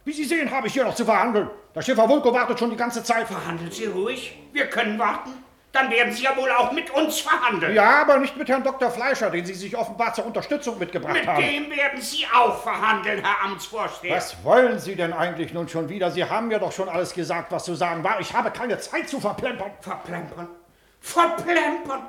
Wie 0.09 0.13
Sie 0.13 0.23
sehen, 0.23 0.49
habe 0.49 0.65
ich 0.65 0.73
hier 0.73 0.83
noch 0.85 0.95
zu 0.95 1.05
verhandeln. 1.05 1.51
Der 1.75 1.83
Schiffer 1.83 2.09
Vulko 2.09 2.33
wartet 2.33 2.57
schon 2.57 2.71
die 2.71 2.75
ganze 2.75 3.03
Zeit. 3.03 3.27
Verhandeln 3.27 3.69
Sie 3.69 3.85
ruhig. 3.85 4.35
Wir 4.51 4.65
können 4.65 4.97
warten. 4.97 5.29
Dann 5.71 5.91
werden 5.91 6.11
Sie 6.11 6.23
ja 6.23 6.35
wohl 6.35 6.49
auch 6.49 6.71
mit 6.71 6.89
uns 6.89 7.19
verhandeln. 7.19 7.75
Ja, 7.75 8.01
aber 8.01 8.17
nicht 8.17 8.35
mit 8.35 8.49
Herrn 8.49 8.63
Dr. 8.63 8.89
Fleischer, 8.89 9.29
den 9.29 9.45
Sie 9.45 9.53
sich 9.53 9.77
offenbar 9.77 10.11
zur 10.15 10.25
Unterstützung 10.25 10.79
mitgebracht 10.79 11.13
Mit 11.13 11.27
haben. 11.27 11.43
dem 11.43 11.69
werden 11.69 12.01
Sie 12.01 12.25
auch 12.35 12.59
verhandeln, 12.63 13.23
Herr 13.23 13.45
Amtsvorsteher. 13.45 14.15
Was 14.15 14.43
wollen 14.43 14.79
Sie 14.79 14.95
denn 14.95 15.13
eigentlich 15.13 15.53
nun 15.53 15.69
schon 15.69 15.89
wieder? 15.89 16.09
Sie 16.09 16.25
haben 16.25 16.47
mir 16.47 16.57
doch 16.57 16.71
schon 16.71 16.89
alles 16.89 17.13
gesagt, 17.13 17.51
was 17.51 17.65
zu 17.65 17.75
sagen 17.75 18.03
war. 18.03 18.19
Ich 18.19 18.33
habe 18.33 18.49
keine 18.49 18.79
Zeit 18.79 19.07
zu 19.07 19.19
verplempern. 19.19 19.69
Verplempern? 19.79 20.47
Verplempern? 21.01 22.01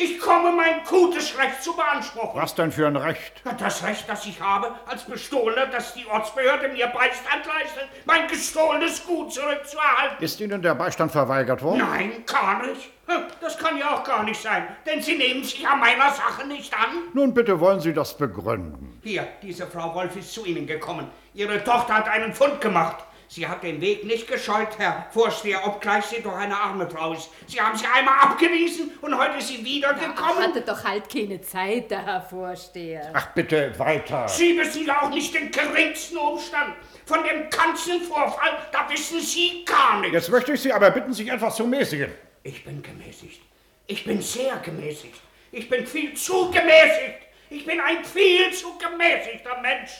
Ich 0.00 0.20
komme, 0.20 0.52
mein 0.52 0.84
gutes 0.88 1.36
Recht 1.36 1.60
zu 1.60 1.74
beanspruchen. 1.74 2.40
Was 2.40 2.54
denn 2.54 2.70
für 2.70 2.86
ein 2.86 2.94
Recht? 2.94 3.42
Das 3.58 3.82
Recht, 3.82 4.08
das 4.08 4.24
ich 4.26 4.40
habe, 4.40 4.72
als 4.86 5.02
Bestohlener, 5.02 5.66
dass 5.66 5.92
die 5.94 6.06
Ortsbehörde 6.06 6.68
mir 6.68 6.86
Beistand 6.86 7.44
leistet, 7.44 7.88
mein 8.04 8.28
gestohlenes 8.28 9.04
Gut 9.04 9.32
zurückzuerhalten. 9.32 10.24
Ist 10.24 10.40
Ihnen 10.40 10.62
der 10.62 10.76
Beistand 10.76 11.10
verweigert 11.10 11.62
worden? 11.62 11.78
Nein, 11.78 12.12
gar 12.26 12.64
nicht. 12.64 12.90
Hm, 13.08 13.24
Das 13.40 13.58
kann 13.58 13.76
ja 13.76 13.92
auch 13.96 14.04
gar 14.04 14.22
nicht 14.22 14.40
sein, 14.40 14.68
denn 14.86 15.02
Sie 15.02 15.16
nehmen 15.16 15.42
sich 15.42 15.66
an 15.66 15.80
meiner 15.80 16.12
Sache 16.12 16.46
nicht 16.46 16.72
an. 16.74 17.08
Nun 17.12 17.34
bitte 17.34 17.58
wollen 17.58 17.80
Sie 17.80 17.92
das 17.92 18.16
begründen. 18.16 19.00
Hier, 19.02 19.26
diese 19.42 19.66
Frau 19.66 19.92
Wolf 19.96 20.14
ist 20.16 20.32
zu 20.32 20.44
Ihnen 20.44 20.66
gekommen. 20.66 21.10
Ihre 21.34 21.64
Tochter 21.64 21.94
hat 21.94 22.08
einen 22.08 22.32
Fund 22.32 22.60
gemacht. 22.60 22.98
Sie 23.30 23.46
hat 23.46 23.62
den 23.62 23.78
Weg 23.82 24.04
nicht 24.04 24.26
gescheut, 24.26 24.78
Herr 24.78 25.06
Vorsteher, 25.10 25.66
obgleich 25.66 26.06
sie 26.06 26.22
doch 26.22 26.32
eine 26.34 26.56
arme 26.56 26.88
Frau 26.88 27.12
ist. 27.12 27.28
Sie 27.46 27.60
haben 27.60 27.76
sie 27.76 27.84
einmal 27.86 28.18
abgewiesen 28.20 28.92
und 29.02 29.16
heute 29.18 29.36
ist 29.36 29.48
sie 29.48 29.62
wieder 29.62 29.92
gekommen. 29.92 30.42
Hatte 30.42 30.62
doch 30.62 30.82
halt 30.82 31.12
keine 31.12 31.38
Zeit, 31.42 31.90
der 31.90 32.06
Herr 32.06 32.22
Vorsteher. 32.22 33.10
Ach 33.12 33.26
bitte, 33.34 33.78
weiter. 33.78 34.26
Sie 34.28 34.56
wissen 34.58 34.86
ja 34.86 35.02
auch 35.02 35.10
nicht 35.10 35.34
den 35.34 35.50
geringsten 35.50 36.16
Umstand. 36.16 36.74
Von 37.04 37.18
dem 37.22 37.50
ganzen 37.50 38.00
Vorfall, 38.00 38.66
da 38.72 38.88
wissen 38.88 39.20
Sie 39.20 39.62
gar 39.66 40.00
nichts. 40.00 40.14
Jetzt 40.14 40.30
möchte 40.30 40.52
ich 40.54 40.62
Sie 40.62 40.72
aber 40.72 40.90
bitten, 40.90 41.12
sich 41.12 41.30
etwas 41.30 41.56
zu 41.56 41.66
mäßigen. 41.66 42.10
Ich 42.42 42.64
bin 42.64 42.82
gemäßigt. 42.82 43.42
Ich 43.86 44.04
bin 44.04 44.22
sehr 44.22 44.56
gemäßigt. 44.56 45.20
Ich 45.52 45.68
bin 45.68 45.86
viel 45.86 46.14
zu 46.14 46.50
gemäßigt. 46.50 47.26
Ich 47.50 47.66
bin 47.66 47.78
ein 47.78 48.04
viel 48.04 48.52
zu 48.52 48.78
gemäßigter 48.78 49.60
Mensch. 49.60 49.90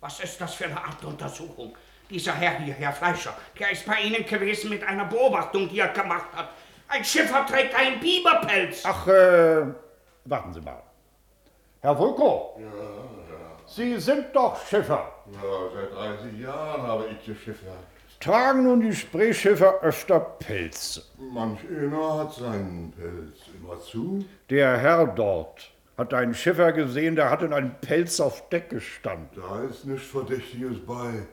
Was 0.00 0.20
ist 0.20 0.40
das 0.40 0.54
für 0.54 0.66
eine 0.66 0.76
Art 0.76 1.04
Untersuchung? 1.04 1.76
Dieser 2.14 2.34
Herr 2.34 2.60
hier, 2.60 2.74
Herr 2.74 2.92
Fleischer, 2.92 3.34
der 3.58 3.72
ist 3.72 3.84
bei 3.84 3.98
Ihnen 4.02 4.24
gewesen 4.24 4.70
mit 4.70 4.84
einer 4.84 5.04
Beobachtung, 5.04 5.68
die 5.68 5.80
er 5.80 5.88
gemacht 5.88 6.28
hat. 6.32 6.50
Ein 6.86 7.02
Schiffer 7.02 7.44
trägt 7.44 7.74
einen 7.74 7.98
Biberpelz. 7.98 8.84
Ach, 8.86 9.08
äh, 9.08 9.66
warten 10.24 10.52
Sie 10.52 10.60
mal. 10.60 10.80
Herr 11.80 11.98
Vulko. 11.98 12.60
Ja, 12.60 12.66
Sie 13.66 13.98
sind 13.98 14.26
doch 14.32 14.64
Schiffer. 14.64 15.12
Ja, 15.32 15.40
seit 15.74 15.92
30 15.92 16.38
Jahren 16.38 16.82
habe 16.82 17.06
ich 17.10 17.26
geschiffert. 17.26 17.72
Tragen 18.20 18.62
nun 18.62 18.80
die 18.80 18.94
Spreeschiffer 18.94 19.80
öfter 19.82 20.20
Pelze? 20.20 21.02
Manch 21.18 21.58
einer 21.68 22.18
hat 22.18 22.32
seinen 22.32 22.92
Pelz 22.92 23.40
immer 23.60 23.80
zu. 23.80 24.24
Der 24.50 24.78
Herr 24.78 25.08
dort 25.08 25.68
hat 25.98 26.14
einen 26.14 26.34
Schiffer 26.34 26.70
gesehen, 26.70 27.16
der 27.16 27.30
hat 27.30 27.42
in 27.42 27.52
einem 27.52 27.74
Pelz 27.80 28.20
auf 28.20 28.48
Deck 28.50 28.70
gestanden. 28.70 29.30
Da 29.34 29.64
ist 29.64 29.84
nichts 29.84 30.06
Verdächtiges 30.06 30.78
bei, 30.86 31.26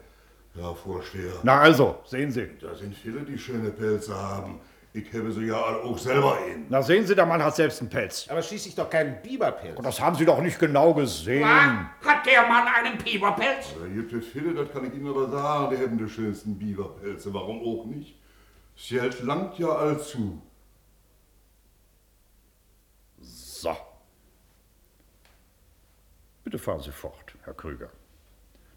Herr 0.55 0.75
Vorsteher. 0.75 1.33
Na 1.43 1.61
also, 1.61 1.99
sehen 2.05 2.31
Sie. 2.31 2.49
Da 2.59 2.75
sind 2.75 2.95
viele, 2.95 3.21
die 3.21 3.37
schöne 3.37 3.69
Pelze 3.71 4.15
haben. 4.15 4.59
Ich 4.93 5.13
habe 5.13 5.31
sie 5.31 5.45
ja 5.45 5.55
auch 5.55 5.97
selber 5.97 6.37
in. 6.45 6.65
Na 6.67 6.81
sehen 6.81 7.07
Sie, 7.07 7.15
der 7.15 7.25
Mann 7.25 7.41
hat 7.41 7.55
selbst 7.55 7.79
einen 7.79 7.89
Pelz. 7.89 8.27
Aber 8.29 8.41
schließlich 8.41 8.75
doch 8.75 8.89
keinen 8.89 9.21
Biberpelz. 9.21 9.77
Und 9.77 9.85
das 9.85 10.01
haben 10.01 10.17
Sie 10.17 10.25
doch 10.25 10.41
nicht 10.41 10.59
genau 10.59 10.93
gesehen. 10.93 11.47
Hat 11.47 12.25
der 12.25 12.45
Mann 12.45 12.67
einen 12.67 12.97
Biberpelz? 12.97 13.73
Da 13.79 13.87
gibt 13.87 14.11
es 14.11 14.27
viele, 14.27 14.53
das 14.53 14.69
kann 14.73 14.85
ich 14.85 14.93
Ihnen 14.93 15.07
aber 15.07 15.29
sagen, 15.29 15.73
die 15.73 15.81
haben 15.81 15.97
die 15.97 16.09
schönsten 16.09 16.59
Biberpelze. 16.59 17.33
Warum 17.33 17.61
auch 17.61 17.85
nicht? 17.85 18.15
Das 18.75 18.89
Geld 18.89 19.23
langt 19.23 19.57
ja 19.57 19.69
allzu. 19.69 20.41
So. 23.21 23.77
Bitte 26.43 26.59
fahren 26.59 26.81
Sie 26.81 26.91
fort, 26.91 27.33
Herr 27.43 27.53
Krüger. 27.53 27.89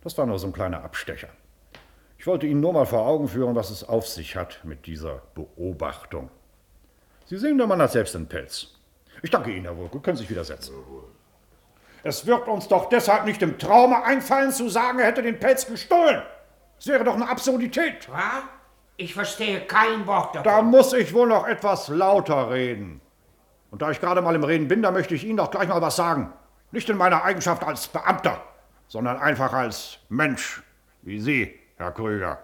Das 0.02 0.16
war 0.16 0.26
nur 0.26 0.38
so 0.38 0.46
ein 0.46 0.52
kleiner 0.52 0.84
Abstecher. 0.84 1.30
Ich 2.24 2.26
wollte 2.26 2.46
Ihnen 2.46 2.62
nur 2.62 2.72
mal 2.72 2.86
vor 2.86 3.06
Augen 3.06 3.28
führen, 3.28 3.54
was 3.54 3.68
es 3.68 3.86
auf 3.86 4.08
sich 4.08 4.34
hat 4.34 4.60
mit 4.64 4.86
dieser 4.86 5.20
Beobachtung. 5.34 6.30
Sie 7.26 7.36
sehen, 7.36 7.58
der 7.58 7.66
Mann 7.66 7.82
hat 7.82 7.92
selbst 7.92 8.16
einen 8.16 8.26
Pelz. 8.26 8.68
Ich 9.22 9.30
danke 9.30 9.50
Ihnen, 9.50 9.66
Herr 9.66 9.76
Wulke. 9.76 10.00
Können 10.00 10.16
Sie 10.16 10.22
sich 10.22 10.30
wieder 10.30 10.42
setzen. 10.42 10.74
Es 12.02 12.26
wird 12.26 12.48
uns 12.48 12.66
doch 12.66 12.88
deshalb 12.88 13.26
nicht 13.26 13.42
im 13.42 13.58
Traume 13.58 14.02
einfallen, 14.04 14.52
zu 14.52 14.70
sagen, 14.70 15.00
er 15.00 15.08
hätte 15.08 15.20
den 15.20 15.38
Pelz 15.38 15.66
gestohlen. 15.66 16.22
Das 16.76 16.86
wäre 16.86 17.04
doch 17.04 17.12
eine 17.12 17.28
Absurdität. 17.28 18.10
Was? 18.10 18.44
Ich 18.96 19.12
verstehe 19.12 19.60
kein 19.66 20.06
Wort 20.06 20.34
davon. 20.34 20.44
Da 20.44 20.62
muss 20.62 20.94
ich 20.94 21.12
wohl 21.12 21.28
noch 21.28 21.46
etwas 21.46 21.88
lauter 21.88 22.50
reden. 22.50 23.02
Und 23.70 23.82
da 23.82 23.90
ich 23.90 24.00
gerade 24.00 24.22
mal 24.22 24.34
im 24.34 24.44
Reden 24.44 24.66
bin, 24.66 24.80
da 24.80 24.92
möchte 24.92 25.14
ich 25.14 25.24
Ihnen 25.24 25.36
doch 25.36 25.50
gleich 25.50 25.68
mal 25.68 25.82
was 25.82 25.96
sagen. 25.96 26.32
Nicht 26.72 26.88
in 26.88 26.96
meiner 26.96 27.22
Eigenschaft 27.22 27.62
als 27.62 27.86
Beamter, 27.86 28.42
sondern 28.88 29.18
einfach 29.18 29.52
als 29.52 29.98
Mensch, 30.08 30.62
wie 31.02 31.20
Sie, 31.20 31.60
Herr 31.84 31.92
Krüger. 31.92 32.38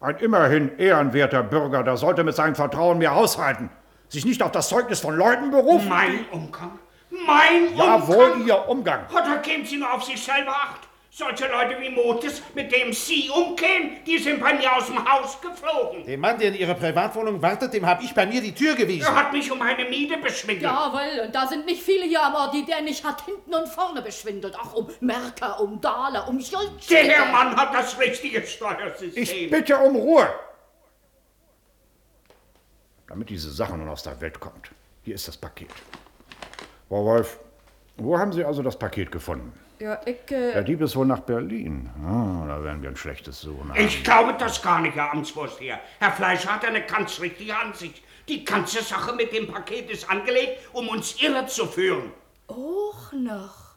Ein 0.00 0.16
immerhin 0.16 0.78
ehrenwerter 0.78 1.42
Bürger, 1.42 1.82
der 1.82 1.96
sollte 1.96 2.24
mit 2.24 2.36
seinem 2.36 2.54
Vertrauen 2.54 2.98
mehr 2.98 3.14
haushalten. 3.14 3.70
Sich 4.08 4.26
nicht 4.26 4.42
auf 4.42 4.52
das 4.52 4.68
Zeugnis 4.68 5.00
von 5.00 5.16
Leuten 5.16 5.50
berufen. 5.50 5.88
Mein 5.88 6.26
Umgang? 6.30 6.78
Mein 7.26 7.74
Jawohl, 7.74 8.32
Umgang? 8.32 8.46
Ihr 8.46 8.68
Umgang. 8.68 9.00
Oder 9.10 9.38
geben 9.38 9.64
Sie 9.64 9.78
nur 9.78 9.90
auf 9.92 10.02
sich 10.02 10.22
selber 10.22 10.50
Acht? 10.52 10.80
Solche 11.14 11.46
Leute 11.46 11.78
wie 11.78 11.90
Motes, 11.90 12.40
mit 12.54 12.72
dem 12.74 12.90
Sie 12.90 13.28
umgehen, 13.28 14.02
die 14.06 14.16
sind 14.16 14.40
bei 14.40 14.54
mir 14.54 14.74
aus 14.74 14.86
dem 14.86 14.96
Haus 14.96 15.38
geflogen. 15.42 16.06
Den 16.06 16.18
Mann, 16.18 16.38
der 16.38 16.48
in 16.48 16.54
Ihrer 16.54 16.72
Privatwohnung 16.72 17.42
wartet, 17.42 17.74
dem 17.74 17.84
habe 17.84 18.02
ich 18.02 18.14
bei 18.14 18.24
mir 18.24 18.40
die 18.40 18.54
Tür 18.54 18.74
gewiesen. 18.74 19.06
Er 19.06 19.14
hat 19.14 19.30
mich 19.30 19.52
um 19.52 19.60
eine 19.60 19.84
Miete 19.84 20.16
beschwindelt. 20.16 20.62
Jawohl, 20.62 21.26
und 21.26 21.34
da 21.34 21.46
sind 21.46 21.66
nicht 21.66 21.82
viele 21.82 22.06
hier 22.06 22.22
am 22.22 22.34
Ort, 22.34 22.54
die 22.54 22.64
der 22.64 22.80
nicht 22.80 23.04
hat 23.04 23.26
hinten 23.26 23.54
und 23.54 23.68
vorne 23.68 24.00
beschwindelt. 24.00 24.56
Ach, 24.58 24.72
um 24.72 24.88
Merker, 25.00 25.60
um 25.60 25.82
Daler, 25.82 26.26
um 26.28 26.40
Schulz. 26.40 26.86
Der 26.86 27.04
Herr 27.04 27.26
Mann 27.26 27.54
hat 27.56 27.74
das 27.74 27.98
richtige 28.00 28.40
Steuersystem. 28.46 29.22
Ich 29.22 29.50
bitte 29.50 29.76
um 29.76 29.94
Ruhe. 29.94 30.32
Damit 33.06 33.28
diese 33.28 33.50
Sache 33.50 33.76
nun 33.76 33.90
aus 33.90 34.02
der 34.02 34.18
Welt 34.22 34.40
kommt. 34.40 34.70
Hier 35.02 35.14
ist 35.16 35.28
das 35.28 35.36
Paket. 35.36 35.68
Frau 36.88 37.04
Wolf, 37.04 37.38
wo 37.98 38.18
haben 38.18 38.32
Sie 38.32 38.42
also 38.42 38.62
das 38.62 38.78
Paket 38.78 39.12
gefunden? 39.12 39.61
Ja, 39.82 40.00
ich, 40.06 40.30
äh, 40.30 40.52
Der 40.52 40.62
Dieb 40.62 40.80
ist 40.80 40.94
wohl 40.94 41.06
nach 41.06 41.18
Berlin. 41.20 41.90
Ah, 42.06 42.46
da 42.46 42.62
werden 42.62 42.82
wir 42.82 42.88
ein 42.90 42.94
schlechtes 42.94 43.40
Suchen 43.40 43.68
haben. 43.68 43.84
Ich 43.84 44.04
glaube 44.04 44.36
das 44.38 44.62
gar 44.62 44.80
nicht, 44.80 44.94
Herr 44.94 45.10
Amtsvorsteher. 45.12 45.80
Herr 45.98 46.12
Fleischer 46.12 46.54
hat 46.54 46.64
eine 46.64 46.82
ganz 46.82 47.20
richtige 47.20 47.58
Ansicht. 47.58 48.00
Die 48.28 48.44
ganze 48.44 48.80
Sache 48.84 49.12
mit 49.16 49.32
dem 49.32 49.48
Paket 49.48 49.90
ist 49.90 50.08
angelegt, 50.08 50.60
um 50.72 50.88
uns 50.88 51.20
irre 51.20 51.46
zu 51.46 51.66
führen. 51.66 52.12
Och 52.48 53.12
noch. 53.12 53.74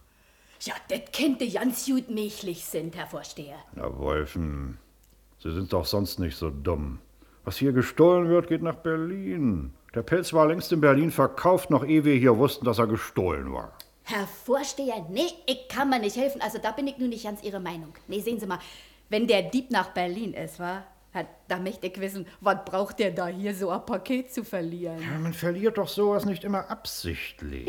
Ja, 0.62 0.76
das 0.90 1.12
könnte 1.12 1.50
ganz 1.50 1.88
gut 1.88 2.08
möglich 2.12 2.64
sind, 2.66 2.96
Herr 2.96 3.08
Vorsteher. 3.08 3.58
Na, 3.74 3.98
Wolfen, 3.98 4.78
Sie 5.40 5.52
sind 5.52 5.74
doch 5.74 5.86
sonst 5.86 6.20
nicht 6.20 6.38
so 6.38 6.52
dumm. 6.52 7.00
Was 7.46 7.58
hier 7.58 7.74
gestohlen 7.74 8.30
wird, 8.30 8.48
geht 8.48 8.62
nach 8.62 8.76
Berlin. 8.76 9.74
Der 9.96 10.04
Pelz 10.04 10.34
war 10.34 10.46
längst 10.46 10.72
in 10.72 10.82
Berlin 10.82 11.10
verkauft, 11.10 11.72
noch 11.72 11.84
ehe 11.84 12.06
wir 12.06 12.14
hier 12.16 12.38
wussten, 12.38 12.64
dass 12.64 12.78
er 12.78 12.86
gestohlen 12.86 13.52
war. 13.52 13.76
Herr 14.08 14.28
Vorsteher, 14.28 15.04
nee, 15.10 15.28
ich 15.48 15.68
kann 15.68 15.90
mir 15.90 16.00
nicht 16.00 16.16
helfen. 16.16 16.40
Also 16.42 16.60
da 16.60 16.72
bin 16.72 16.86
ich 16.88 16.98
nun 17.00 17.10
nicht 17.10 17.24
ganz 17.24 17.42
Ihrer 17.44 17.60
Meinung. 17.60 17.94
Nee, 18.08 18.20
sehen 18.20 18.40
Sie 18.40 18.46
mal, 18.46 18.60
wenn 19.10 19.26
der 19.28 19.42
Dieb 19.42 19.72
nach 19.72 19.90
Berlin 19.90 20.34
ist, 20.34 20.60
wa? 20.60 20.84
Ja, 21.14 21.26
Da 21.48 21.58
möchte 21.58 21.88
ich 21.88 22.00
wissen, 22.00 22.28
was 22.42 22.58
braucht 22.66 23.00
der 23.00 23.12
da 23.12 23.28
hier 23.28 23.56
so 23.56 23.70
ein 23.72 23.84
Paket 23.86 24.32
zu 24.32 24.44
verlieren? 24.44 25.02
Ja, 25.02 25.18
man 25.18 25.34
verliert 25.34 25.78
doch 25.80 25.88
sowas 25.88 26.26
nicht 26.26 26.44
immer 26.44 26.70
absichtlich. 26.70 27.68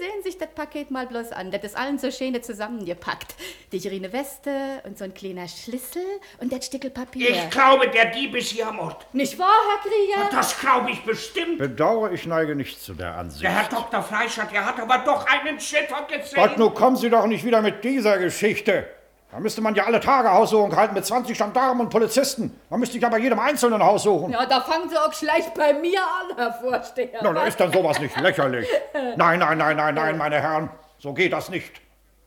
Sehen 0.00 0.22
sich 0.22 0.38
das 0.38 0.48
Paket 0.54 0.90
mal 0.90 1.06
bloß 1.06 1.30
an. 1.32 1.50
Das 1.50 1.62
ist 1.62 1.76
allen 1.76 1.98
so 1.98 2.10
schön 2.10 2.42
zusammengepackt. 2.42 3.34
Die 3.70 3.78
grüne 3.78 4.10
Weste 4.14 4.80
und 4.84 4.96
so 4.96 5.04
ein 5.04 5.12
kleiner 5.12 5.46
Schlüssel 5.46 6.00
und 6.38 6.50
das 6.50 6.64
Stückel 6.64 6.88
Papier. 6.88 7.28
Ich 7.28 7.50
glaube, 7.50 7.86
der 7.90 8.06
Dieb 8.06 8.34
ist 8.34 8.48
hier 8.48 8.68
am 8.68 8.78
Ort. 8.78 9.06
Nicht 9.12 9.38
wahr, 9.38 9.50
Herr 9.68 9.90
Krieger? 9.90 10.30
Das 10.34 10.58
glaube 10.58 10.90
ich 10.90 11.04
bestimmt. 11.04 11.58
Bedauere, 11.58 12.12
ich 12.12 12.24
neige 12.24 12.56
nicht 12.56 12.82
zu 12.82 12.94
der 12.94 13.14
Ansicht. 13.14 13.42
Der 13.42 13.50
Herr 13.54 13.68
Dr. 13.68 14.02
Fleischer, 14.02 14.48
der 14.50 14.64
hat 14.64 14.80
aber 14.80 15.02
doch 15.04 15.26
einen 15.26 15.60
Schiffer 15.60 16.06
gesehen. 16.08 16.36
Gott, 16.36 16.56
nun 16.56 16.72
kommen 16.72 16.96
Sie 16.96 17.10
doch 17.10 17.26
nicht 17.26 17.44
wieder 17.44 17.60
mit 17.60 17.84
dieser 17.84 18.16
Geschichte. 18.16 18.88
Da 19.32 19.38
müsste 19.38 19.60
man 19.60 19.76
ja 19.76 19.84
alle 19.84 20.00
Tage 20.00 20.30
Haussuchung 20.30 20.74
halten 20.74 20.94
mit 20.94 21.06
20 21.06 21.38
Gendarmen 21.38 21.82
und 21.82 21.90
Polizisten. 21.90 22.58
Da 22.68 22.76
müsste 22.76 22.98
ja 22.98 23.08
bei 23.08 23.18
jedem 23.18 23.38
einzelnen 23.38 23.80
Haus 23.82 24.02
suchen. 24.02 24.32
Ja, 24.32 24.44
da 24.44 24.60
fangen 24.60 24.88
Sie 24.88 24.98
auch 24.98 25.12
gleich 25.12 25.54
bei 25.54 25.72
mir 25.74 26.00
an, 26.00 26.36
Herr 26.36 26.52
Vorsteher. 26.54 27.20
Na, 27.22 27.32
da 27.32 27.44
ist 27.44 27.60
dann 27.60 27.72
sowas 27.72 28.00
nicht 28.00 28.18
lächerlich. 28.20 28.68
Nein, 29.16 29.38
nein, 29.38 29.58
nein, 29.58 29.76
nein, 29.76 29.94
nein, 29.94 30.18
meine 30.18 30.40
Herren. 30.40 30.68
So 30.98 31.14
geht 31.14 31.32
das 31.32 31.48
nicht. 31.48 31.80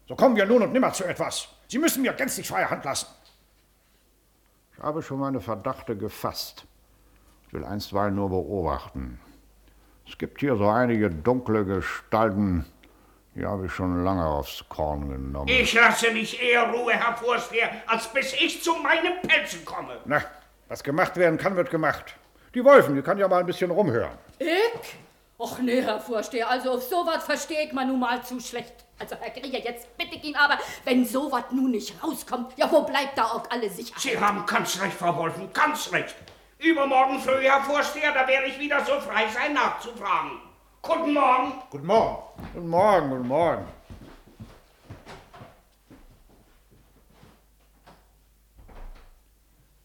So 0.07 0.15
kommen 0.15 0.35
wir 0.37 0.45
nun 0.45 0.63
und 0.63 0.71
nimmer 0.71 0.93
zu 0.93 1.03
etwas. 1.03 1.49
Sie 1.67 1.77
müssen 1.77 2.03
mir 2.03 2.13
gänzlich 2.13 2.47
freie 2.47 2.69
Hand 2.69 2.85
lassen. 2.85 3.07
Ich 4.73 4.81
habe 4.81 5.01
schon 5.01 5.19
meine 5.19 5.41
Verdachte 5.41 5.97
gefasst. 5.97 6.65
Ich 7.47 7.53
will 7.53 7.65
einstweilen 7.65 8.15
nur 8.15 8.29
beobachten. 8.29 9.19
Es 10.07 10.17
gibt 10.17 10.39
hier 10.39 10.55
so 10.55 10.67
einige 10.69 11.09
dunkle 11.09 11.65
Gestalten, 11.65 12.65
die 13.35 13.45
habe 13.45 13.65
ich 13.65 13.71
schon 13.71 14.03
lange 14.03 14.25
aufs 14.25 14.63
Korn 14.69 15.09
genommen. 15.09 15.47
Ich 15.47 15.73
lasse 15.73 16.11
nicht 16.11 16.39
eher 16.41 16.71
Ruhe, 16.71 16.93
Herr 16.93 17.15
Vorsteher, 17.17 17.71
als 17.87 18.07
bis 18.07 18.33
ich 18.33 18.63
zu 18.63 18.75
meinen 18.75 19.21
Pelzen 19.21 19.65
komme. 19.65 19.97
Na, 20.05 20.21
was 20.67 20.83
gemacht 20.83 21.17
werden 21.17 21.37
kann, 21.37 21.55
wird 21.55 21.69
gemacht. 21.69 22.15
Die 22.53 22.63
Wolfen, 22.63 22.95
die 22.95 23.01
kann 23.01 23.17
ja 23.17 23.27
mal 23.27 23.39
ein 23.39 23.45
bisschen 23.45 23.71
rumhören. 23.71 24.17
Ich? 24.37 24.97
Och 25.39 25.59
nee, 25.59 25.81
Herr 25.81 25.99
Vorsteher, 25.99 26.49
also 26.49 26.73
auf 26.73 26.83
sowas 26.83 27.23
verstehe 27.23 27.65
ich 27.65 27.73
mal 27.73 27.85
nun 27.85 27.99
mal 27.99 28.23
zu 28.23 28.39
schlecht. 28.39 28.73
Also, 28.99 29.15
Herr 29.19 29.31
Krieger, 29.31 29.59
jetzt 29.59 29.97
bitte 29.97 30.15
ich 30.15 30.23
ihn 30.23 30.35
aber, 30.35 30.57
wenn 30.85 31.03
sowas 31.03 31.45
nun 31.51 31.71
nicht 31.71 32.01
rauskommt, 32.03 32.53
ja, 32.55 32.71
wo 32.71 32.83
bleibt 32.83 33.17
da 33.17 33.23
auch 33.25 33.49
alle 33.49 33.69
Sicherheit? 33.69 34.01
Sie 34.01 34.17
haben 34.17 34.45
ganz 34.45 34.79
recht, 34.79 34.93
Frau 34.93 35.15
Wolfen, 35.17 35.51
ganz 35.51 35.91
recht. 35.91 36.15
Übermorgen 36.59 37.19
früh, 37.19 37.41
Herr 37.41 37.61
Vorsteher, 37.61 38.13
da 38.13 38.27
werde 38.27 38.47
ich 38.47 38.59
wieder 38.59 38.85
so 38.85 38.99
frei 39.01 39.27
sein, 39.27 39.53
nachzufragen. 39.53 40.39
Guten 40.83 41.13
Morgen. 41.13 41.53
Guten 41.71 41.85
Morgen. 41.87 42.17
Guten 42.53 42.67
Morgen, 42.69 43.09
guten 43.09 43.27
Morgen. 43.27 43.65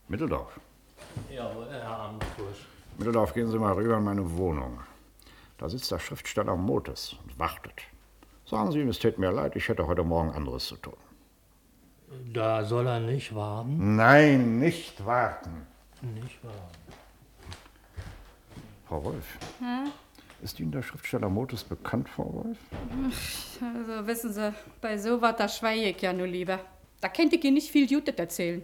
Mitteldorf. 0.08 0.58
Jawohl, 1.30 1.66
Herr 1.70 1.98
Amtsbursch. 2.00 2.66
Mitteldorf, 2.96 3.34
gehen 3.34 3.50
Sie 3.50 3.58
mal 3.58 3.72
rüber 3.74 3.96
in 3.98 4.04
meine 4.04 4.36
Wohnung. 4.36 4.80
Da 5.58 5.68
sitzt 5.68 5.90
der 5.90 5.98
Schriftsteller 5.98 6.56
Motes 6.56 7.16
und 7.24 7.38
wartet. 7.38 7.82
Sagen 8.46 8.72
Sie 8.72 8.80
ihm, 8.80 8.88
es 8.88 8.98
täte 8.98 9.20
mir 9.20 9.30
leid, 9.32 9.56
ich 9.56 9.68
hätte 9.68 9.86
heute 9.86 10.04
Morgen 10.04 10.30
anderes 10.30 10.66
zu 10.66 10.76
tun. 10.76 10.96
Da 12.32 12.64
soll 12.64 12.86
er 12.86 13.00
nicht 13.00 13.34
warten? 13.34 13.96
Nein, 13.96 14.58
nicht 14.58 15.04
warten. 15.04 15.66
Nicht 16.00 16.42
warten. 16.42 16.78
Frau 18.88 19.04
Wolf, 19.04 19.38
Hm? 19.58 19.90
Ist 20.42 20.60
Ihnen 20.60 20.72
der 20.72 20.82
Schriftsteller 20.82 21.28
Motes 21.28 21.64
bekannt, 21.64 22.08
Frau 22.08 22.32
Wolf? 22.32 22.58
Also 23.60 24.06
wissen 24.06 24.32
Sie, 24.32 24.54
bei 24.80 24.98
so 24.98 25.20
was, 25.20 25.36
da 25.36 25.48
schweige 25.48 25.90
ich 25.90 26.00
ja 26.00 26.12
nur 26.12 26.26
lieber. 26.26 26.60
Da 27.00 27.08
kennt 27.08 27.32
ich 27.32 27.44
Ihnen 27.44 27.54
nicht 27.54 27.70
viel 27.70 27.90
Jutes 27.90 28.14
erzählen. 28.16 28.62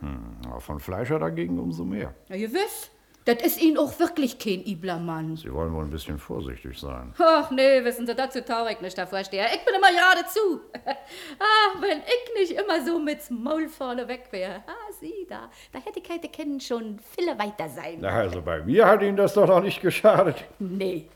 Hm, 0.00 0.36
aber 0.46 0.60
von 0.60 0.80
Fleischer 0.80 1.18
dagegen 1.18 1.58
umso 1.58 1.84
mehr. 1.84 2.14
Ja, 2.28 2.36
gewiss. 2.36 2.90
Das 3.24 3.42
ist 3.42 3.60
Ihnen 3.60 3.76
auch 3.76 3.98
wirklich 3.98 4.38
kein 4.38 4.64
übler 4.64 4.98
Mann. 4.98 5.36
Sie 5.36 5.52
wollen 5.52 5.74
wohl 5.74 5.84
ein 5.84 5.90
bisschen 5.90 6.18
vorsichtig 6.18 6.78
sein. 6.78 7.12
Ach 7.18 7.50
nee, 7.50 7.84
wissen 7.84 8.06
Sie, 8.06 8.14
dazu 8.14 8.38
ich 8.38 8.80
nicht, 8.80 8.96
Herr 8.96 9.06
Vorsteher. 9.06 9.48
Ich 9.54 9.62
bin 9.66 9.74
immer 9.74 9.90
geradezu. 9.90 10.62
ah, 10.86 11.80
wenn 11.80 11.98
ich 11.98 12.48
nicht 12.48 12.58
immer 12.58 12.82
so 12.86 12.98
mit's 12.98 13.28
Maul 13.28 13.68
vorne 13.68 14.08
weg 14.08 14.28
wäre. 14.30 14.62
Ah, 14.66 14.87
Sie 15.00 15.26
da, 15.28 15.50
da 15.72 15.78
hätte 15.78 16.00
heute 16.12 16.28
kennen 16.28 16.60
schon 16.60 16.98
viele 17.16 17.38
weiter 17.38 17.68
sein. 17.68 17.98
Na, 18.00 18.10
also 18.10 18.42
bei 18.42 18.62
mir 18.62 18.86
hat 18.86 19.02
Ihnen 19.02 19.16
das 19.16 19.34
doch 19.34 19.46
noch 19.46 19.62
nicht 19.62 19.80
geschadet. 19.80 20.44
Nee, 20.58 21.08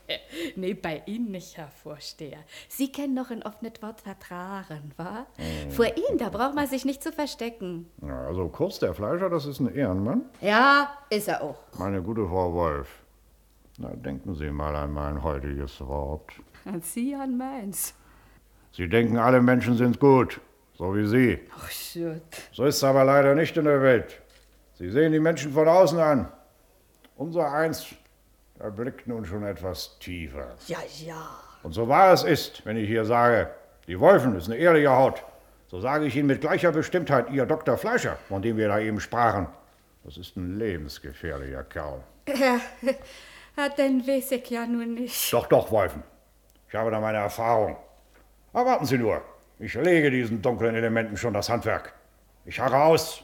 nee, 0.55 0.73
bei 0.73 1.01
Ihnen 1.05 1.31
nicht, 1.31 1.57
Herr 1.57 1.67
Vorsteher. 1.67 2.39
Sie 2.67 2.91
kennen 2.91 3.15
doch 3.15 3.29
ein 3.29 3.43
offenes 3.43 3.81
Wort 3.81 4.01
vertragen, 4.01 4.91
wa? 4.97 5.25
Hm. 5.37 5.71
Vor 5.71 5.85
Ihnen, 5.85 6.17
da 6.17 6.29
braucht 6.29 6.55
man 6.55 6.67
sich 6.67 6.85
nicht 6.85 7.03
zu 7.03 7.11
verstecken. 7.11 7.89
Ja, 8.01 8.27
also 8.27 8.47
kurz, 8.47 8.79
der 8.79 8.93
Fleischer, 8.93 9.29
das 9.29 9.45
ist 9.45 9.59
ein 9.59 9.73
Ehrenmann. 9.73 10.23
Ja, 10.41 10.89
ist 11.09 11.27
er 11.27 11.41
auch. 11.43 11.59
Meine 11.77 12.01
gute 12.01 12.25
Frau 12.27 12.53
Wolf. 12.53 13.03
Na, 13.79 13.89
denken 13.89 14.35
Sie 14.35 14.51
mal 14.51 14.75
an 14.75 14.91
mein 14.91 15.23
heutiges 15.23 15.81
Wort. 15.81 16.31
Und 16.65 16.85
Sie 16.85 17.15
an 17.15 17.37
meins. 17.37 17.95
Sie 18.71 18.87
denken, 18.87 19.17
alle 19.17 19.41
Menschen 19.41 19.77
sind 19.77 19.99
gut, 19.99 20.39
so 20.73 20.95
wie 20.95 21.05
Sie. 21.05 21.39
Ach, 21.55 21.69
shit. 21.69 22.21
So 22.51 22.65
ist 22.65 22.77
es 22.77 22.83
aber 22.83 23.03
leider 23.03 23.35
nicht 23.35 23.55
in 23.57 23.65
der 23.65 23.81
Welt. 23.81 24.21
Sie 24.73 24.89
sehen 24.89 25.11
die 25.11 25.19
Menschen 25.19 25.53
von 25.53 25.67
außen 25.67 25.99
an. 25.99 26.31
Unser 27.15 27.51
Eins, 27.51 27.85
der 28.59 28.71
blickt 28.71 29.07
nun 29.07 29.25
schon 29.25 29.43
etwas 29.43 29.97
tiefer. 29.99 30.55
Ja, 30.67 30.79
ja. 31.05 31.29
Und 31.61 31.73
so 31.73 31.87
wahr 31.87 32.13
es 32.13 32.23
ist, 32.23 32.65
wenn 32.65 32.75
ich 32.75 32.87
hier 32.87 33.05
sage, 33.05 33.49
die 33.87 33.99
Wolfen 33.99 34.35
ist 34.35 34.49
eine 34.49 34.57
ehrliche 34.57 34.89
Haut, 34.89 35.23
so 35.67 35.79
sage 35.79 36.05
ich 36.05 36.15
Ihnen 36.15 36.27
mit 36.27 36.41
gleicher 36.41 36.71
Bestimmtheit, 36.71 37.29
Ihr 37.29 37.45
Dr. 37.45 37.77
Fleischer, 37.77 38.17
von 38.27 38.41
dem 38.41 38.57
wir 38.57 38.67
da 38.67 38.79
eben 38.79 38.99
sprachen, 38.99 39.47
das 40.03 40.17
ist 40.17 40.35
ein 40.35 40.57
lebensgefährlicher 40.57 41.63
Kerl. 41.63 42.03
Ja, 42.27 42.59
dann 43.77 44.05
weiß 44.05 44.31
ich 44.31 44.49
ja 44.49 44.65
nun 44.65 44.95
nicht. 44.95 45.31
Doch, 45.31 45.47
doch, 45.47 45.71
Wolfen. 45.71 46.03
Ich 46.67 46.75
habe 46.75 46.91
da 46.91 46.99
meine 46.99 47.19
Erfahrung. 47.19 47.77
Aber 48.51 48.71
warten 48.71 48.85
Sie 48.85 48.97
nur. 48.97 49.21
Ich 49.63 49.75
lege 49.75 50.11
diesen 50.11 50.41
dunklen 50.41 50.75
Elementen 50.75 51.15
schon 51.15 51.33
das 51.33 51.47
Handwerk. 51.47 51.93
Ich 52.43 52.59
harre 52.59 52.83
aus. 52.83 53.23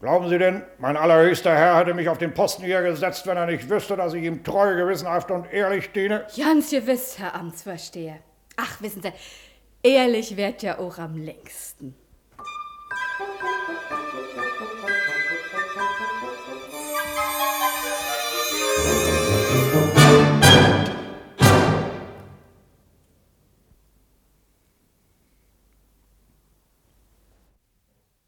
Glauben 0.00 0.28
Sie 0.28 0.36
denn, 0.36 0.64
mein 0.78 0.96
allerhöchster 0.96 1.54
Herr 1.54 1.78
hätte 1.78 1.94
mich 1.94 2.08
auf 2.08 2.18
den 2.18 2.34
Posten 2.34 2.64
hier 2.64 2.82
gesetzt, 2.82 3.28
wenn 3.28 3.36
er 3.36 3.46
nicht 3.46 3.70
wüsste, 3.70 3.96
dass 3.96 4.12
ich 4.12 4.24
ihm 4.24 4.42
treu, 4.42 4.74
gewissenhaft 4.74 5.30
und 5.30 5.52
ehrlich 5.52 5.92
diene? 5.92 6.26
Ganz 6.36 6.70
gewiss, 6.70 7.16
Herr 7.20 7.36
Amtsvorsteher. 7.36 8.18
Ach, 8.56 8.82
wissen 8.82 9.02
Sie, 9.02 9.12
ehrlich 9.84 10.36
wird 10.36 10.64
ja 10.64 10.80
auch 10.80 10.98
am 10.98 11.16
längsten. 11.16 11.94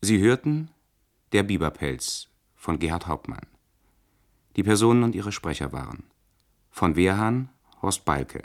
Sie 0.04 0.20
hörten 0.20 0.68
Der 1.32 1.44
Biberpelz 1.44 2.28
von 2.56 2.78
Gerhard 2.78 3.06
Hauptmann. 3.06 3.46
Die 4.54 4.62
Personen 4.62 5.02
und 5.02 5.14
ihre 5.14 5.32
Sprecher 5.32 5.72
waren 5.72 6.04
von 6.70 6.94
Wehrhahn 6.94 7.48
Horst 7.80 8.04
Balke, 8.04 8.42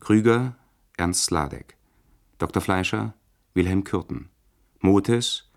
Krüger 0.00 0.56
Ernst 0.96 1.24
Sladek, 1.24 1.76
Dr. 2.38 2.62
Fleischer 2.62 3.12
Wilhelm 3.52 3.84
Kürten, 3.84 4.30
Motes 4.80 5.50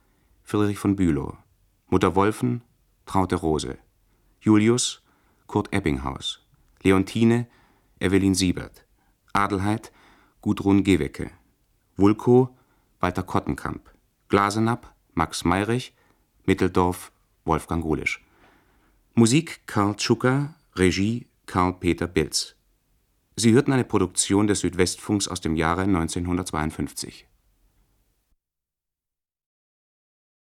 Friedrich 0.44 0.78
von 0.78 0.98
Bülow, 0.98 1.38
Mutter 1.88 2.14
Wolfen 2.14 2.62
Traute 3.06 3.38
Rose, 3.38 3.78
Julius 4.42 5.02
Kurt 5.48 5.72
Ebbinghaus, 5.72 6.46
Leontine 6.84 7.48
Evelyn 8.02 8.36
Siebert, 8.36 8.86
Adelheid 9.32 9.94
Gudrun 10.42 10.84
Gewecke, 10.84 11.32
Vulko 11.96 12.54
Walter 13.00 13.24
Kottenkamp, 13.24 13.90
Glasenapp 14.28 14.94
Max 15.14 15.44
Meyrich, 15.46 15.94
Mitteldorf 16.46 17.12
Wolfgang 17.46 17.84
Gulisch. 17.84 18.24
Musik 19.14 19.62
Karl 19.68 19.96
Tschucker, 19.96 20.56
Regie 20.76 21.28
Karl-Peter 21.46 22.08
Bilz. 22.08 22.56
Sie 23.36 23.54
hörten 23.54 23.74
eine 23.74 23.84
Produktion 23.84 24.48
des 24.48 24.62
Südwestfunks 24.62 25.28
aus 25.28 25.42
dem 25.42 25.56
Jahre 25.56 25.82
1952. 25.82 27.28